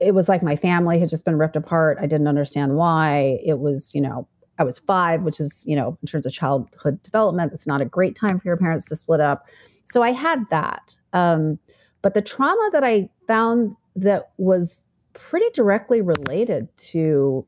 it 0.00 0.14
was 0.14 0.28
like 0.28 0.42
my 0.42 0.56
family 0.56 0.98
had 0.98 1.08
just 1.08 1.24
been 1.24 1.38
ripped 1.38 1.56
apart. 1.56 1.98
I 2.00 2.06
didn't 2.06 2.28
understand 2.28 2.76
why. 2.76 3.38
It 3.44 3.60
was, 3.60 3.94
you 3.94 4.00
know, 4.00 4.28
I 4.58 4.64
was 4.64 4.78
five, 4.78 5.22
which 5.22 5.40
is, 5.40 5.64
you 5.66 5.74
know, 5.74 5.96
in 6.02 6.06
terms 6.06 6.26
of 6.26 6.32
childhood 6.32 7.02
development, 7.02 7.52
it's 7.52 7.66
not 7.66 7.80
a 7.80 7.86
great 7.86 8.16
time 8.16 8.38
for 8.38 8.48
your 8.48 8.56
parents 8.56 8.86
to 8.86 8.96
split 8.96 9.20
up. 9.20 9.46
So 9.84 10.02
I 10.02 10.12
had 10.12 10.44
that. 10.50 10.96
Um, 11.12 11.58
but 12.02 12.14
the 12.14 12.22
trauma 12.22 12.70
that 12.72 12.84
I 12.84 13.08
found 13.26 13.74
that 13.96 14.30
was 14.38 14.82
pretty 15.14 15.46
directly 15.54 16.00
related 16.00 16.68
to 16.76 17.46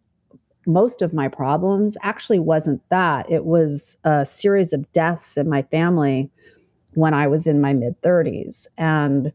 most 0.67 1.03
of 1.03 1.13
my 1.13 1.29
problems 1.29 1.97
actually 2.03 2.39
wasn't 2.39 2.81
that. 2.89 3.31
It 3.31 3.45
was 3.45 3.97
a 4.05 4.25
series 4.25 4.73
of 4.73 4.91
deaths 4.93 5.37
in 5.37 5.49
my 5.49 5.63
family 5.63 6.31
when 6.95 7.13
I 7.13 7.27
was 7.27 7.47
in 7.47 7.61
my 7.61 7.75
mid 7.75 8.01
30s. 8.03 8.67
And 8.79 9.33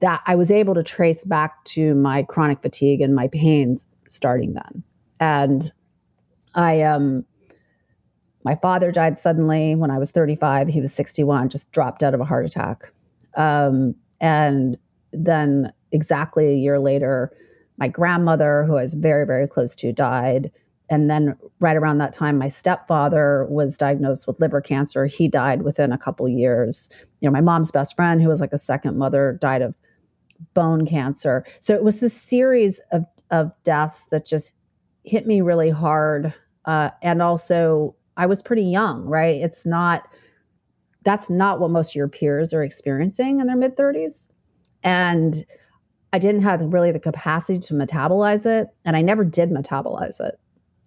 that 0.00 0.22
I 0.26 0.34
was 0.34 0.50
able 0.50 0.74
to 0.74 0.82
trace 0.82 1.24
back 1.24 1.64
to 1.64 1.94
my 1.94 2.24
chronic 2.24 2.60
fatigue 2.60 3.00
and 3.00 3.14
my 3.14 3.28
pains 3.28 3.86
starting 4.08 4.54
then. 4.54 4.82
And 5.20 5.72
I 6.54 6.82
um 6.82 7.24
my 8.44 8.56
father 8.56 8.92
died 8.92 9.18
suddenly 9.18 9.74
when 9.74 9.90
I 9.90 9.98
was 9.98 10.10
35. 10.10 10.68
He 10.68 10.80
was 10.80 10.92
61, 10.92 11.48
just 11.48 11.72
dropped 11.72 12.02
out 12.02 12.12
of 12.12 12.20
a 12.20 12.24
heart 12.24 12.44
attack. 12.44 12.92
Um, 13.36 13.94
and 14.20 14.76
then 15.12 15.72
exactly 15.92 16.48
a 16.48 16.56
year 16.56 16.78
later, 16.78 17.32
my 17.78 17.88
grandmother, 17.88 18.64
who 18.64 18.76
I 18.76 18.82
was 18.82 18.94
very, 18.94 19.26
very 19.26 19.48
close 19.48 19.74
to, 19.76 19.92
died. 19.92 20.52
And 20.90 21.10
then 21.10 21.36
right 21.60 21.76
around 21.76 21.98
that 21.98 22.12
time, 22.12 22.36
my 22.36 22.48
stepfather 22.48 23.46
was 23.48 23.78
diagnosed 23.78 24.26
with 24.26 24.38
liver 24.38 24.60
cancer. 24.60 25.06
He 25.06 25.26
died 25.26 25.62
within 25.62 25.90
a 25.90 25.98
couple 25.98 26.28
years. 26.28 26.90
You 27.20 27.28
know, 27.28 27.32
my 27.32 27.40
mom's 27.40 27.70
best 27.70 27.96
friend, 27.96 28.20
who 28.20 28.28
was 28.28 28.40
like 28.40 28.52
a 28.52 28.58
second 28.58 28.98
mother, 28.98 29.38
died 29.40 29.62
of 29.62 29.74
bone 30.52 30.86
cancer. 30.86 31.44
So 31.60 31.74
it 31.74 31.82
was 31.82 32.02
a 32.02 32.10
series 32.10 32.80
of, 32.92 33.06
of 33.30 33.50
deaths 33.64 34.04
that 34.10 34.26
just 34.26 34.52
hit 35.04 35.26
me 35.26 35.40
really 35.40 35.70
hard. 35.70 36.34
Uh, 36.66 36.90
and 37.02 37.20
also, 37.22 37.94
I 38.16 38.26
was 38.26 38.42
pretty 38.42 38.62
young, 38.62 39.04
right? 39.04 39.36
It's 39.36 39.66
not, 39.66 40.08
that's 41.04 41.28
not 41.28 41.60
what 41.60 41.70
most 41.70 41.90
of 41.90 41.94
your 41.96 42.08
peers 42.08 42.54
are 42.54 42.62
experiencing 42.62 43.40
in 43.40 43.46
their 43.46 43.56
mid 43.56 43.76
30s. 43.76 44.26
And 44.82 45.44
I 46.12 46.18
didn't 46.18 46.42
have 46.42 46.60
really 46.72 46.92
the 46.92 47.00
capacity 47.00 47.58
to 47.58 47.74
metabolize 47.74 48.46
it. 48.46 48.68
And 48.84 48.96
I 48.96 49.02
never 49.02 49.24
did 49.24 49.50
metabolize 49.50 50.20
it 50.20 50.38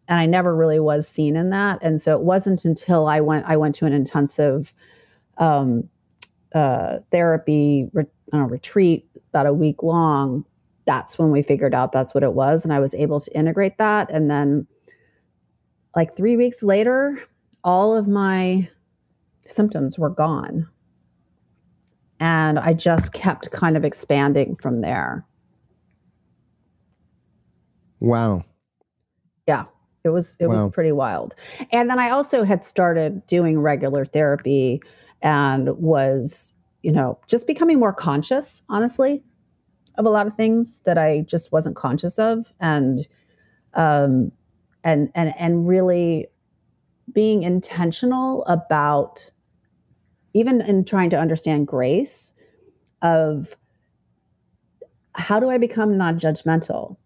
and 0.07 0.19
I 0.19 0.25
never 0.25 0.55
really 0.55 0.79
was 0.79 1.07
seen 1.07 1.35
in 1.35 1.49
that. 1.49 1.79
And 1.81 1.99
so 1.99 2.13
it 2.15 2.21
wasn't 2.21 2.65
until 2.65 3.07
I 3.07 3.19
went 3.21 3.45
I 3.45 3.57
went 3.57 3.75
to 3.75 3.85
an 3.85 3.93
intensive 3.93 4.73
um, 5.37 5.89
uh, 6.53 6.99
therapy 7.11 7.89
re- 7.93 8.05
know, 8.31 8.45
retreat 8.45 9.07
about 9.29 9.45
a 9.45 9.53
week 9.53 9.83
long. 9.83 10.45
That's 10.85 11.19
when 11.19 11.31
we 11.31 11.41
figured 11.41 11.73
out 11.73 11.91
that's 11.91 12.13
what 12.13 12.23
it 12.23 12.33
was, 12.33 12.63
and 12.63 12.73
I 12.73 12.79
was 12.79 12.93
able 12.93 13.19
to 13.19 13.37
integrate 13.37 13.77
that. 13.77 14.09
And 14.09 14.31
then, 14.31 14.65
like 15.97 16.15
three 16.15 16.37
weeks 16.37 16.61
later, 16.61 17.19
all 17.63 17.97
of 17.97 18.07
my 18.07 18.69
symptoms 19.47 19.97
were 19.97 20.11
gone, 20.11 20.67
and 22.19 22.59
I 22.59 22.73
just 22.73 23.13
kept 23.13 23.49
kind 23.49 23.75
of 23.75 23.83
expanding 23.83 24.57
from 24.61 24.81
there. 24.81 25.25
Wow. 27.99 28.45
Yeah. 29.47 29.65
It 30.03 30.09
was 30.09 30.37
it 30.39 30.45
wow. 30.45 30.65
was 30.65 30.71
pretty 30.71 30.91
wild. 30.91 31.33
And 31.71 31.89
then 31.89 31.97
I 31.97 32.11
also 32.11 32.43
had 32.43 32.63
started 32.63 33.25
doing 33.25 33.57
regular 33.59 34.05
therapy 34.05 34.79
and 35.23 35.75
was, 35.77 36.53
you 36.83 36.91
know, 36.91 37.17
just 37.25 37.47
becoming 37.47 37.79
more 37.79 37.91
conscious, 37.91 38.61
honestly, 38.69 39.23
of 39.97 40.05
a 40.05 40.09
lot 40.09 40.27
of 40.27 40.35
things 40.35 40.79
that 40.85 40.99
I 40.99 41.21
just 41.21 41.51
wasn't 41.51 41.75
conscious 41.75 42.19
of 42.19 42.45
and 42.59 43.07
um 43.73 44.31
and 44.83 45.09
and 45.15 45.33
and 45.37 45.67
really 45.67 46.27
being 47.13 47.43
intentional 47.43 48.43
about 48.45 49.31
even 50.33 50.61
in 50.61 50.85
trying 50.85 51.09
to 51.09 51.17
understand 51.17 51.67
grace 51.67 52.33
of 53.01 53.55
how 55.13 55.39
do 55.39 55.49
I 55.49 55.57
become 55.57 55.97
non-judgmental? 55.97 56.97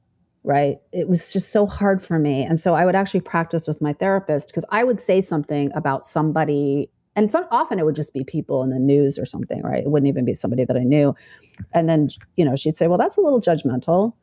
right? 0.44 0.78
It 0.92 1.08
was 1.08 1.32
just 1.32 1.52
so 1.52 1.66
hard 1.66 2.04
for 2.04 2.18
me. 2.18 2.44
And 2.44 2.60
so 2.60 2.74
I 2.74 2.86
would 2.86 2.96
actually 2.96 3.22
practice 3.22 3.68
with 3.68 3.82
my 3.82 3.94
therapist 3.94 4.48
because 4.48 4.66
I 4.70 4.84
would 4.84 5.00
say 5.00 5.22
something 5.22 5.72
about 5.76 6.06
somebody, 6.06 6.90
and 7.16 7.32
so 7.32 7.46
often 7.52 7.78
it 7.80 7.86
would 7.86 7.96
just 7.96 8.14
be 8.14 8.24
people 8.24 8.64
in 8.64 8.72
the 8.72 8.80
news 8.80 9.20
or 9.20 9.26
something, 9.26 9.62
right? 9.62 9.84
It 9.84 9.90
wouldn't 9.90 10.08
even 10.08 10.26
be 10.26 10.34
somebody 10.34 10.66
that 10.66 10.76
I 10.76 10.84
knew. 10.84 11.14
And 11.74 11.88
then, 11.88 12.10
you 12.38 12.46
know, 12.46 12.56
she'd 12.56 12.76
say, 12.76 12.88
Well, 12.88 12.98
that's 12.98 13.18
a 13.18 13.22
little 13.22 13.42
judgmental. 13.42 14.14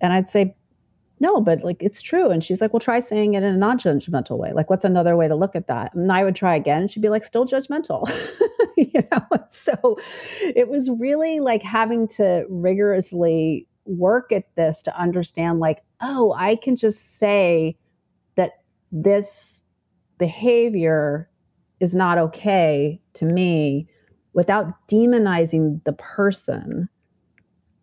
And 0.00 0.12
I'd 0.12 0.28
say, 0.28 0.54
no, 1.18 1.40
but 1.40 1.62
like 1.62 1.82
it's 1.82 2.02
true. 2.02 2.30
And 2.30 2.44
she's 2.44 2.60
like, 2.60 2.72
well, 2.72 2.80
try 2.80 3.00
saying 3.00 3.34
it 3.34 3.42
in 3.42 3.54
a 3.54 3.56
non 3.56 3.78
judgmental 3.78 4.38
way. 4.38 4.52
Like, 4.52 4.68
what's 4.68 4.84
another 4.84 5.16
way 5.16 5.28
to 5.28 5.34
look 5.34 5.56
at 5.56 5.66
that? 5.68 5.94
And 5.94 6.12
I 6.12 6.24
would 6.24 6.36
try 6.36 6.54
again. 6.54 6.82
And 6.82 6.90
she'd 6.90 7.02
be 7.02 7.08
like, 7.08 7.24
still 7.24 7.46
judgmental. 7.46 8.10
you 8.76 9.02
know? 9.10 9.26
So 9.50 9.98
it 10.42 10.68
was 10.68 10.90
really 10.90 11.40
like 11.40 11.62
having 11.62 12.08
to 12.08 12.44
rigorously 12.48 13.66
work 13.86 14.32
at 14.32 14.44
this 14.56 14.82
to 14.82 14.98
understand 14.98 15.60
like 15.60 15.82
oh 16.00 16.34
i 16.36 16.56
can 16.56 16.76
just 16.76 17.18
say 17.18 17.76
that 18.34 18.52
this 18.92 19.62
behavior 20.18 21.28
is 21.80 21.94
not 21.94 22.18
okay 22.18 23.00
to 23.14 23.24
me 23.24 23.86
without 24.32 24.74
demonizing 24.88 25.82
the 25.84 25.92
person 25.92 26.88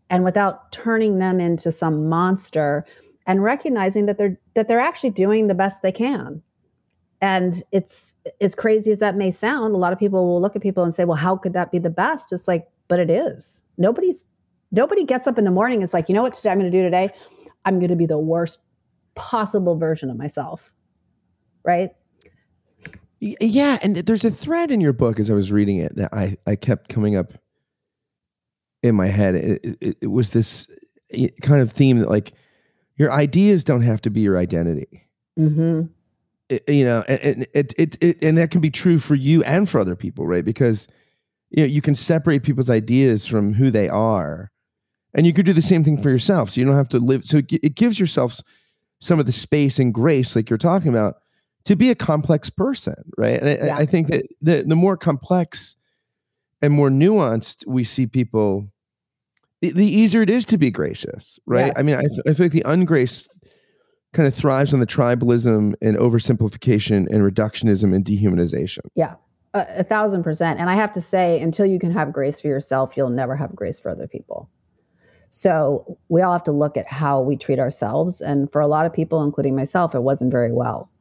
and 0.10 0.24
without 0.24 0.72
turning 0.72 1.20
them 1.20 1.40
into 1.40 1.72
some 1.72 2.08
monster 2.10 2.86
and 3.26 3.44
recognizing 3.44 4.06
that 4.06 4.18
they're 4.18 4.38
that 4.56 4.68
they're 4.68 4.80
actually 4.80 5.10
doing 5.10 5.48
the 5.48 5.54
best 5.54 5.82
they 5.82 5.92
can 5.92 6.42
and 7.22 7.64
it's 7.72 8.16
as 8.42 8.54
crazy 8.54 8.92
as 8.92 9.00
that 9.00 9.16
may 9.16 9.32
sound 9.32 9.74
a 9.74 9.78
lot 9.78 9.94
of 9.94 10.00
people 10.00 10.28
will 10.28 10.42
look 10.42 10.56
at 10.56 10.62
people 10.62 10.84
and 10.84 10.94
say 10.94 11.06
well 11.06 11.18
how 11.18 11.36
could 11.36 11.54
that 11.54 11.72
be 11.72 11.80
the 11.80 11.90
best 11.90 12.32
it's 12.32 12.48
like 12.48 12.68
but 12.88 13.00
it 13.00 13.10
is 13.10 13.64
nobody's 13.78 14.26
Nobody 14.74 15.06
gets 15.06 15.28
up 15.28 15.38
in 15.38 15.46
the 15.46 15.52
morning 15.52 15.84
is 15.84 15.94
like, 15.94 16.10
you 16.10 16.16
know 16.16 16.24
what 16.24 16.34
today 16.34 16.50
I'm 16.50 16.60
going 16.60 16.70
to 16.70 16.76
do 16.76 16.84
today? 16.84 17.12
I'm 17.64 17.78
going 17.78 17.92
to 17.92 17.96
be 17.96 18.08
the 18.08 18.18
worst 18.18 18.60
possible 19.14 19.78
version 19.78 20.10
of 20.10 20.18
myself. 20.18 20.72
Right? 21.64 21.92
Yeah, 23.20 23.78
and 23.84 23.96
there's 23.96 24.26
a 24.26 24.32
thread 24.32 24.72
in 24.72 24.82
your 24.82 24.92
book 24.92 25.20
as 25.20 25.30
I 25.30 25.34
was 25.34 25.52
reading 25.52 25.78
it 25.78 25.96
that 25.96 26.10
I 26.12 26.36
I 26.46 26.58
kept 26.58 26.90
coming 26.90 27.16
up 27.16 27.34
in 28.82 28.96
my 28.96 29.08
head. 29.08 29.36
It, 29.36 29.78
it, 29.80 29.98
it 30.02 30.08
was 30.08 30.32
this 30.32 30.70
eh, 31.12 31.30
kind 31.42 31.62
of 31.62 31.72
theme 31.72 32.00
that 32.00 32.10
like 32.10 32.34
your 32.96 33.12
ideas 33.12 33.64
don't 33.64 33.82
have 33.82 34.02
to 34.02 34.10
be 34.10 34.22
your 34.22 34.38
identity. 34.38 35.08
Mm-hmm. 35.40 35.84
It, 36.50 36.64
you 36.68 36.84
know, 36.84 37.04
and 37.08 37.48
it, 37.54 37.74
it, 37.78 38.04
it, 38.04 38.24
and 38.24 38.38
that 38.38 38.52
can 38.52 38.62
be 38.62 38.70
true 38.70 39.00
for 39.00 39.16
you 39.16 39.44
and 39.44 39.70
for 39.70 39.80
other 39.80 39.96
people, 39.96 40.28
right? 40.28 40.46
Because 40.46 40.88
you 41.50 41.64
know 41.64 41.68
you 41.68 41.82
can 41.82 41.96
separate 41.96 42.44
people's 42.44 42.70
ideas 42.70 43.26
from 43.26 43.54
who 43.54 43.72
they 43.72 43.90
are, 43.90 44.52
and 45.14 45.26
you 45.26 45.34
could 45.34 45.46
do 45.46 45.54
the 45.54 45.62
same 45.62 45.84
thing 45.84 46.02
for 46.02 46.10
yourself. 46.10 46.52
So 46.52 46.60
you 46.60 46.68
don't 46.68 46.76
have 46.76 46.90
to 46.90 47.00
live. 47.00 47.24
So 47.24 47.38
it 47.38 47.76
gives 47.76 48.00
yourself 48.00 48.40
some 49.04 49.20
of 49.20 49.26
the 49.26 49.32
space 49.32 49.80
and 49.80 49.94
grace, 49.94 50.36
like 50.36 50.50
you're 50.50 50.58
talking 50.58 50.90
about, 50.90 51.16
to 51.66 51.76
be 51.76 51.90
a 51.90 51.96
complex 51.96 52.50
person, 52.50 52.96
right? 53.18 53.42
And 53.42 53.66
yeah. 53.66 53.76
I, 53.76 53.80
I, 53.80 53.86
think 53.86 54.08
that 54.08 54.26
the, 54.40 54.64
the 54.66 54.76
more 54.76 54.96
complex 54.96 55.76
and 56.62 56.74
more 56.74 56.90
nuanced 56.90 57.68
we 57.68 57.84
see 57.84 58.08
people, 58.08 58.72
the, 59.64 59.72
the 59.72 59.86
easier 59.86 60.22
it 60.22 60.30
is 60.30 60.44
to 60.46 60.58
be 60.58 60.70
gracious, 60.70 61.40
right? 61.46 61.68
Yeah. 61.68 61.74
I 61.78 61.84
mean, 61.84 61.96
I, 61.96 62.04
I 62.30 62.34
feel 62.34 62.46
like 62.46 62.52
the 62.52 62.64
ungrace 62.64 63.30
kind 64.12 64.28
of 64.28 64.36
thrives 64.36 64.74
on 64.74 64.82
the 64.82 64.86
tribalism 64.86 65.74
and 65.82 65.98
oversimplification 65.98 67.08
and 67.10 67.22
reductionism 67.22 67.96
and 67.96 68.04
dehumanization. 68.04 68.80
Yeah. 68.94 69.16
A, 69.54 69.66
a 69.78 69.84
thousand 69.86 70.24
percent. 70.24 70.60
And 70.60 70.70
I 70.70 70.76
have 70.76 70.92
to 70.92 71.02
say, 71.02 71.40
until 71.40 71.66
you 71.66 71.80
can 71.80 71.92
have 71.92 72.12
grace 72.12 72.42
for 72.42 72.48
yourself, 72.48 72.98
you'll 72.98 73.10
never 73.10 73.38
have 73.38 73.56
grace 73.56 73.80
for 73.80 73.90
other 73.90 74.06
people. 74.06 74.50
So 75.30 75.98
we 76.10 76.22
all 76.22 76.34
have 76.34 76.44
to 76.44 76.52
look 76.52 76.76
at 76.76 76.86
how 76.86 77.22
we 77.22 77.38
treat 77.38 77.58
ourselves. 77.58 78.20
And 78.20 78.52
for 78.52 78.60
a 78.60 78.68
lot 78.68 78.86
of 78.86 78.92
people, 78.92 79.24
including 79.24 79.56
myself, 79.56 79.96
it 79.96 80.04
wasn't 80.04 80.32
very 80.32 80.52
well. 80.52 80.92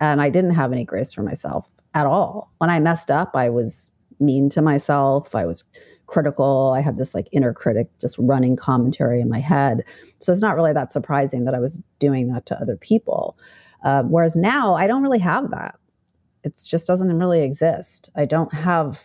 And 0.00 0.20
I 0.20 0.28
didn't 0.28 0.54
have 0.54 0.72
any 0.72 0.84
grace 0.84 1.12
for 1.12 1.22
myself 1.22 1.66
at 1.94 2.04
all. 2.04 2.52
When 2.58 2.68
I 2.68 2.80
messed 2.80 3.12
up, 3.12 3.36
I 3.36 3.48
was 3.48 3.88
mean 4.18 4.50
to 4.50 4.60
myself. 4.60 5.34
I 5.36 5.46
was 5.46 5.62
critical. 6.08 6.72
I 6.74 6.80
had 6.80 6.98
this 6.98 7.14
like 7.14 7.28
inner 7.30 7.54
critic 7.54 7.88
just 8.00 8.16
running 8.18 8.56
commentary 8.56 9.20
in 9.20 9.28
my 9.28 9.40
head. 9.40 9.84
So 10.18 10.32
it's 10.32 10.42
not 10.42 10.56
really 10.56 10.72
that 10.72 10.92
surprising 10.92 11.44
that 11.44 11.54
I 11.54 11.60
was 11.60 11.80
doing 12.00 12.32
that 12.32 12.46
to 12.46 12.60
other 12.60 12.76
people. 12.76 13.38
Uh, 13.84 14.02
whereas 14.02 14.34
now 14.34 14.74
I 14.74 14.88
don't 14.88 15.02
really 15.02 15.20
have 15.20 15.50
that. 15.50 15.76
It 16.42 16.60
just 16.66 16.86
doesn't 16.86 17.16
really 17.16 17.42
exist. 17.42 18.10
I 18.16 18.24
don't 18.24 18.52
have 18.52 19.04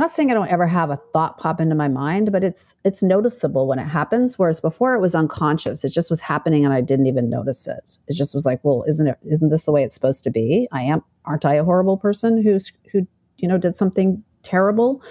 I'm 0.00 0.04
not 0.04 0.14
saying 0.14 0.30
I 0.30 0.34
don't 0.34 0.48
ever 0.48 0.66
have 0.66 0.88
a 0.88 0.98
thought 1.12 1.36
pop 1.36 1.60
into 1.60 1.74
my 1.74 1.88
mind, 1.88 2.32
but 2.32 2.42
it's 2.42 2.74
it's 2.86 3.02
noticeable 3.02 3.66
when 3.66 3.78
it 3.78 3.86
happens. 3.86 4.38
Whereas 4.38 4.58
before 4.58 4.94
it 4.94 5.00
was 5.00 5.14
unconscious. 5.14 5.84
It 5.84 5.90
just 5.90 6.08
was 6.08 6.20
happening 6.20 6.64
and 6.64 6.72
I 6.72 6.80
didn't 6.80 7.04
even 7.04 7.28
notice 7.28 7.66
it. 7.66 7.98
It 8.08 8.14
just 8.14 8.34
was 8.34 8.46
like, 8.46 8.60
well, 8.62 8.82
isn't 8.88 9.06
it 9.06 9.18
isn't 9.30 9.50
this 9.50 9.66
the 9.66 9.72
way 9.72 9.84
it's 9.84 9.94
supposed 9.94 10.24
to 10.24 10.30
be? 10.30 10.68
I 10.72 10.84
am 10.84 11.04
aren't 11.26 11.44
I 11.44 11.56
a 11.56 11.64
horrible 11.64 11.98
person 11.98 12.42
who's 12.42 12.72
who, 12.90 13.06
you 13.36 13.46
know, 13.46 13.58
did 13.58 13.76
something 13.76 14.24
terrible? 14.42 15.02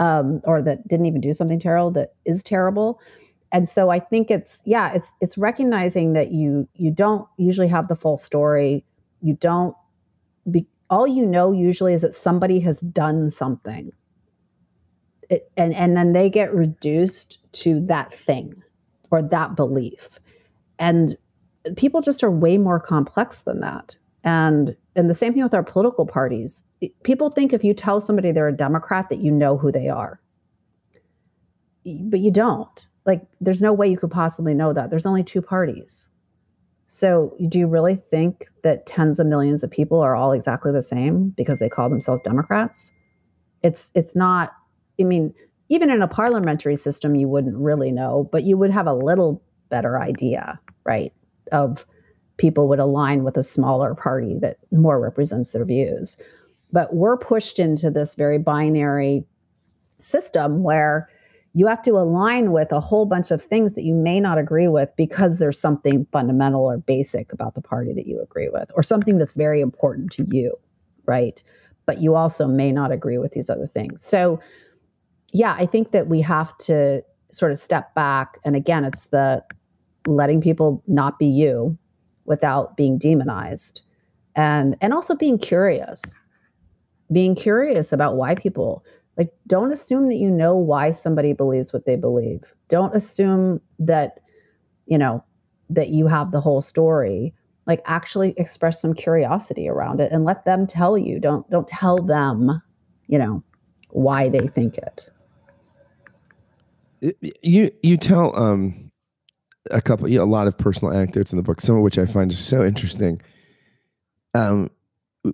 Um, 0.00 0.40
or 0.44 0.62
that 0.62 0.88
didn't 0.88 1.06
even 1.06 1.20
do 1.20 1.32
something 1.32 1.60
terrible 1.60 1.92
that 1.92 2.14
is 2.24 2.42
terrible. 2.42 2.98
And 3.52 3.68
so 3.68 3.90
i 3.90 3.98
think 3.98 4.30
it's 4.30 4.62
yeah 4.64 4.92
it's 4.92 5.12
it's 5.20 5.36
recognizing 5.36 6.14
that 6.14 6.32
you 6.32 6.68
you 6.74 6.90
don't 6.90 7.26
usually 7.36 7.68
have 7.68 7.88
the 7.88 7.96
full 7.96 8.16
story. 8.16 8.84
You 9.22 9.34
don't 9.34 9.76
be 10.50 10.66
all 10.88 11.06
you 11.06 11.24
know 11.24 11.52
usually 11.52 11.94
is 11.94 12.02
that 12.02 12.14
somebody 12.14 12.60
has 12.60 12.80
done 12.80 13.30
something. 13.30 13.92
It, 15.28 15.50
and 15.56 15.74
and 15.74 15.96
then 15.96 16.12
they 16.12 16.30
get 16.30 16.52
reduced 16.54 17.38
to 17.52 17.80
that 17.86 18.12
thing 18.12 18.54
or 19.10 19.22
that 19.22 19.54
belief. 19.54 20.18
And 20.78 21.16
people 21.76 22.00
just 22.00 22.24
are 22.24 22.30
way 22.30 22.58
more 22.58 22.80
complex 22.80 23.40
than 23.40 23.60
that. 23.60 23.96
And 24.24 24.76
and 24.96 25.08
the 25.08 25.14
same 25.14 25.32
thing 25.32 25.42
with 25.42 25.54
our 25.54 25.62
political 25.62 26.06
parties 26.06 26.64
people 27.02 27.30
think 27.30 27.52
if 27.52 27.64
you 27.64 27.74
tell 27.74 28.00
somebody 28.00 28.32
they're 28.32 28.48
a 28.48 28.56
democrat 28.56 29.08
that 29.10 29.20
you 29.20 29.30
know 29.30 29.56
who 29.56 29.70
they 29.72 29.88
are. 29.88 30.20
But 31.84 32.20
you 32.20 32.30
don't. 32.30 32.88
Like 33.06 33.22
there's 33.40 33.62
no 33.62 33.72
way 33.72 33.88
you 33.88 33.96
could 33.96 34.10
possibly 34.10 34.54
know 34.54 34.72
that. 34.72 34.90
There's 34.90 35.06
only 35.06 35.24
two 35.24 35.42
parties. 35.42 36.08
So 36.86 37.36
do 37.48 37.58
you 37.58 37.66
really 37.66 38.00
think 38.10 38.46
that 38.64 38.86
tens 38.86 39.20
of 39.20 39.26
millions 39.26 39.62
of 39.62 39.70
people 39.70 40.00
are 40.00 40.16
all 40.16 40.32
exactly 40.32 40.72
the 40.72 40.82
same 40.82 41.30
because 41.36 41.58
they 41.58 41.68
call 41.68 41.88
themselves 41.88 42.20
democrats? 42.22 42.90
It's 43.62 43.90
it's 43.94 44.16
not 44.16 44.52
I 45.00 45.04
mean, 45.04 45.34
even 45.68 45.90
in 45.90 46.02
a 46.02 46.08
parliamentary 46.08 46.76
system, 46.76 47.14
you 47.14 47.28
wouldn't 47.28 47.56
really 47.56 47.90
know, 47.90 48.28
but 48.30 48.42
you 48.42 48.56
would 48.56 48.70
have 48.70 48.86
a 48.86 48.92
little 48.92 49.42
better 49.70 50.00
idea, 50.00 50.60
right, 50.84 51.12
of 51.52 51.86
people 52.36 52.68
would 52.68 52.78
align 52.78 53.22
with 53.22 53.36
a 53.36 53.42
smaller 53.42 53.94
party 53.94 54.36
that 54.40 54.58
more 54.72 55.00
represents 55.00 55.52
their 55.52 55.64
views. 55.64 56.16
But 56.72 56.94
we're 56.94 57.16
pushed 57.16 57.58
into 57.58 57.90
this 57.90 58.14
very 58.14 58.38
binary 58.38 59.24
system 59.98 60.62
where 60.62 61.08
you 61.52 61.66
have 61.66 61.82
to 61.82 61.98
align 61.98 62.52
with 62.52 62.70
a 62.70 62.80
whole 62.80 63.06
bunch 63.06 63.30
of 63.30 63.42
things 63.42 63.74
that 63.74 63.82
you 63.82 63.94
may 63.94 64.20
not 64.20 64.38
agree 64.38 64.68
with 64.68 64.88
because 64.96 65.38
there's 65.38 65.58
something 65.58 66.06
fundamental 66.12 66.62
or 66.62 66.78
basic 66.78 67.32
about 67.32 67.54
the 67.54 67.60
party 67.60 67.92
that 67.92 68.06
you 68.06 68.22
agree 68.22 68.48
with, 68.48 68.70
or 68.76 68.82
something 68.82 69.18
that's 69.18 69.32
very 69.32 69.60
important 69.60 70.12
to 70.12 70.24
you, 70.28 70.56
right? 71.06 71.42
But 71.86 72.00
you 72.00 72.14
also 72.14 72.46
may 72.46 72.70
not 72.70 72.92
agree 72.92 73.18
with 73.18 73.32
these 73.32 73.50
other 73.50 73.66
things. 73.66 74.04
So 74.04 74.40
yeah, 75.32 75.56
I 75.58 75.66
think 75.66 75.90
that 75.90 76.06
we 76.06 76.20
have 76.20 76.56
to 76.58 77.02
sort 77.32 77.50
of 77.50 77.58
step 77.58 77.94
back. 77.94 78.38
And 78.44 78.54
again, 78.54 78.84
it's 78.84 79.06
the 79.06 79.42
letting 80.06 80.40
people 80.40 80.82
not 80.86 81.18
be 81.18 81.26
you 81.26 81.76
without 82.24 82.76
being 82.76 82.96
demonized 82.96 83.82
and 84.36 84.76
and 84.80 84.94
also 84.94 85.14
being 85.14 85.38
curious 85.38 86.00
being 87.12 87.34
curious 87.34 87.92
about 87.92 88.16
why 88.16 88.34
people 88.34 88.84
like 89.16 89.32
don't 89.46 89.72
assume 89.72 90.08
that 90.08 90.16
you 90.16 90.30
know 90.30 90.54
why 90.54 90.90
somebody 90.92 91.32
believes 91.32 91.72
what 91.72 91.84
they 91.84 91.96
believe. 91.96 92.42
Don't 92.68 92.94
assume 92.94 93.60
that 93.78 94.20
you 94.86 94.96
know 94.96 95.22
that 95.68 95.90
you 95.90 96.06
have 96.06 96.30
the 96.30 96.40
whole 96.40 96.60
story. 96.60 97.34
Like 97.66 97.82
actually 97.84 98.34
express 98.36 98.80
some 98.80 98.94
curiosity 98.94 99.68
around 99.68 100.00
it 100.00 100.10
and 100.10 100.24
let 100.24 100.44
them 100.44 100.66
tell 100.66 100.96
you. 100.96 101.20
Don't 101.20 101.48
don't 101.50 101.68
tell 101.68 101.98
them 101.98 102.62
you 103.08 103.18
know 103.18 103.42
why 103.90 104.28
they 104.28 104.46
think 104.48 104.78
it. 104.78 105.08
You 107.42 107.70
you 107.82 107.96
tell 107.96 108.38
um 108.40 108.90
a 109.70 109.82
couple 109.82 110.08
you 110.08 110.18
know, 110.18 110.24
a 110.24 110.26
lot 110.26 110.46
of 110.46 110.56
personal 110.56 110.94
anecdotes 110.94 111.32
in 111.32 111.36
the 111.36 111.42
book 111.42 111.60
some 111.60 111.76
of 111.76 111.82
which 111.82 111.98
i 111.98 112.06
find 112.06 112.30
just 112.30 112.48
so 112.48 112.64
interesting. 112.64 113.20
Um 114.34 114.70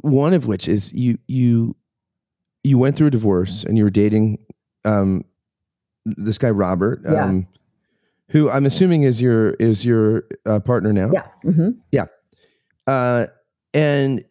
one 0.01 0.35
of 0.35 0.47
which 0.47 0.69
is 0.69 0.93
you 0.93 1.19
you 1.27 1.77
you 2.65 2.79
went 2.79 2.97
through 2.97 3.07
a 3.09 3.11
divorce 3.11 3.65
and 3.65 3.79
you 3.79 3.85
were 3.85 3.91
dating 3.91 4.39
um 4.85 5.25
this 6.05 6.39
guy 6.39 6.51
robert 6.51 7.01
yeah. 7.05 7.25
um 7.25 7.47
who 8.31 8.51
i'm 8.51 8.67
assuming 8.67 9.03
is 9.03 9.21
your 9.21 9.51
is 9.55 9.85
your 9.85 10.25
uh, 10.47 10.61
partner 10.61 10.93
now 10.93 11.11
yeah 11.13 11.27
mm-hmm. 11.45 11.71
yeah 11.93 12.07
uh 12.87 13.27
and 13.75 14.25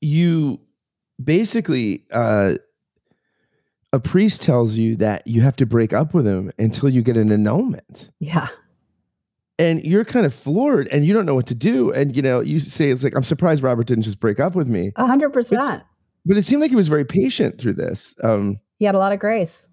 you 0.00 0.60
basically 1.22 2.04
uh 2.12 2.54
a 3.94 4.00
priest 4.00 4.42
tells 4.42 4.74
you 4.74 4.96
that 4.96 5.24
you 5.24 5.40
have 5.40 5.54
to 5.54 5.64
break 5.64 5.92
up 5.92 6.12
with 6.14 6.26
him 6.26 6.50
until 6.58 6.88
you 6.88 7.00
get 7.00 7.16
an 7.16 7.30
annulment. 7.30 8.10
Yeah. 8.18 8.48
And 9.58 9.84
you're 9.84 10.04
kind 10.04 10.26
of 10.26 10.34
floored 10.34 10.88
and 10.88 11.04
you 11.04 11.14
don't 11.14 11.26
know 11.26 11.34
what 11.34 11.46
to 11.46 11.54
do. 11.54 11.92
And, 11.92 12.16
you 12.16 12.22
know, 12.22 12.40
you 12.40 12.58
say, 12.58 12.90
it's 12.90 13.04
like, 13.04 13.14
I'm 13.16 13.22
surprised 13.22 13.62
Robert 13.62 13.86
didn't 13.86 14.02
just 14.02 14.18
break 14.18 14.40
up 14.40 14.54
with 14.54 14.66
me. 14.66 14.92
A 14.96 15.06
hundred 15.06 15.32
percent. 15.32 15.82
But 16.26 16.36
it 16.36 16.42
seemed 16.44 16.60
like 16.60 16.70
he 16.70 16.76
was 16.76 16.88
very 16.88 17.04
patient 17.04 17.60
through 17.60 17.74
this. 17.74 18.14
Um, 18.24 18.58
he 18.78 18.84
had 18.84 18.94
a 18.94 18.98
lot 18.98 19.12
of 19.12 19.20
grace. 19.20 19.68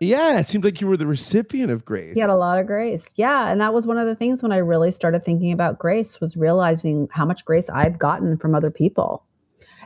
yeah. 0.00 0.40
It 0.40 0.48
seemed 0.48 0.64
like 0.64 0.80
you 0.80 0.88
were 0.88 0.96
the 0.96 1.06
recipient 1.06 1.70
of 1.70 1.84
grace. 1.84 2.14
He 2.14 2.20
had 2.20 2.30
a 2.30 2.36
lot 2.36 2.58
of 2.58 2.66
grace. 2.66 3.06
Yeah. 3.14 3.50
And 3.50 3.60
that 3.60 3.72
was 3.72 3.86
one 3.86 3.98
of 3.98 4.06
the 4.08 4.16
things 4.16 4.42
when 4.42 4.50
I 4.50 4.56
really 4.56 4.90
started 4.90 5.24
thinking 5.24 5.52
about 5.52 5.78
grace 5.78 6.20
was 6.20 6.36
realizing 6.36 7.08
how 7.12 7.24
much 7.24 7.44
grace 7.44 7.70
I've 7.70 7.98
gotten 7.98 8.36
from 8.36 8.54
other 8.54 8.70
people 8.70 9.24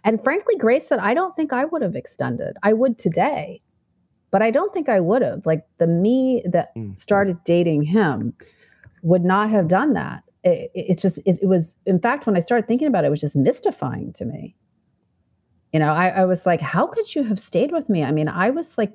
and 0.05 0.23
frankly, 0.23 0.57
grace 0.57 0.89
that 0.89 1.01
I 1.01 1.15
don't 1.15 1.35
think 1.37 1.53
I 1.53 1.65
would 1.65 1.83
have 1.83 1.97
extended. 1.97 2.57
I 2.63 2.73
would 2.73 2.99
today, 2.99 3.63
but 4.31 4.43
I 4.43 4.51
don't 4.51 4.73
think 4.73 4.89
I 4.89 5.01
would 5.01 5.23
have. 5.23 5.47
Like 5.47 5.67
the 5.79 5.87
me 5.87 6.43
that 6.47 6.75
mm. 6.77 6.99
started 6.99 7.43
dating 7.45 7.83
him 7.83 8.35
would 9.03 9.25
not 9.25 9.51
have 9.51 9.69
done 9.69 9.95
that. 9.95 10.23
It, 10.45 10.71
it's 10.75 11.03
just, 11.03 11.19
it, 11.19 11.39
it, 11.43 11.47
was, 11.47 11.77
in 11.87 12.01
fact, 12.01 12.27
when 12.27 12.37
I 12.37 12.41
started 12.41 12.67
thinking 12.67 12.89
about 12.89 13.05
it, 13.05 13.09
it 13.09 13.11
was 13.11 13.21
just 13.21 13.37
mystifying 13.37 14.13
to 14.15 14.25
me. 14.25 14.57
You 15.73 15.81
know, 15.81 15.93
I, 15.93 16.09
I 16.09 16.25
was 16.25 16.47
like, 16.47 16.61
how 16.61 16.87
could 16.87 17.15
you 17.15 17.25
have 17.25 17.39
stayed 17.39 17.73
with 17.73 17.89
me? 17.89 18.05
I 18.05 18.11
mean, 18.11 18.29
I 18.29 18.51
was 18.51 18.79
like, 18.79 18.93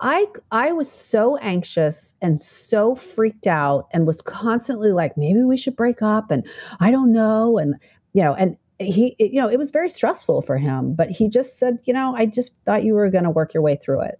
I 0.00 0.26
I 0.50 0.72
was 0.72 0.90
so 0.90 1.36
anxious 1.36 2.14
and 2.20 2.40
so 2.40 2.94
freaked 2.96 3.46
out 3.46 3.86
and 3.92 4.06
was 4.06 4.20
constantly 4.20 4.90
like 4.90 5.16
maybe 5.16 5.42
we 5.44 5.56
should 5.56 5.76
break 5.76 6.02
up 6.02 6.30
and 6.30 6.44
I 6.80 6.90
don't 6.90 7.12
know 7.12 7.58
and 7.58 7.76
you 8.12 8.22
know 8.22 8.34
and 8.34 8.56
he 8.78 9.14
you 9.18 9.40
know 9.40 9.48
it 9.48 9.58
was 9.58 9.70
very 9.70 9.88
stressful 9.88 10.42
for 10.42 10.58
him 10.58 10.94
but 10.94 11.10
he 11.10 11.28
just 11.28 11.58
said 11.58 11.78
you 11.84 11.94
know 11.94 12.14
i 12.16 12.26
just 12.26 12.52
thought 12.66 12.82
you 12.82 12.94
were 12.94 13.08
going 13.08 13.24
to 13.24 13.30
work 13.30 13.54
your 13.54 13.62
way 13.62 13.76
through 13.76 14.00
it 14.02 14.18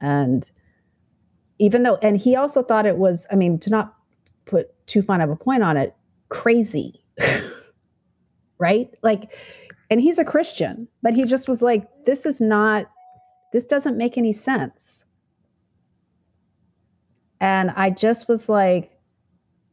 and 0.00 0.50
even 1.58 1.82
though 1.82 1.96
and 1.96 2.16
he 2.16 2.36
also 2.36 2.62
thought 2.62 2.86
it 2.86 2.96
was 2.96 3.26
i 3.30 3.34
mean 3.34 3.58
to 3.58 3.70
not 3.70 3.94
put 4.46 4.70
too 4.86 5.02
fine 5.02 5.20
of 5.20 5.30
a 5.30 5.36
point 5.36 5.62
on 5.62 5.76
it 5.76 5.94
crazy. 6.28 7.02
Right? 8.60 8.90
Like 9.04 9.32
and 9.88 10.00
he's 10.00 10.18
a 10.18 10.24
christian 10.24 10.88
but 11.00 11.14
he 11.14 11.24
just 11.24 11.48
was 11.48 11.62
like 11.62 11.86
this 12.06 12.26
is 12.26 12.40
not 12.40 12.90
this 13.52 13.62
doesn't 13.62 13.96
make 13.96 14.18
any 14.18 14.32
sense. 14.32 15.04
And 17.40 17.70
i 17.76 17.90
just 17.90 18.28
was 18.28 18.48
like 18.48 18.98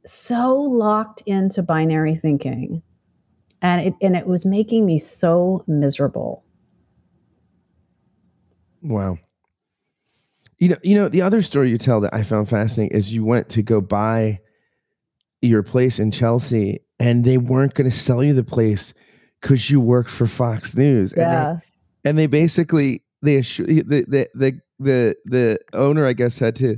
so 0.06 0.54
locked 0.56 1.24
into 1.26 1.64
binary 1.64 2.16
thinking. 2.16 2.84
And 3.64 3.88
it 3.88 3.94
and 4.04 4.16
it 4.16 4.28
was 4.28 4.46
making 4.46 4.86
me 4.86 5.00
so 5.00 5.64
miserable. 5.66 6.44
Wow 8.84 9.18
you 10.60 10.70
know 10.70 10.78
you 10.84 10.96
know 10.96 11.10
the 11.10 11.22
other 11.22 11.42
story 11.42 11.70
you 11.70 11.78
tell 11.78 12.00
that 12.02 12.14
i 12.14 12.24
found 12.24 12.50
fascinating 12.50 12.96
is 12.96 13.14
you 13.14 13.26
went 13.26 13.50
to 13.50 13.62
go 13.62 13.82
buy 13.82 14.40
your 15.42 15.64
place 15.64 16.00
in 16.00 16.12
chelsea 16.12 16.80
and 17.00 17.24
they 17.24 17.38
weren't 17.38 17.74
going 17.74 17.90
to 17.90 17.96
sell 17.96 18.24
you 18.24 18.34
the 18.34 18.44
place 18.44 18.94
because 19.42 19.70
you 19.70 19.80
worked 19.80 20.10
for 20.10 20.28
fox 20.28 20.76
news 20.76 21.14
yeah. 21.16 21.24
and 21.24 21.60
they 22.04 22.10
and 22.10 22.18
they 22.18 22.28
basically 22.28 23.04
they 23.22 23.38
the, 23.38 24.06
the 24.08 24.30
the 24.34 24.62
the 24.80 25.16
the 25.26 25.60
owner 25.74 26.06
i 26.06 26.14
guess 26.14 26.40
had 26.40 26.56
to 26.56 26.78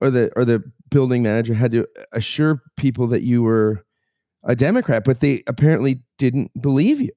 or 0.00 0.10
the 0.10 0.30
or 0.36 0.44
the 0.44 0.62
building 0.90 1.22
manager 1.22 1.54
had 1.54 1.72
to 1.72 1.86
assure 2.12 2.62
people 2.76 3.06
that 3.08 3.22
you 3.22 3.42
were 3.42 3.84
a 4.44 4.54
Democrat, 4.54 5.04
but 5.04 5.20
they 5.20 5.42
apparently 5.46 6.02
didn't 6.18 6.50
believe 6.60 7.00
you. 7.00 7.10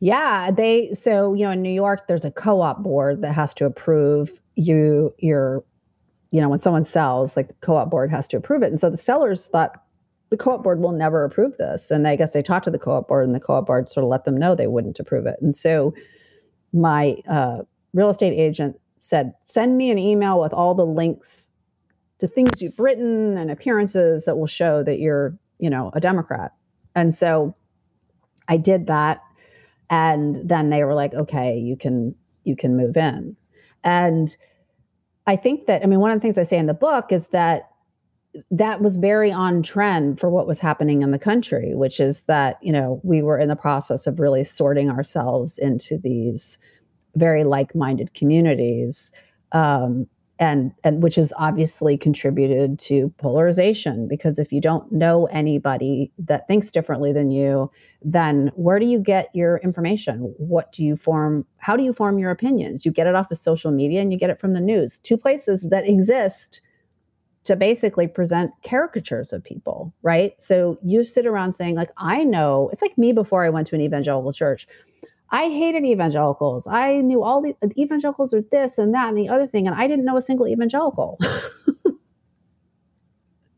Yeah, 0.00 0.50
they 0.50 0.94
so 0.94 1.34
you 1.34 1.44
know 1.44 1.52
in 1.52 1.62
New 1.62 1.72
York 1.72 2.06
there's 2.08 2.24
a 2.24 2.30
co-op 2.30 2.82
board 2.82 3.22
that 3.22 3.34
has 3.34 3.54
to 3.54 3.64
approve 3.64 4.32
you 4.56 5.14
your 5.18 5.64
you 6.30 6.40
know 6.40 6.48
when 6.48 6.58
someone 6.58 6.84
sells 6.84 7.36
like 7.36 7.48
the 7.48 7.54
co-op 7.60 7.90
board 7.90 8.10
has 8.10 8.28
to 8.28 8.36
approve 8.36 8.62
it. 8.62 8.68
And 8.68 8.80
so 8.80 8.90
the 8.90 8.96
sellers 8.96 9.48
thought 9.48 9.82
the 10.32 10.36
co-op 10.38 10.62
board 10.62 10.80
will 10.80 10.92
never 10.92 11.24
approve 11.24 11.56
this. 11.58 11.90
And 11.90 12.08
I 12.08 12.16
guess 12.16 12.32
they 12.32 12.42
talked 12.42 12.64
to 12.64 12.70
the 12.70 12.78
co-op 12.78 13.06
board 13.06 13.26
and 13.26 13.34
the 13.34 13.40
co-op 13.40 13.66
board 13.66 13.90
sort 13.90 14.02
of 14.02 14.08
let 14.08 14.24
them 14.24 14.36
know 14.36 14.54
they 14.54 14.66
wouldn't 14.66 14.98
approve 14.98 15.26
it. 15.26 15.36
And 15.42 15.54
so 15.54 15.92
my 16.72 17.18
uh, 17.28 17.58
real 17.92 18.08
estate 18.08 18.32
agent 18.32 18.80
said, 18.98 19.34
send 19.44 19.76
me 19.76 19.90
an 19.90 19.98
email 19.98 20.40
with 20.40 20.54
all 20.54 20.74
the 20.74 20.86
links 20.86 21.50
to 22.18 22.26
things 22.26 22.62
you've 22.62 22.78
written 22.78 23.36
and 23.36 23.50
appearances 23.50 24.24
that 24.24 24.38
will 24.38 24.46
show 24.46 24.82
that 24.82 25.00
you're, 25.00 25.36
you 25.58 25.68
know, 25.68 25.90
a 25.92 26.00
Democrat. 26.00 26.52
And 26.94 27.14
so 27.14 27.54
I 28.48 28.56
did 28.56 28.86
that. 28.86 29.20
And 29.90 30.48
then 30.48 30.70
they 30.70 30.84
were 30.84 30.94
like, 30.94 31.12
okay, 31.12 31.58
you 31.58 31.76
can, 31.76 32.14
you 32.44 32.56
can 32.56 32.74
move 32.74 32.96
in. 32.96 33.36
And 33.84 34.34
I 35.26 35.36
think 35.36 35.66
that, 35.66 35.82
I 35.82 35.86
mean, 35.86 36.00
one 36.00 36.10
of 36.10 36.16
the 36.16 36.22
things 36.22 36.38
I 36.38 36.42
say 36.42 36.58
in 36.58 36.66
the 36.66 36.74
book 36.74 37.12
is 37.12 37.28
that 37.28 37.70
that 38.50 38.80
was 38.80 38.96
very 38.96 39.30
on 39.30 39.62
trend 39.62 40.18
for 40.18 40.30
what 40.30 40.46
was 40.46 40.58
happening 40.58 41.02
in 41.02 41.10
the 41.10 41.18
country, 41.18 41.74
which 41.74 42.00
is 42.00 42.22
that, 42.22 42.58
you 42.62 42.72
know, 42.72 43.00
we 43.02 43.22
were 43.22 43.38
in 43.38 43.48
the 43.48 43.56
process 43.56 44.06
of 44.06 44.18
really 44.18 44.42
sorting 44.42 44.90
ourselves 44.90 45.58
into 45.58 45.98
these 45.98 46.56
very 47.16 47.44
like 47.44 47.74
minded 47.74 48.14
communities. 48.14 49.12
Um, 49.52 50.06
and, 50.42 50.72
and 50.82 51.04
which 51.04 51.14
has 51.14 51.32
obviously 51.36 51.96
contributed 51.96 52.76
to 52.76 53.14
polarization 53.18 54.08
because 54.08 54.40
if 54.40 54.50
you 54.50 54.60
don't 54.60 54.90
know 54.90 55.26
anybody 55.26 56.10
that 56.18 56.48
thinks 56.48 56.72
differently 56.72 57.12
than 57.12 57.30
you 57.30 57.70
then 58.04 58.50
where 58.56 58.80
do 58.80 58.86
you 58.86 58.98
get 58.98 59.28
your 59.34 59.58
information? 59.58 60.34
What 60.38 60.72
do 60.72 60.82
you 60.82 60.96
form 60.96 61.46
how 61.58 61.76
do 61.76 61.84
you 61.84 61.92
form 61.92 62.18
your 62.18 62.32
opinions? 62.32 62.84
You 62.84 62.90
get 62.90 63.06
it 63.06 63.14
off 63.14 63.30
of 63.30 63.38
social 63.38 63.70
media 63.70 64.00
and 64.00 64.12
you 64.12 64.18
get 64.18 64.30
it 64.30 64.40
from 64.40 64.52
the 64.52 64.60
news 64.60 64.98
two 64.98 65.16
places 65.16 65.68
that 65.70 65.86
exist 65.88 66.60
to 67.44 67.54
basically 67.54 68.08
present 68.08 68.50
caricatures 68.64 69.32
of 69.32 69.44
people 69.44 69.94
right? 70.02 70.32
So 70.38 70.76
you 70.82 71.04
sit 71.04 71.24
around 71.24 71.52
saying 71.52 71.76
like 71.76 71.90
i 71.98 72.24
know 72.24 72.68
it's 72.72 72.82
like 72.82 72.98
me 72.98 73.12
before 73.12 73.44
i 73.44 73.48
went 73.48 73.68
to 73.68 73.76
an 73.76 73.80
evangelical 73.80 74.32
church 74.32 74.66
I 75.32 75.48
hated 75.48 75.84
evangelicals. 75.86 76.66
I 76.66 76.98
knew 76.98 77.22
all 77.22 77.40
the 77.40 77.56
evangelicals 77.78 78.34
are 78.34 78.42
this 78.42 78.76
and 78.76 78.92
that 78.94 79.08
and 79.08 79.16
the 79.16 79.30
other 79.30 79.46
thing, 79.46 79.66
and 79.66 79.74
I 79.74 79.86
didn't 79.88 80.04
know 80.04 80.18
a 80.18 80.22
single 80.22 80.46
evangelical. 80.46 81.18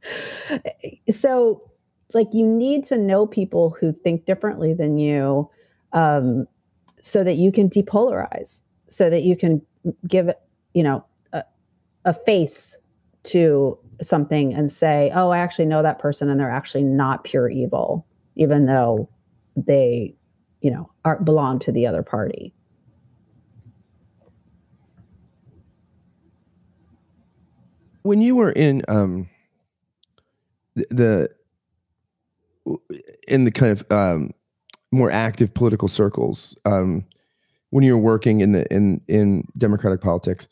so, 1.10 1.68
like, 2.14 2.28
you 2.32 2.46
need 2.46 2.84
to 2.84 2.96
know 2.96 3.26
people 3.26 3.76
who 3.80 3.92
think 3.92 4.24
differently 4.24 4.72
than 4.72 4.98
you 4.98 5.50
um, 5.92 6.46
so 7.02 7.24
that 7.24 7.38
you 7.38 7.50
can 7.50 7.68
depolarize, 7.68 8.62
so 8.86 9.10
that 9.10 9.24
you 9.24 9.36
can 9.36 9.60
give, 10.06 10.30
you 10.74 10.84
know, 10.84 11.04
a, 11.32 11.42
a 12.04 12.14
face 12.14 12.76
to 13.24 13.76
something 14.00 14.54
and 14.54 14.70
say, 14.70 15.10
oh, 15.12 15.30
I 15.30 15.38
actually 15.38 15.66
know 15.66 15.82
that 15.82 15.98
person 15.98 16.30
and 16.30 16.38
they're 16.38 16.50
actually 16.50 16.84
not 16.84 17.24
pure 17.24 17.50
evil, 17.50 18.06
even 18.36 18.66
though 18.66 19.08
they 19.56 20.14
you 20.64 20.70
know 20.70 20.90
are, 21.04 21.20
belong 21.20 21.58
to 21.58 21.70
the 21.70 21.86
other 21.86 22.02
party 22.02 22.54
when 28.02 28.22
you 28.22 28.34
were 28.34 28.50
in 28.50 28.82
um 28.88 29.28
the, 30.74 31.28
in 33.28 33.44
the 33.44 33.52
kind 33.52 33.70
of 33.70 33.84
um 33.92 34.30
more 34.90 35.10
active 35.10 35.52
political 35.52 35.86
circles 35.86 36.56
um 36.64 37.04
when 37.68 37.84
you 37.84 37.92
were 37.92 38.02
working 38.02 38.40
in 38.40 38.52
the 38.52 38.66
in 38.74 39.02
in 39.06 39.46
democratic 39.58 40.00
politics 40.00 40.48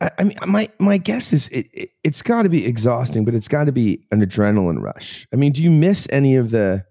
I, 0.00 0.10
I 0.18 0.24
mean, 0.24 0.36
my 0.46 0.68
my 0.80 0.96
guess 0.96 1.32
is 1.32 1.48
it, 1.48 1.68
it 1.72 1.90
it's 2.02 2.20
got 2.20 2.42
to 2.42 2.48
be 2.48 2.66
exhausting, 2.66 3.24
but 3.24 3.32
it's 3.32 3.46
got 3.46 3.66
to 3.66 3.72
be 3.72 4.04
an 4.10 4.20
adrenaline 4.20 4.82
rush. 4.82 5.24
I 5.32 5.36
mean, 5.36 5.52
do 5.52 5.62
you 5.62 5.70
miss 5.70 6.08
any 6.10 6.34
of 6.34 6.50
the 6.50 6.84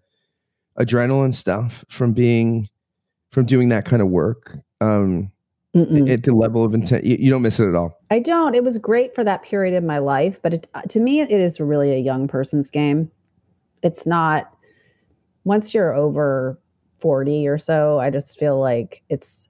adrenaline 0.80 1.34
stuff 1.34 1.86
from 1.90 2.14
being 2.14 2.70
from 3.32 3.46
doing 3.46 3.70
that 3.70 3.86
kind 3.86 4.02
of 4.02 4.10
work 4.10 4.58
um, 4.82 5.32
at 5.76 6.24
the 6.24 6.34
level 6.34 6.64
of 6.64 6.74
intent 6.74 7.04
you, 7.04 7.18
you, 7.20 7.32
don't 7.32 7.42
miss 7.42 7.60
it 7.60 7.68
at 7.68 7.74
all. 7.74 8.00
I 8.12 8.20
don't. 8.20 8.54
It 8.54 8.64
was 8.64 8.78
great 8.78 9.16
for 9.16 9.24
that 9.24 9.42
period 9.44 9.76
in 9.76 9.86
my 9.86 9.98
life 10.00 10.40
but 10.42 10.54
it, 10.54 10.68
to 10.90 11.00
me 11.00 11.22
it 11.22 11.32
is 11.32 11.60
really 11.60 11.94
a 11.94 12.00
young 12.00 12.28
person's 12.28 12.70
game. 12.70 13.12
It's 13.82 14.06
not 14.06 14.54
once 15.44 15.74
you're 15.74 15.94
over 15.94 16.60
40 17.00 17.48
or 17.48 17.58
so 17.58 18.00
i 18.00 18.10
just 18.10 18.40
feel 18.40 18.60
like 18.60 19.04
it's 19.10 19.50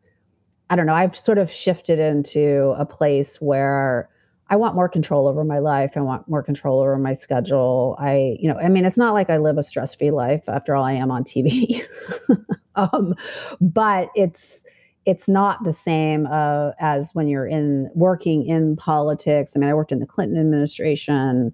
i 0.69 0.75
don't 0.75 0.87
know 0.87 0.95
i've 0.95 1.15
sort 1.15 1.37
of 1.37 1.51
shifted 1.51 1.99
into 1.99 2.73
a 2.77 2.85
place 2.85 3.39
where 3.39 4.09
I 4.53 4.55
want 4.55 4.75
more 4.75 4.87
control 4.87 5.27
over 5.27 5.43
my 5.43 5.57
life. 5.57 5.93
I 5.95 6.01
want 6.01 6.29
more 6.29 6.43
control 6.43 6.79
over 6.79 6.95
my 6.99 7.15
schedule. 7.15 7.95
I, 7.99 8.37
you 8.39 8.47
know, 8.47 8.59
I 8.59 8.69
mean, 8.69 8.85
it's 8.85 8.97
not 8.97 9.15
like 9.15 9.31
I 9.31 9.37
live 9.37 9.57
a 9.57 9.63
stress 9.63 9.95
free 9.95 10.11
life. 10.11 10.43
After 10.47 10.75
all, 10.75 10.83
I 10.83 10.93
am 10.93 11.09
on 11.09 11.23
TV, 11.23 11.83
um, 12.75 13.15
but 13.59 14.09
it's 14.13 14.63
it's 15.07 15.27
not 15.27 15.63
the 15.63 15.73
same 15.73 16.27
uh, 16.27 16.73
as 16.79 17.15
when 17.15 17.27
you're 17.27 17.47
in 17.47 17.89
working 17.95 18.45
in 18.45 18.75
politics. 18.75 19.53
I 19.55 19.59
mean, 19.59 19.71
I 19.71 19.73
worked 19.73 19.91
in 19.91 19.99
the 19.99 20.05
Clinton 20.05 20.37
administration. 20.37 21.51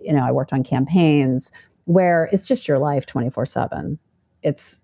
You 0.00 0.12
know, 0.12 0.24
I 0.26 0.32
worked 0.32 0.52
on 0.52 0.64
campaigns 0.64 1.52
where 1.84 2.28
it's 2.32 2.48
just 2.48 2.66
your 2.66 2.80
life 2.80 3.06
24 3.06 3.46
seven. 3.46 3.96
It's 4.42 4.80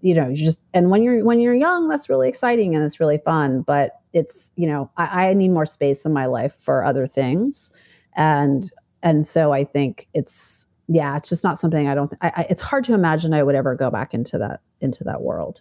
you 0.00 0.14
know, 0.14 0.30
you 0.30 0.42
just 0.42 0.62
and 0.72 0.88
when 0.90 1.02
you're 1.02 1.22
when 1.22 1.38
you're 1.38 1.54
young, 1.54 1.86
that's 1.86 2.08
really 2.08 2.30
exciting 2.30 2.74
and 2.74 2.82
it's 2.82 2.98
really 2.98 3.18
fun. 3.18 3.60
But 3.60 3.99
it's 4.12 4.52
you 4.56 4.66
know 4.66 4.90
I, 4.96 5.28
I, 5.28 5.34
need 5.34 5.50
more 5.50 5.66
space 5.66 6.04
in 6.04 6.12
my 6.12 6.26
life 6.26 6.54
for 6.60 6.84
other 6.84 7.06
things. 7.06 7.70
And 8.16 8.70
and 9.02 9.26
so 9.26 9.52
i 9.52 9.64
think 9.64 10.08
it's 10.14 10.66
yeah 10.88 11.16
it's 11.16 11.28
just 11.28 11.44
not 11.44 11.58
something 11.58 11.88
i 11.88 11.94
don't 11.94 12.12
I, 12.20 12.32
I, 12.36 12.46
it's 12.50 12.60
hard 12.60 12.84
to 12.84 12.94
imagine 12.94 13.32
i 13.34 13.42
would 13.42 13.54
ever 13.54 13.74
go 13.74 13.90
back 13.90 14.14
into 14.14 14.38
that 14.38 14.60
into 14.80 15.04
that 15.04 15.22
world. 15.22 15.60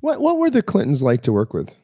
What 0.00 0.20
what 0.20 0.36
were 0.36 0.50
the 0.50 0.62
clintons 0.62 1.02
like 1.02 1.22
to 1.22 1.32
work 1.32 1.54
with? 1.54 1.74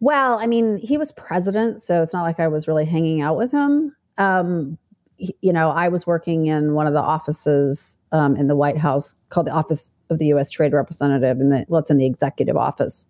Well 0.00 0.38
i 0.38 0.46
mean 0.46 0.78
he 0.78 0.98
was 0.98 1.12
president 1.12 1.80
so 1.80 2.02
it's 2.02 2.12
not 2.12 2.22
like 2.22 2.40
i 2.40 2.48
was 2.48 2.68
really 2.68 2.84
hanging 2.84 3.20
out 3.20 3.36
with 3.36 3.50
him. 3.50 3.94
Um, 4.18 4.78
you 5.16 5.52
know 5.52 5.70
i 5.70 5.88
was 5.88 6.06
working 6.08 6.46
in 6.46 6.74
one 6.74 6.88
of 6.88 6.92
the 6.92 7.00
offices 7.00 7.96
um, 8.10 8.36
in 8.36 8.48
the 8.48 8.56
white 8.56 8.76
house 8.76 9.14
called 9.28 9.46
the 9.46 9.52
office 9.52 9.92
of 10.10 10.18
the 10.18 10.26
u.s 10.26 10.50
trade 10.50 10.72
representative 10.72 11.38
and 11.38 11.64
well 11.68 11.80
it's 11.80 11.88
in 11.88 11.98
the 11.98 12.06
executive 12.06 12.56
office 12.56 13.06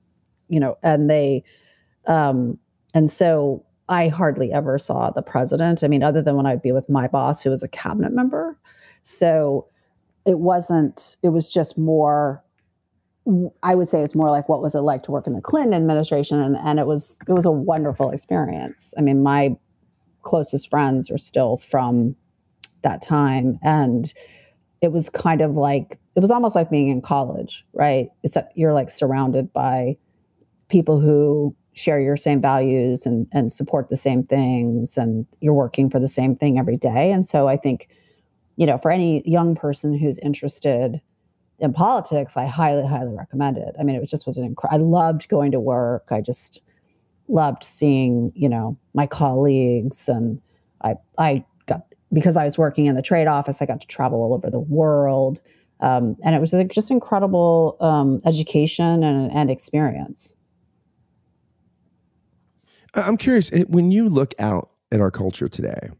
you 0.48 0.60
know, 0.60 0.76
and 0.82 1.08
they, 1.08 1.44
um, 2.06 2.58
and 2.92 3.10
so 3.10 3.64
I 3.88 4.08
hardly 4.08 4.52
ever 4.52 4.78
saw 4.78 5.10
the 5.10 5.22
president. 5.22 5.82
I 5.82 5.88
mean, 5.88 6.02
other 6.02 6.22
than 6.22 6.36
when 6.36 6.46
I'd 6.46 6.62
be 6.62 6.72
with 6.72 6.88
my 6.88 7.06
boss, 7.06 7.42
who 7.42 7.50
was 7.50 7.62
a 7.62 7.68
cabinet 7.68 8.12
member. 8.12 8.58
So 9.02 9.66
it 10.26 10.38
wasn't, 10.38 11.16
it 11.22 11.30
was 11.30 11.48
just 11.48 11.76
more, 11.76 12.42
I 13.62 13.74
would 13.74 13.88
say 13.88 14.02
it's 14.02 14.14
more 14.14 14.30
like 14.30 14.48
what 14.48 14.62
was 14.62 14.74
it 14.74 14.80
like 14.80 15.02
to 15.04 15.10
work 15.10 15.26
in 15.26 15.34
the 15.34 15.40
Clinton 15.40 15.74
administration? 15.74 16.40
And, 16.40 16.56
and 16.56 16.78
it 16.78 16.86
was, 16.86 17.18
it 17.28 17.32
was 17.32 17.44
a 17.44 17.50
wonderful 17.50 18.10
experience. 18.10 18.94
I 18.96 19.00
mean, 19.02 19.22
my 19.22 19.56
closest 20.22 20.70
friends 20.70 21.10
are 21.10 21.18
still 21.18 21.58
from 21.58 22.16
that 22.82 23.02
time. 23.02 23.58
And 23.62 24.12
it 24.80 24.92
was 24.92 25.08
kind 25.10 25.40
of 25.40 25.56
like, 25.56 25.98
it 26.16 26.20
was 26.20 26.30
almost 26.30 26.54
like 26.54 26.70
being 26.70 26.88
in 26.88 27.02
college, 27.02 27.64
right? 27.72 28.08
It's 28.22 28.36
you're 28.54 28.74
like 28.74 28.90
surrounded 28.90 29.52
by 29.52 29.96
people 30.68 31.00
who 31.00 31.54
share 31.74 32.00
your 32.00 32.16
same 32.16 32.40
values 32.40 33.04
and 33.04 33.26
and 33.32 33.52
support 33.52 33.88
the 33.90 33.96
same 33.96 34.22
things 34.22 34.96
and 34.96 35.26
you're 35.40 35.52
working 35.52 35.90
for 35.90 35.98
the 35.98 36.08
same 36.08 36.36
thing 36.36 36.58
every 36.58 36.76
day. 36.76 37.12
And 37.12 37.26
so 37.26 37.48
i 37.48 37.56
think 37.56 37.88
you 38.56 38.66
know 38.66 38.78
for 38.78 38.90
any 38.90 39.22
young 39.28 39.54
person 39.54 39.96
who's 39.96 40.18
interested 40.18 41.00
in 41.58 41.72
politics 41.72 42.36
i 42.36 42.46
highly 42.46 42.86
highly 42.86 43.12
recommend 43.12 43.58
it. 43.58 43.74
I 43.78 43.82
mean 43.82 43.96
it 43.96 44.00
was 44.00 44.10
just 44.10 44.26
was 44.26 44.36
an 44.36 44.44
incredible 44.44 44.96
i 44.96 44.98
loved 45.00 45.28
going 45.28 45.52
to 45.52 45.60
work. 45.60 46.06
I 46.10 46.20
just 46.20 46.62
loved 47.28 47.64
seeing 47.64 48.32
you 48.34 48.48
know 48.48 48.78
my 48.94 49.06
colleagues 49.06 50.08
and 50.08 50.40
i 50.82 50.94
i 51.18 51.44
got 51.66 51.86
because 52.12 52.36
i 52.36 52.44
was 52.44 52.56
working 52.56 52.86
in 52.86 52.94
the 52.94 53.02
trade 53.02 53.26
office 53.26 53.60
i 53.60 53.66
got 53.66 53.80
to 53.80 53.86
travel 53.86 54.22
all 54.22 54.34
over 54.34 54.50
the 54.50 54.60
world. 54.60 55.40
Um, 55.80 56.16
and 56.24 56.34
it 56.36 56.40
was 56.40 56.54
just 56.72 56.90
incredible 56.90 57.76
um, 57.80 58.22
education 58.24 59.02
and, 59.02 59.30
and 59.32 59.50
experience 59.50 60.32
I'm 62.94 63.16
curious 63.16 63.52
eh, 63.52 63.64
when 63.68 63.90
you 63.90 64.08
look 64.08 64.34
out 64.38 64.70
at 64.92 65.00
our 65.00 65.10
culture 65.10 65.48
today, 65.48 65.90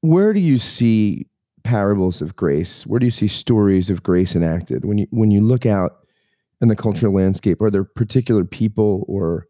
where 0.00 0.32
do 0.32 0.40
you 0.40 0.58
see 0.58 1.26
parables 1.62 2.20
of 2.20 2.36
grace? 2.36 2.86
Where 2.86 3.00
do 3.00 3.06
you 3.06 3.10
see 3.10 3.28
stories 3.28 3.90
of 3.90 4.02
grace 4.02 4.36
enacted? 4.36 4.84
When 4.84 4.98
you 4.98 5.06
when 5.10 5.30
you 5.30 5.40
look 5.40 5.66
out 5.66 6.06
in 6.60 6.68
the 6.68 6.76
cultural 6.76 7.14
landscape, 7.14 7.60
are 7.60 7.70
there 7.70 7.84
particular 7.84 8.44
people 8.44 9.04
or 9.08 9.46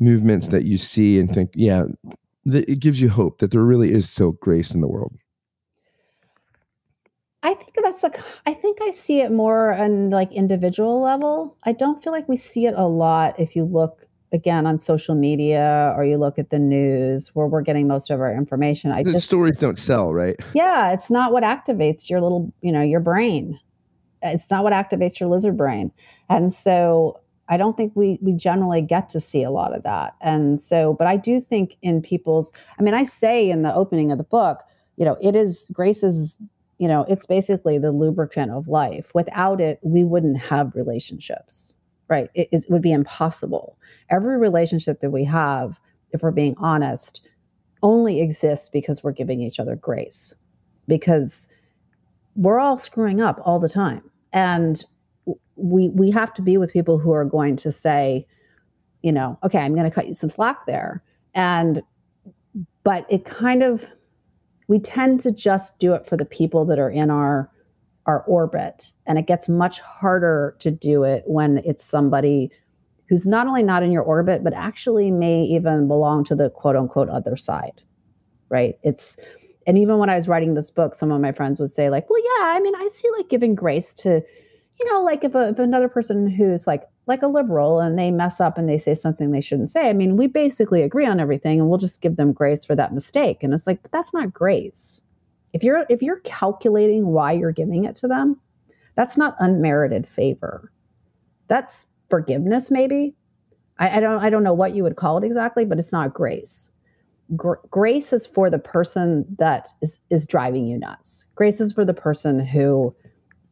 movements 0.00 0.48
that 0.48 0.64
you 0.64 0.78
see 0.78 1.20
and 1.20 1.32
think, 1.32 1.50
yeah, 1.54 1.84
it 2.46 2.80
gives 2.80 3.00
you 3.00 3.08
hope 3.08 3.38
that 3.38 3.50
there 3.50 3.62
really 3.62 3.92
is 3.92 4.08
still 4.08 4.32
grace 4.32 4.74
in 4.74 4.80
the 4.80 4.88
world? 4.88 5.14
I 7.42 7.52
think 7.52 7.74
that's 7.82 8.02
like 8.02 8.18
I 8.46 8.54
think 8.54 8.78
I 8.80 8.90
see 8.90 9.20
it 9.20 9.30
more 9.30 9.74
on 9.74 10.08
like 10.08 10.32
individual 10.32 11.02
level. 11.02 11.58
I 11.64 11.72
don't 11.72 12.02
feel 12.02 12.12
like 12.12 12.26
we 12.26 12.38
see 12.38 12.64
it 12.66 12.74
a 12.74 12.86
lot 12.86 13.38
if 13.38 13.54
you 13.54 13.64
look 13.64 14.06
again 14.34 14.66
on 14.66 14.80
social 14.80 15.14
media 15.14 15.94
or 15.96 16.04
you 16.04 16.18
look 16.18 16.38
at 16.38 16.50
the 16.50 16.58
news 16.58 17.30
where 17.34 17.46
we're 17.46 17.62
getting 17.62 17.86
most 17.86 18.10
of 18.10 18.20
our 18.20 18.34
information 18.34 18.90
i 18.90 19.02
the 19.02 19.12
just 19.12 19.26
stories 19.26 19.58
don't 19.58 19.78
sell 19.78 20.12
right? 20.12 20.36
Yeah 20.54 20.92
it's 20.92 21.08
not 21.08 21.32
what 21.32 21.44
activates 21.44 22.10
your 22.10 22.20
little 22.20 22.52
you 22.60 22.72
know 22.72 22.82
your 22.82 23.00
brain. 23.00 23.58
It's 24.22 24.50
not 24.50 24.64
what 24.64 24.72
activates 24.72 25.20
your 25.20 25.28
lizard 25.28 25.56
brain. 25.56 25.92
And 26.28 26.52
so 26.52 27.20
i 27.48 27.56
don't 27.56 27.76
think 27.76 27.92
we 27.94 28.18
we 28.20 28.32
generally 28.32 28.82
get 28.82 29.08
to 29.10 29.20
see 29.20 29.42
a 29.44 29.50
lot 29.50 29.74
of 29.74 29.84
that. 29.84 30.16
And 30.20 30.60
so 30.60 30.94
but 30.94 31.06
i 31.06 31.16
do 31.16 31.40
think 31.40 31.76
in 31.80 32.02
people's 32.02 32.52
i 32.78 32.82
mean 32.82 32.94
i 32.94 33.04
say 33.04 33.48
in 33.48 33.62
the 33.62 33.72
opening 33.72 34.10
of 34.10 34.18
the 34.18 34.24
book 34.24 34.62
you 34.96 35.04
know 35.04 35.16
it 35.22 35.36
is 35.36 35.66
grace 35.72 36.02
is 36.02 36.36
you 36.78 36.88
know 36.88 37.06
it's 37.08 37.26
basically 37.26 37.78
the 37.78 37.92
lubricant 37.92 38.50
of 38.50 38.66
life. 38.66 39.06
Without 39.14 39.60
it 39.60 39.78
we 39.82 40.02
wouldn't 40.02 40.38
have 40.38 40.74
relationships 40.74 41.74
right? 42.08 42.28
It, 42.34 42.48
it 42.52 42.66
would 42.68 42.82
be 42.82 42.92
impossible. 42.92 43.78
Every 44.10 44.38
relationship 44.38 45.00
that 45.00 45.10
we 45.10 45.24
have 45.24 45.80
if 46.12 46.22
we're 46.22 46.30
being 46.30 46.54
honest 46.58 47.22
only 47.82 48.20
exists 48.20 48.68
because 48.68 49.02
we're 49.02 49.12
giving 49.12 49.40
each 49.40 49.58
other 49.58 49.76
grace. 49.76 50.34
Because 50.86 51.48
we're 52.36 52.58
all 52.58 52.78
screwing 52.78 53.20
up 53.20 53.40
all 53.44 53.58
the 53.58 53.68
time. 53.68 54.02
And 54.32 54.84
we 55.56 55.90
we 55.90 56.10
have 56.10 56.34
to 56.34 56.42
be 56.42 56.56
with 56.56 56.72
people 56.72 56.98
who 56.98 57.12
are 57.12 57.24
going 57.24 57.54
to 57.54 57.70
say 57.70 58.26
you 59.02 59.12
know 59.12 59.38
okay 59.44 59.58
i'm 59.58 59.72
going 59.72 59.88
to 59.88 59.94
cut 59.94 60.08
you 60.08 60.14
some 60.14 60.30
slack 60.30 60.66
there. 60.66 61.02
And 61.34 61.82
but 62.82 63.06
it 63.08 63.24
kind 63.24 63.62
of 63.62 63.84
we 64.68 64.78
tend 64.78 65.20
to 65.20 65.30
just 65.30 65.78
do 65.78 65.94
it 65.94 66.06
for 66.06 66.16
the 66.16 66.24
people 66.24 66.64
that 66.66 66.78
are 66.78 66.90
in 66.90 67.10
our 67.10 67.50
our 68.06 68.22
orbit 68.22 68.92
and 69.06 69.18
it 69.18 69.26
gets 69.26 69.48
much 69.48 69.80
harder 69.80 70.56
to 70.58 70.70
do 70.70 71.04
it 71.04 71.22
when 71.26 71.58
it's 71.64 71.84
somebody 71.84 72.50
who's 73.08 73.26
not 73.26 73.46
only 73.46 73.62
not 73.62 73.82
in 73.82 73.92
your 73.92 74.02
orbit 74.02 74.44
but 74.44 74.52
actually 74.52 75.10
may 75.10 75.42
even 75.42 75.88
belong 75.88 76.24
to 76.24 76.34
the 76.34 76.50
quote 76.50 76.76
unquote 76.76 77.08
other 77.08 77.36
side 77.36 77.82
right? 78.50 78.78
It's 78.82 79.16
and 79.66 79.78
even 79.78 79.98
when 79.98 80.10
i 80.10 80.14
was 80.14 80.28
writing 80.28 80.54
this 80.54 80.70
book 80.70 80.94
some 80.94 81.10
of 81.10 81.20
my 81.20 81.32
friends 81.32 81.58
would 81.60 81.72
say 81.72 81.90
like 81.90 82.08
well 82.10 82.20
yeah 82.22 82.48
i 82.54 82.60
mean 82.60 82.74
i 82.76 82.88
see 82.92 83.08
like 83.16 83.28
giving 83.28 83.54
grace 83.54 83.94
to 83.94 84.22
you 84.78 84.92
know 84.92 85.02
like 85.02 85.24
if, 85.24 85.34
a, 85.34 85.48
if 85.48 85.58
another 85.58 85.88
person 85.88 86.28
who's 86.28 86.66
like 86.66 86.82
like 87.06 87.22
a 87.22 87.26
liberal 87.26 87.80
and 87.80 87.98
they 87.98 88.10
mess 88.10 88.40
up 88.40 88.56
and 88.58 88.68
they 88.68 88.78
say 88.78 88.94
something 88.94 89.30
they 89.30 89.40
shouldn't 89.40 89.70
say 89.70 89.88
i 89.88 89.92
mean 89.92 90.16
we 90.16 90.26
basically 90.26 90.82
agree 90.82 91.06
on 91.06 91.20
everything 91.20 91.60
and 91.60 91.68
we'll 91.68 91.78
just 91.78 92.00
give 92.00 92.16
them 92.16 92.32
grace 92.32 92.64
for 92.64 92.74
that 92.74 92.94
mistake. 92.94 93.42
And 93.42 93.54
it's 93.54 93.66
like 93.66 93.80
that's 93.90 94.12
not 94.12 94.32
grace 94.32 95.00
if 95.54 95.62
you're 95.62 95.86
if 95.88 96.02
you're 96.02 96.20
calculating 96.20 97.06
why 97.06 97.32
you're 97.32 97.52
giving 97.52 97.84
it 97.84 97.96
to 97.96 98.08
them 98.08 98.38
that's 98.96 99.16
not 99.16 99.34
unmerited 99.40 100.06
favor. 100.06 100.70
That's 101.48 101.86
forgiveness 102.10 102.70
maybe. 102.70 103.14
I, 103.78 103.96
I 103.96 104.00
don't 104.00 104.22
i 104.22 104.30
don't 104.30 104.44
know 104.44 104.54
what 104.54 104.74
you 104.74 104.82
would 104.84 104.96
call 104.96 105.18
it 105.18 105.24
exactly 105.24 105.64
but 105.64 105.78
it's 105.78 105.92
not 105.92 106.12
grace. 106.12 106.68
Gr- 107.34 107.54
grace 107.70 108.12
is 108.12 108.26
for 108.26 108.50
the 108.50 108.58
person 108.58 109.24
that 109.38 109.68
is 109.80 109.98
is 110.10 110.26
driving 110.26 110.66
you 110.66 110.78
nuts. 110.78 111.24
Grace 111.34 111.60
is 111.60 111.72
for 111.72 111.84
the 111.84 111.94
person 111.94 112.44
who 112.44 112.94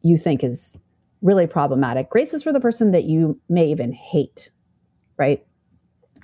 you 0.03 0.17
think 0.17 0.43
is 0.43 0.77
really 1.21 1.47
problematic. 1.47 2.09
Grace 2.09 2.33
is 2.33 2.43
for 2.43 2.53
the 2.53 2.59
person 2.59 2.91
that 2.91 3.05
you 3.05 3.39
may 3.49 3.65
even 3.65 3.91
hate 3.91 4.51
right? 5.17 5.45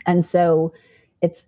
And 0.06 0.26
so 0.26 0.74
it's 1.22 1.48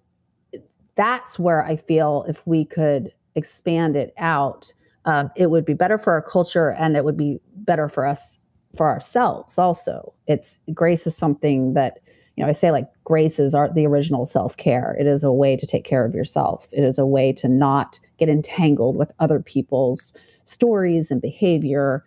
that's 0.96 1.40
where 1.40 1.64
i 1.64 1.76
feel 1.76 2.26
if 2.28 2.46
we 2.46 2.66
could 2.66 3.14
expand 3.36 3.96
it 3.96 4.14
out, 4.18 4.72
um, 5.06 5.32
it 5.36 5.50
would 5.50 5.66
be 5.66 5.74
better 5.74 5.98
for 5.98 6.14
our 6.14 6.22
culture 6.22 6.72
and 6.72 6.96
it 6.96 7.04
would 7.04 7.18
be 7.18 7.40
better 7.56 7.90
for 7.90 8.06
us 8.06 8.40
for 8.78 8.88
ourselves 8.88 9.58
also. 9.58 10.14
It's 10.28 10.60
grace 10.74 11.06
is 11.06 11.16
something 11.16 11.74
that 11.74 12.00
you 12.36 12.44
know 12.44 12.50
I 12.50 12.54
say 12.54 12.72
like 12.72 12.88
grace 13.04 13.40
is 13.40 13.54
our, 13.54 13.74
the 13.74 13.86
original 13.86 14.26
self 14.26 14.56
care. 14.58 14.96
It 15.00 15.08
is 15.08 15.24
a 15.24 15.32
way 15.32 15.58
to 15.58 15.66
take 15.66 15.84
care 15.84 16.06
of 16.06 16.14
yourself. 16.14 16.68
It 16.72 16.84
is 16.84 16.98
a 16.98 17.06
way 17.06 17.34
to 17.34 17.48
not 17.48 18.00
get 18.18 18.30
entangled 18.30 18.96
with 18.96 19.12
other 19.20 19.40
people's 19.40 20.14
stories 20.46 21.12
and 21.12 21.22
behavior 21.22 22.06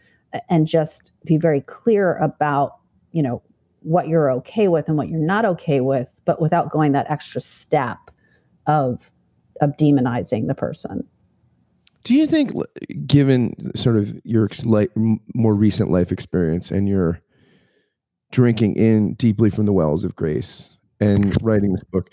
and 0.49 0.67
just 0.67 1.13
be 1.25 1.37
very 1.37 1.61
clear 1.61 2.17
about 2.17 2.77
you 3.13 3.23
know 3.23 3.43
what 3.81 4.09
you're 4.09 4.31
okay 4.31 4.69
with 4.69 4.89
and 4.89 4.97
what 4.97 5.09
you're 5.09 5.19
not 5.19 5.45
okay 5.45 5.81
with 5.81 6.09
but 6.25 6.41
without 6.41 6.71
going 6.71 6.93
that 6.93 7.11
extra 7.11 7.41
step 7.41 7.99
of 8.67 9.11
of 9.61 9.77
demonizing 9.77 10.47
the 10.49 10.55
person 10.55 11.07
do 12.05 12.15
you 12.15 12.27
think, 12.27 12.53
given 13.07 13.55
sort 13.75 13.97
of 13.97 14.21
your 14.25 14.49
more 15.35 15.55
recent 15.55 15.91
life 15.91 16.13
experience 16.13 16.71
and 16.71 16.89
your 16.89 17.21
drinking 18.31 18.77
in 18.77 19.15
deeply 19.15 19.51
from 19.51 19.65
the 19.67 19.73
wells 19.73 20.05
of 20.05 20.15
grace 20.15 20.77
and 21.01 21.37
writing 21.43 21.73
this 21.73 21.85
book, 21.85 22.11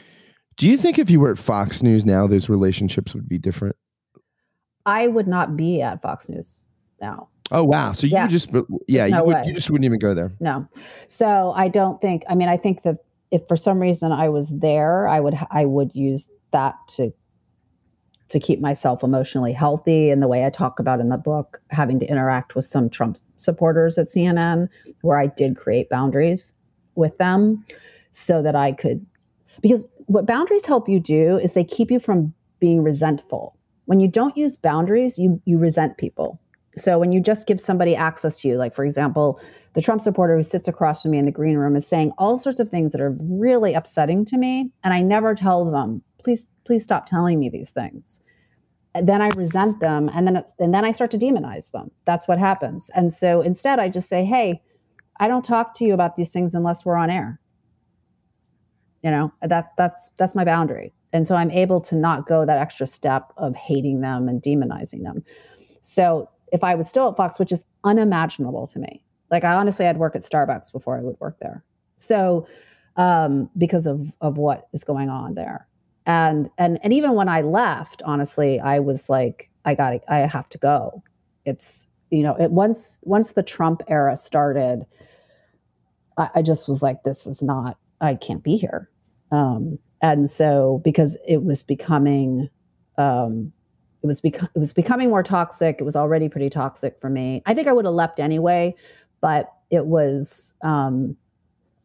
do 0.56 0.68
you 0.68 0.78
think 0.78 0.98
if 0.98 1.10
you 1.10 1.20
were 1.20 1.32
at 1.32 1.38
Fox 1.38 1.84
News 1.84 2.06
now, 2.06 2.26
those 2.26 2.50
relationships 2.50 3.14
would 3.14 3.28
be 3.28 3.38
different? 3.38 3.76
I 4.86 5.08
would 5.08 5.28
not 5.28 5.58
be 5.58 5.82
at 5.82 6.02
Fox 6.02 6.30
News 6.30 6.68
now. 7.02 7.28
Oh 7.52 7.66
wow! 7.66 7.92
So 7.92 8.08
you 8.08 8.14
yeah. 8.14 8.28
just 8.28 8.50
yeah 8.88 9.08
no 9.08 9.18
you, 9.18 9.24
would, 9.26 9.46
you 9.46 9.54
just 9.54 9.70
wouldn't 9.70 9.86
even 9.86 10.00
go 10.00 10.14
there. 10.14 10.32
No, 10.40 10.68
so 11.08 11.52
I 11.54 11.68
don't 11.68 12.00
think. 12.00 12.24
I 12.30 12.36
mean, 12.36 12.48
I 12.48 12.56
think 12.56 12.84
that 12.84 13.00
if 13.30 13.46
for 13.50 13.58
some 13.58 13.80
reason 13.80 14.14
I 14.14 14.30
was 14.30 14.50
there, 14.50 15.08
I 15.08 15.20
would 15.20 15.38
I 15.52 15.66
would 15.66 15.94
use 15.94 16.30
that 16.52 16.76
to 16.90 17.12
to 18.32 18.40
keep 18.40 18.60
myself 18.60 19.04
emotionally 19.04 19.54
healthy 19.54 20.10
and 20.10 20.22
the 20.22 20.28
way 20.28 20.46
I 20.46 20.50
talk 20.50 20.80
about 20.80 21.00
in 21.00 21.10
the 21.10 21.18
book, 21.18 21.62
having 21.70 22.00
to 22.00 22.06
interact 22.08 22.56
with 22.56 22.66
some 22.66 22.90
Trump 22.90 23.18
supporters 23.36 23.98
at 23.98 24.10
CNN, 24.10 24.70
where 25.02 25.20
I 25.20 25.28
did 25.28 25.58
create 25.58 25.90
boundaries 25.90 26.54
with 26.96 27.18
them 27.18 27.64
so 28.12 28.42
that 28.42 28.56
I 28.56 28.72
could, 28.72 29.06
because 29.62 29.86
what 30.08 30.26
boundaries 30.26 30.66
help 30.66 30.90
you 30.90 31.00
do 31.00 31.38
is 31.38 31.54
they 31.54 31.64
keep 31.64 31.92
you 31.92 32.00
from 32.00 32.34
being 32.60 32.84
resentful. 32.84 33.56
When 33.86 34.00
you 34.00 34.08
don't 34.08 34.38
use 34.38 34.56
boundaries, 34.58 35.18
you 35.18 35.42
you 35.46 35.58
resent 35.58 35.98
people. 35.98 36.40
So 36.78 36.98
when 36.98 37.12
you 37.12 37.20
just 37.20 37.48
give 37.48 37.60
somebody 37.60 37.96
access 37.96 38.40
to 38.42 38.48
you, 38.48 38.58
like 38.58 38.74
for 38.74 38.86
example, 38.86 39.42
the 39.74 39.82
Trump 39.82 40.02
supporter 40.02 40.38
who 40.38 40.44
sits 40.44 40.68
across 40.68 41.02
from 41.02 41.12
me 41.12 41.18
in 41.18 41.26
the 41.26 41.32
green 41.32 41.58
room 41.58 41.76
is 41.76 41.88
saying 41.88 42.12
all 42.18 42.38
sorts 42.38 42.60
of 42.60 42.70
things 42.70 42.92
that 42.92 43.02
are 43.02 43.16
really 43.20 43.74
upsetting 43.74 44.26
to 44.26 44.38
me, 44.38 44.70
and 44.84 44.94
I 44.94 45.02
never 45.02 45.36
tell 45.36 45.70
them, 45.70 46.02
please 46.24 46.46
please 46.66 46.84
stop 46.84 47.08
telling 47.08 47.40
me 47.40 47.50
these 47.50 47.72
things. 47.72 48.20
And 48.94 49.08
then 49.08 49.22
i 49.22 49.30
resent 49.30 49.80
them 49.80 50.10
and 50.14 50.28
then 50.28 50.44
and 50.60 50.74
then 50.74 50.84
i 50.84 50.92
start 50.92 51.12
to 51.12 51.18
demonize 51.18 51.72
them. 51.72 51.92
That's 52.06 52.28
what 52.28 52.40
happens. 52.40 52.90
And 52.94 53.14
so 53.14 53.42
instead 53.42 53.80
i 53.80 53.90
just 53.90 54.10
say 54.10 54.26
hey 54.26 54.62
i 55.20 55.28
don't 55.28 55.46
talk 55.46 55.76
to 55.76 55.86
you 55.86 55.94
about 55.94 56.16
these 56.16 56.30
things 56.30 56.54
unless 56.54 56.86
we're 56.86 56.98
on 56.98 57.10
air. 57.10 57.40
You 59.04 59.12
know 59.12 59.32
that 59.42 59.72
that's 59.78 60.10
that's 60.18 60.36
my 60.36 60.44
boundary. 60.44 60.94
And 61.14 61.26
so 61.26 61.36
i'm 61.36 61.52
able 61.52 61.82
to 61.82 61.96
not 61.96 62.28
go 62.28 62.46
that 62.46 62.58
extra 62.58 62.88
step 62.88 63.32
of 63.38 63.56
hating 63.56 64.02
them 64.02 64.28
and 64.28 64.42
demonizing 64.42 65.04
them. 65.04 65.24
So 65.82 66.30
if 66.52 66.64
i 66.64 66.76
was 66.76 66.88
still 66.88 67.10
at 67.10 67.16
fox 67.16 67.40
which 67.40 67.54
is 67.54 67.64
unimaginable 67.86 68.68
to 68.68 68.78
me 68.78 69.02
like 69.32 69.46
i 69.46 69.54
honestly 69.54 69.88
i'd 69.88 69.98
work 69.98 70.16
at 70.16 70.22
starbucks 70.22 70.72
before 70.72 70.98
i 70.98 71.02
would 71.02 71.18
work 71.20 71.38
there. 71.40 71.64
So 71.98 72.46
um, 72.98 73.50
because 73.58 73.86
of 73.86 74.06
of 74.20 74.38
what 74.38 74.68
is 74.74 74.84
going 74.84 75.10
on 75.10 75.34
there 75.36 75.68
and 76.12 76.50
and 76.58 76.78
and 76.84 76.94
even 76.94 77.14
when 77.14 77.30
i 77.30 77.42
left 77.42 78.02
honestly 78.06 78.60
i 78.60 78.80
was 78.80 79.10
like 79.10 79.50
i 79.66 79.74
got 79.74 79.94
i 80.10 80.18
have 80.20 80.50
to 80.50 80.58
go. 80.58 81.04
It's 81.46 81.88
you 82.10 82.24
know 82.24 82.36
it 82.36 82.52
once 82.52 83.00
once 83.04 83.32
the 83.32 83.44
trump 83.44 83.82
era 83.88 84.18
started 84.18 84.86
I, 86.18 86.30
I 86.36 86.42
just 86.42 86.68
was 86.68 86.82
like 86.82 87.04
this 87.04 87.26
is 87.26 87.42
not 87.42 87.78
i 88.02 88.16
can't 88.16 88.44
be 88.44 88.58
here. 88.58 88.90
Um 89.32 89.80
and 90.02 90.30
so 90.30 90.82
because 90.84 91.16
it 91.28 91.44
was 91.44 91.64
becoming 91.64 92.50
um 92.98 93.52
it 94.04 94.08
was 94.08 94.20
become 94.20 94.50
it 94.56 94.60
was 94.60 94.74
becoming 94.74 95.10
more 95.10 95.24
toxic. 95.24 95.78
It 95.80 95.84
was 95.84 95.96
already 95.96 96.28
pretty 96.28 96.50
toxic 96.50 97.00
for 97.00 97.10
me. 97.10 97.42
I 97.46 97.54
think 97.54 97.68
i 97.68 97.74
would 97.74 97.86
have 97.86 97.94
left 97.94 98.20
anyway 98.20 98.76
but 99.22 99.54
it 99.70 99.86
was 99.86 100.54
um 100.64 101.16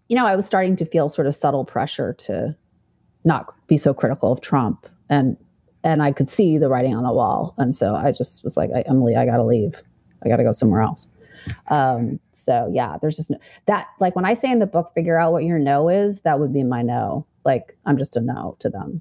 you 0.08 0.16
know 0.16 0.26
i 0.26 0.34
was 0.34 0.46
starting 0.46 0.76
to 0.76 0.84
feel 0.84 1.08
sort 1.08 1.26
of 1.26 1.34
subtle 1.34 1.64
pressure 1.64 2.14
to 2.14 2.56
not 3.26 3.54
be 3.66 3.76
so 3.76 3.92
critical 3.92 4.32
of 4.32 4.40
Trump. 4.40 4.86
And 5.10 5.36
and 5.84 6.02
I 6.02 6.12
could 6.12 6.28
see 6.28 6.58
the 6.58 6.68
writing 6.68 6.96
on 6.96 7.04
the 7.04 7.12
wall. 7.12 7.54
And 7.58 7.74
so 7.74 7.94
I 7.94 8.10
just 8.10 8.42
was 8.42 8.56
like, 8.56 8.70
Emily, 8.86 9.14
I 9.14 9.24
got 9.24 9.36
to 9.36 9.44
leave. 9.44 9.74
I 10.24 10.28
got 10.28 10.38
to 10.38 10.42
go 10.42 10.50
somewhere 10.52 10.80
else. 10.80 11.08
Um, 11.68 12.18
so 12.32 12.68
yeah, 12.72 12.96
there's 13.00 13.14
just 13.14 13.30
no, 13.30 13.38
that, 13.66 13.86
like 14.00 14.16
when 14.16 14.24
I 14.24 14.34
say 14.34 14.50
in 14.50 14.58
the 14.58 14.66
book, 14.66 14.90
figure 14.94 15.16
out 15.16 15.30
what 15.30 15.44
your 15.44 15.60
no 15.60 15.88
is, 15.88 16.20
that 16.22 16.40
would 16.40 16.52
be 16.52 16.64
my 16.64 16.82
no. 16.82 17.24
Like 17.44 17.76
I'm 17.86 17.96
just 17.96 18.16
a 18.16 18.20
no 18.20 18.56
to 18.58 18.68
them. 18.68 19.00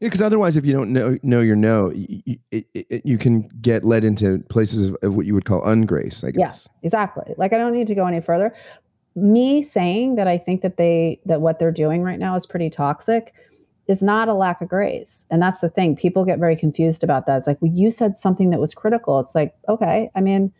Yeah, 0.00 0.06
because 0.06 0.22
otherwise, 0.22 0.56
if 0.56 0.64
you 0.64 0.72
don't 0.72 0.92
know 0.92 1.18
know 1.22 1.40
your 1.40 1.56
no, 1.56 1.90
you, 1.90 2.36
it, 2.52 2.66
it, 2.72 3.04
you 3.04 3.18
can 3.18 3.48
get 3.60 3.84
led 3.84 4.04
into 4.04 4.38
places 4.48 4.84
of, 4.84 4.96
of, 5.02 5.16
what 5.16 5.26
you 5.26 5.34
would 5.34 5.44
call 5.44 5.60
ungrace. 5.62 6.24
I 6.24 6.30
guess. 6.30 6.68
Yeah, 6.70 6.86
exactly. 6.86 7.34
Like 7.36 7.52
I 7.52 7.58
don't 7.58 7.74
need 7.74 7.88
to 7.88 7.96
go 7.96 8.06
any 8.06 8.20
further 8.20 8.54
me 9.22 9.62
saying 9.62 10.16
that 10.16 10.28
I 10.28 10.38
think 10.38 10.62
that 10.62 10.76
they 10.76 11.20
that 11.26 11.40
what 11.40 11.58
they're 11.58 11.70
doing 11.72 12.02
right 12.02 12.18
now 12.18 12.34
is 12.34 12.46
pretty 12.46 12.70
toxic 12.70 13.34
is 13.88 14.02
not 14.02 14.28
a 14.28 14.34
lack 14.34 14.60
of 14.60 14.68
grace. 14.68 15.24
And 15.30 15.40
that's 15.40 15.60
the 15.60 15.70
thing. 15.70 15.96
People 15.96 16.24
get 16.24 16.38
very 16.38 16.54
confused 16.56 17.02
about 17.02 17.26
that. 17.26 17.38
It's 17.38 17.46
like, 17.46 17.60
well, 17.62 17.72
you 17.74 17.90
said 17.90 18.18
something 18.18 18.50
that 18.50 18.60
was 18.60 18.74
critical. 18.74 19.18
It's 19.18 19.34
like, 19.34 19.54
okay, 19.66 20.10
I 20.14 20.20
mean, 20.20 20.52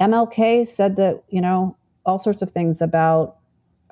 MLK 0.00 0.66
said 0.66 0.96
that, 0.96 1.22
you 1.28 1.40
know, 1.40 1.76
all 2.04 2.18
sorts 2.18 2.42
of 2.42 2.50
things 2.50 2.80
about 2.82 3.36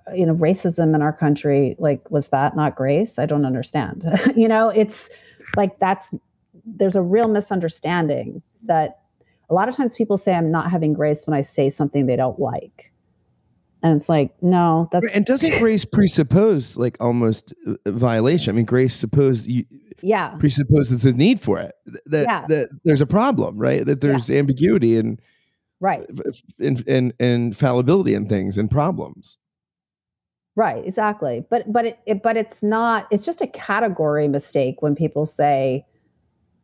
uh, 0.08 0.12
you 0.12 0.26
know 0.26 0.34
racism 0.34 0.94
in 0.94 1.02
our 1.02 1.12
country 1.12 1.76
like 1.78 2.10
was 2.10 2.28
that 2.28 2.56
not 2.56 2.76
grace 2.76 3.18
i 3.18 3.26
don't 3.26 3.44
understand 3.44 4.04
you 4.36 4.48
know 4.48 4.68
it's 4.68 5.08
like 5.56 5.78
that's 5.78 6.12
there's 6.64 6.96
a 6.96 7.02
real 7.02 7.28
misunderstanding 7.28 8.42
that 8.64 9.00
a 9.48 9.54
lot 9.54 9.68
of 9.68 9.76
times 9.76 9.94
people 9.96 10.16
say 10.16 10.34
i'm 10.34 10.50
not 10.50 10.70
having 10.70 10.92
grace 10.92 11.26
when 11.26 11.34
i 11.34 11.40
say 11.40 11.70
something 11.70 12.06
they 12.06 12.16
don't 12.16 12.38
like 12.38 12.92
and 13.82 13.96
it's 13.96 14.08
like 14.08 14.34
no 14.42 14.88
that's 14.92 15.10
and 15.12 15.24
doesn't 15.24 15.58
grace 15.58 15.84
presuppose 15.84 16.76
like 16.76 16.96
almost 17.00 17.52
uh, 17.66 17.74
uh, 17.86 17.90
violation 17.92 18.52
i 18.52 18.56
mean 18.56 18.64
grace 18.64 18.94
suppose 18.94 19.46
you 19.46 19.64
yeah 20.02 20.30
presupposes 20.38 21.02
the 21.02 21.12
need 21.12 21.40
for 21.40 21.58
it 21.58 21.72
that 22.06 22.26
Yeah. 22.26 22.46
that 22.48 22.68
there's 22.84 23.00
a 23.00 23.06
problem 23.06 23.58
right 23.58 23.84
that 23.86 24.00
there's 24.00 24.30
ambiguity 24.30 24.96
and 24.96 25.20
right 25.80 26.06
and 26.58 26.82
and 26.88 27.12
and 27.20 27.56
fallibility 27.56 28.14
in 28.14 28.28
things 28.28 28.58
and 28.58 28.70
problems 28.70 29.38
Right, 30.54 30.86
exactly. 30.86 31.44
But 31.48 31.72
but 31.72 31.86
it, 31.86 31.98
it 32.04 32.22
but 32.22 32.36
it's 32.36 32.62
not 32.62 33.06
it's 33.10 33.24
just 33.24 33.40
a 33.40 33.46
category 33.46 34.28
mistake 34.28 34.82
when 34.82 34.94
people 34.94 35.24
say 35.24 35.86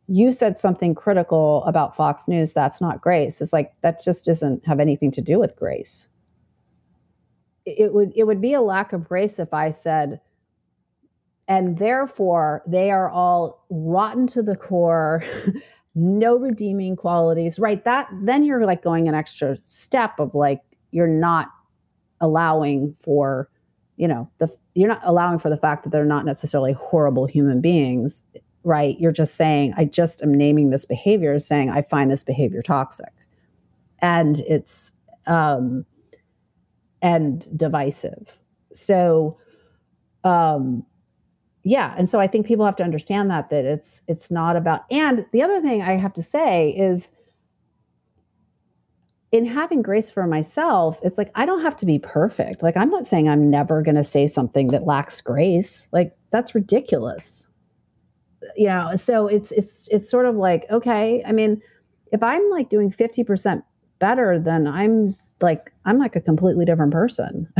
you 0.07 0.31
said 0.31 0.57
something 0.59 0.93
critical 0.93 1.63
about 1.65 1.95
Fox 1.95 2.27
News 2.27 2.51
that's 2.51 2.81
not 2.81 3.01
grace. 3.01 3.41
It's 3.41 3.53
like 3.53 3.73
that 3.81 4.03
just 4.03 4.25
doesn't 4.25 4.65
have 4.65 4.79
anything 4.79 5.11
to 5.11 5.21
do 5.21 5.39
with 5.39 5.55
grace. 5.55 6.07
It 7.65 7.93
would 7.93 8.13
it 8.15 8.23
would 8.23 8.41
be 8.41 8.53
a 8.53 8.61
lack 8.61 8.93
of 8.93 9.07
grace 9.07 9.39
if 9.39 9.53
I 9.53 9.71
said 9.71 10.19
and 11.47 11.77
therefore 11.79 12.61
they 12.67 12.91
are 12.91 13.09
all 13.09 13.65
rotten 13.71 14.27
to 14.27 14.43
the 14.43 14.55
core, 14.55 15.23
no 15.95 16.37
redeeming 16.37 16.95
qualities. 16.95 17.57
Right? 17.59 17.83
That 17.83 18.07
then 18.21 18.43
you're 18.43 18.65
like 18.65 18.83
going 18.83 19.07
an 19.07 19.15
extra 19.15 19.57
step 19.63 20.19
of 20.19 20.35
like 20.35 20.61
you're 20.91 21.07
not 21.07 21.49
allowing 22.21 22.95
for 23.01 23.49
you 23.97 24.07
know 24.07 24.29
the 24.39 24.49
you're 24.75 24.89
not 24.89 25.01
allowing 25.03 25.39
for 25.39 25.49
the 25.49 25.57
fact 25.57 25.83
that 25.83 25.91
they're 25.91 26.05
not 26.05 26.25
necessarily 26.25 26.73
horrible 26.73 27.25
human 27.25 27.61
beings 27.61 28.23
right 28.63 28.99
you're 28.99 29.11
just 29.11 29.35
saying 29.35 29.73
i 29.77 29.85
just 29.85 30.21
am 30.21 30.33
naming 30.33 30.69
this 30.69 30.85
behavior 30.85 31.39
saying 31.39 31.69
i 31.69 31.81
find 31.81 32.11
this 32.11 32.23
behavior 32.23 32.61
toxic 32.61 33.13
and 33.99 34.39
it's 34.41 34.91
um 35.27 35.85
and 37.01 37.57
divisive 37.57 38.37
so 38.73 39.37
um 40.23 40.85
yeah 41.63 41.93
and 41.97 42.09
so 42.09 42.19
i 42.19 42.27
think 42.27 42.45
people 42.45 42.65
have 42.65 42.75
to 42.75 42.83
understand 42.83 43.29
that 43.29 43.49
that 43.49 43.65
it's 43.65 44.01
it's 44.07 44.29
not 44.29 44.55
about 44.55 44.81
and 44.91 45.25
the 45.31 45.41
other 45.41 45.61
thing 45.61 45.81
i 45.81 45.97
have 45.97 46.13
to 46.13 46.23
say 46.23 46.69
is 46.69 47.09
in 49.31 49.45
having 49.45 49.81
grace 49.81 50.09
for 50.09 50.25
myself, 50.25 50.99
it's 51.03 51.17
like 51.17 51.29
I 51.35 51.45
don't 51.45 51.61
have 51.61 51.77
to 51.77 51.85
be 51.85 51.99
perfect. 51.99 52.63
Like 52.63 52.75
I'm 52.75 52.89
not 52.89 53.05
saying 53.05 53.29
I'm 53.29 53.49
never 53.49 53.83
going 53.83 53.95
to 53.95 54.03
say 54.03 54.25
something 54.25 54.69
that 54.69 54.87
lacks 54.87 55.21
grace. 55.21 55.85
Like 55.91 56.17
that's 56.31 56.55
ridiculous. 56.55 57.47
You 58.55 58.67
know, 58.69 58.95
so 58.95 59.27
it's 59.27 59.51
it's 59.51 59.87
it's 59.89 60.09
sort 60.09 60.25
of 60.25 60.35
like 60.35 60.65
okay, 60.71 61.23
I 61.25 61.31
mean, 61.31 61.61
if 62.11 62.23
I'm 62.23 62.49
like 62.49 62.69
doing 62.69 62.91
50% 62.91 63.63
better 63.99 64.39
then 64.39 64.65
I'm 64.65 65.15
like 65.41 65.71
I'm 65.85 65.99
like 65.99 66.15
a 66.15 66.21
completely 66.21 66.65
different 66.65 66.91
person 66.91 67.51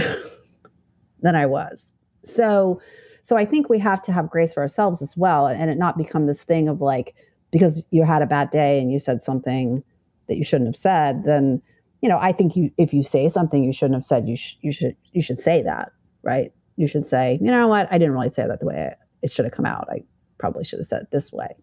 than 1.22 1.36
I 1.36 1.46
was. 1.46 1.94
So 2.26 2.82
so 3.22 3.38
I 3.38 3.46
think 3.46 3.70
we 3.70 3.80
have 3.80 4.02
to 4.04 4.12
have 4.12 4.30
grace 4.30 4.54
for 4.54 4.62
ourselves 4.62 5.02
as 5.02 5.16
well 5.16 5.48
and 5.48 5.70
it 5.70 5.78
not 5.78 5.98
become 5.98 6.26
this 6.26 6.44
thing 6.44 6.68
of 6.68 6.82
like 6.82 7.16
because 7.52 7.84
you 7.92 8.04
had 8.04 8.22
a 8.22 8.28
bad 8.28 8.52
day 8.52 8.80
and 8.80 8.92
you 8.92 9.00
said 9.00 9.24
something 9.24 9.84
that 10.28 10.38
you 10.38 10.44
shouldn't 10.44 10.68
have 10.68 10.76
said, 10.76 11.24
then 11.26 11.62
you 12.02 12.10
know 12.10 12.18
I 12.18 12.32
think 12.32 12.56
you 12.56 12.72
if 12.78 12.94
you 12.94 13.04
say 13.04 13.28
something 13.30 13.64
you 13.64 13.74
shouldn't 13.74 13.96
have 13.96 14.06
said, 14.06 14.28
you 14.28 14.38
sh- 14.38 14.56
you 14.62 14.72
should 14.72 14.96
you 15.12 15.22
should 15.22 15.40
say 15.40 15.62
that, 15.64 15.92
right? 16.24 16.54
You 16.76 16.88
should 16.88 17.06
say, 17.06 17.38
you 17.42 17.52
know 17.52 17.68
what, 17.68 17.88
I 17.92 17.98
didn't 17.98 18.14
really 18.14 18.30
say 18.30 18.48
that 18.48 18.60
the 18.60 18.66
way 18.66 18.94
it 19.22 19.32
should 19.32 19.46
have 19.46 19.54
come 19.54 19.66
out. 19.66 19.88
I 19.92 20.04
probably 20.38 20.64
should 20.64 20.80
have 20.80 20.88
said 20.88 21.02
it 21.02 21.12
this 21.12 21.34
way. 21.34 21.56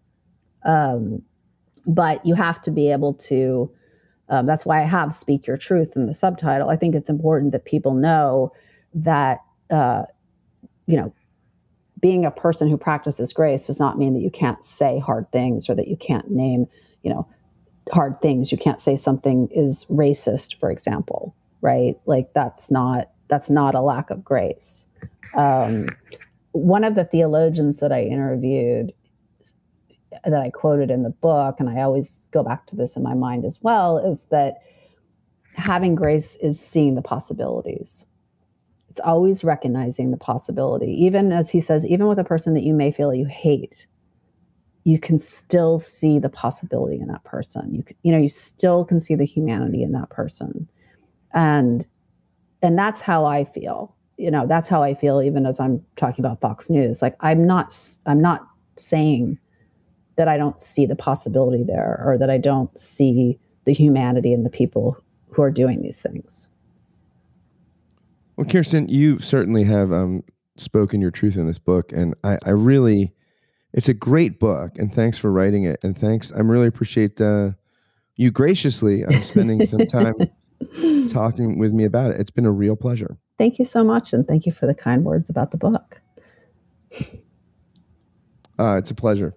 Um, 0.63 1.23
but 1.87 2.23
you 2.25 2.35
have 2.35 2.61
to 2.63 2.71
be 2.71 2.91
able 2.91 3.13
to. 3.15 3.71
Um, 4.29 4.45
that's 4.45 4.65
why 4.65 4.81
I 4.81 4.85
have 4.85 5.13
"Speak 5.13 5.47
Your 5.47 5.57
Truth" 5.57 5.95
in 5.95 6.05
the 6.05 6.13
subtitle. 6.13 6.69
I 6.69 6.75
think 6.75 6.95
it's 6.95 7.09
important 7.09 7.51
that 7.51 7.65
people 7.65 7.93
know 7.93 8.51
that 8.93 9.39
uh, 9.69 10.03
you 10.85 10.97
know 10.97 11.13
being 11.99 12.25
a 12.25 12.31
person 12.31 12.69
who 12.69 12.77
practices 12.77 13.33
grace 13.33 13.67
does 13.67 13.79
not 13.79 13.97
mean 13.97 14.13
that 14.13 14.21
you 14.21 14.29
can't 14.29 14.63
say 14.65 14.99
hard 14.99 15.31
things 15.31 15.69
or 15.69 15.75
that 15.75 15.87
you 15.87 15.97
can't 15.97 16.29
name 16.29 16.67
you 17.03 17.09
know 17.09 17.27
hard 17.91 18.21
things. 18.21 18.51
You 18.51 18.57
can't 18.57 18.81
say 18.81 18.95
something 18.95 19.47
is 19.51 19.85
racist 19.85 20.59
for 20.59 20.71
example 20.71 21.33
right? 21.61 21.95
Like 22.05 22.33
that's 22.33 22.69
not 22.71 23.09
that's 23.27 23.49
not 23.49 23.75
a 23.75 23.81
lack 23.81 24.09
of 24.09 24.23
grace. 24.23 24.85
Um, 25.35 25.89
one 26.51 26.83
of 26.83 26.95
the 26.95 27.03
theologians 27.03 27.77
that 27.77 27.91
i 27.91 28.01
interviewed 28.01 28.91
that 30.25 30.41
i 30.41 30.49
quoted 30.49 30.91
in 30.91 31.03
the 31.03 31.09
book 31.09 31.55
and 31.59 31.69
i 31.69 31.81
always 31.81 32.27
go 32.31 32.43
back 32.43 32.65
to 32.65 32.75
this 32.75 32.95
in 32.95 33.03
my 33.03 33.13
mind 33.13 33.45
as 33.45 33.59
well 33.61 33.97
is 33.97 34.23
that 34.25 34.59
having 35.57 35.95
grace 35.95 36.35
is 36.37 36.59
seeing 36.59 36.95
the 36.95 37.01
possibilities. 37.01 38.05
It's 38.89 38.99
always 39.01 39.43
recognizing 39.43 40.11
the 40.11 40.17
possibility. 40.17 40.91
Even 41.03 41.31
as 41.31 41.49
he 41.49 41.59
says 41.59 41.85
even 41.85 42.07
with 42.07 42.19
a 42.19 42.23
person 42.23 42.53
that 42.53 42.63
you 42.63 42.73
may 42.73 42.91
feel 42.91 43.13
you 43.13 43.25
hate 43.25 43.87
you 44.83 44.97
can 44.97 45.19
still 45.19 45.79
see 45.79 46.17
the 46.17 46.29
possibility 46.29 46.97
in 46.97 47.07
that 47.07 47.21
person. 47.25 47.75
You 47.75 47.83
can, 47.83 47.97
you 48.03 48.11
know 48.13 48.17
you 48.17 48.29
still 48.29 48.85
can 48.85 49.01
see 49.01 49.15
the 49.15 49.25
humanity 49.25 49.83
in 49.83 49.91
that 49.91 50.09
person. 50.09 50.69
And 51.33 51.85
and 52.61 52.79
that's 52.79 53.01
how 53.01 53.25
i 53.25 53.43
feel. 53.43 53.93
You 54.15 54.31
know 54.31 54.47
that's 54.47 54.69
how 54.69 54.81
i 54.81 54.93
feel 54.93 55.21
even 55.21 55.45
as 55.45 55.59
i'm 55.59 55.83
talking 55.97 56.23
about 56.23 56.39
fox 56.39 56.69
news. 56.69 57.01
Like 57.01 57.17
i'm 57.19 57.45
not 57.45 57.77
i'm 58.05 58.21
not 58.21 58.47
saying 58.77 59.37
that 60.17 60.27
i 60.27 60.37
don't 60.37 60.59
see 60.59 60.85
the 60.85 60.95
possibility 60.95 61.63
there 61.63 62.01
or 62.05 62.17
that 62.17 62.29
i 62.29 62.37
don't 62.37 62.77
see 62.77 63.39
the 63.65 63.73
humanity 63.73 64.33
in 64.33 64.43
the 64.43 64.49
people 64.49 64.97
who 65.29 65.41
are 65.41 65.51
doing 65.51 65.81
these 65.81 66.01
things. 66.01 66.47
Well 68.35 68.47
kirsten 68.47 68.87
you 68.87 69.19
certainly 69.19 69.63
have 69.63 69.91
um, 69.91 70.23
spoken 70.55 71.01
your 71.01 71.11
truth 71.11 71.35
in 71.35 71.47
this 71.47 71.59
book 71.59 71.91
and 71.91 72.15
I, 72.23 72.37
I 72.45 72.51
really 72.51 73.13
it's 73.73 73.89
a 73.89 73.93
great 73.93 74.39
book 74.39 74.77
and 74.77 74.93
thanks 74.93 75.17
for 75.17 75.31
writing 75.31 75.63
it 75.63 75.79
and 75.83 75.97
thanks 75.97 76.31
i'm 76.31 76.49
really 76.49 76.67
appreciate 76.67 77.17
the 77.17 77.55
you 78.17 78.31
graciously 78.31 79.05
um, 79.05 79.23
spending 79.23 79.65
some 79.65 79.85
time 79.85 80.15
talking 81.07 81.57
with 81.57 81.71
me 81.71 81.85
about 81.85 82.11
it. 82.11 82.19
It's 82.19 82.31
been 82.31 82.45
a 82.45 82.51
real 82.51 82.75
pleasure. 82.75 83.17
Thank 83.37 83.59
you 83.59 83.65
so 83.65 83.83
much 83.83 84.11
and 84.11 84.27
thank 84.27 84.45
you 84.45 84.51
for 84.51 84.65
the 84.65 84.73
kind 84.73 85.05
words 85.05 85.29
about 85.29 85.51
the 85.51 85.57
book. 85.57 86.01
Uh, 88.59 88.75
it's 88.77 88.89
a 88.89 88.95
pleasure 88.95 89.35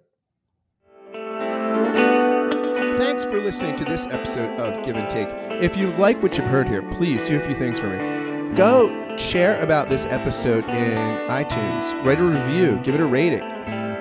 thanks 3.21 3.33
for 3.33 3.41
listening 3.43 3.77
to 3.77 3.85
this 3.85 4.07
episode 4.11 4.59
of 4.59 4.83
give 4.83 4.97
and 4.97 5.11
take 5.11 5.29
if 5.63 5.77
you 5.77 5.89
like 5.97 6.23
what 6.23 6.39
you've 6.39 6.47
heard 6.47 6.67
here 6.67 6.83
please 6.91 7.23
do 7.25 7.37
a 7.37 7.41
few 7.41 7.55
things 7.55 7.79
for 7.79 7.89
me 7.89 8.55
go 8.55 9.17
share 9.17 9.61
about 9.61 9.91
this 9.91 10.07
episode 10.07 10.65
in 10.65 11.29
itunes 11.29 12.05
write 12.05 12.19
a 12.19 12.25
review 12.25 12.81
give 12.83 12.95
it 12.95 13.01
a 13.01 13.05
rating 13.07 13.43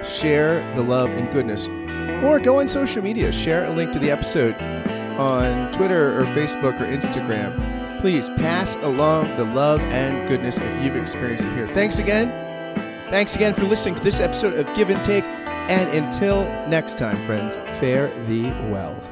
share 0.04 0.74
the 0.76 0.82
love 0.82 1.10
and 1.10 1.32
goodness. 1.32 1.68
Or 2.24 2.40
go 2.40 2.60
on 2.60 2.68
social 2.68 3.02
media, 3.02 3.32
share 3.32 3.66
a 3.66 3.72
link 3.72 3.92
to 3.94 4.00
the 4.00 4.12
episode 4.12 4.56
on 5.18 5.72
Twitter 5.72 6.20
or 6.20 6.26
Facebook 6.26 6.80
or 6.80 6.86
Instagram. 6.86 8.02
Please 8.02 8.30
pass 8.30 8.76
along 8.78 9.36
the 9.36 9.46
love 9.46 9.80
and 9.82 10.28
goodness 10.28 10.58
if 10.58 10.84
you've 10.84 10.96
experienced 10.96 11.46
it 11.46 11.54
here. 11.54 11.68
Thanks 11.68 11.98
again. 11.98 12.30
Thanks 13.10 13.36
again 13.36 13.54
for 13.54 13.64
listening 13.64 13.96
to 13.96 14.04
this 14.04 14.20
episode 14.20 14.54
of 14.54 14.74
Give 14.76 14.90
and 14.90 15.04
Take. 15.04 15.24
And 15.26 15.90
until 15.90 16.46
next 16.68 16.98
time, 16.98 17.18
friends, 17.26 17.56
fare 17.80 18.10
thee 18.26 18.50
well. 18.70 19.09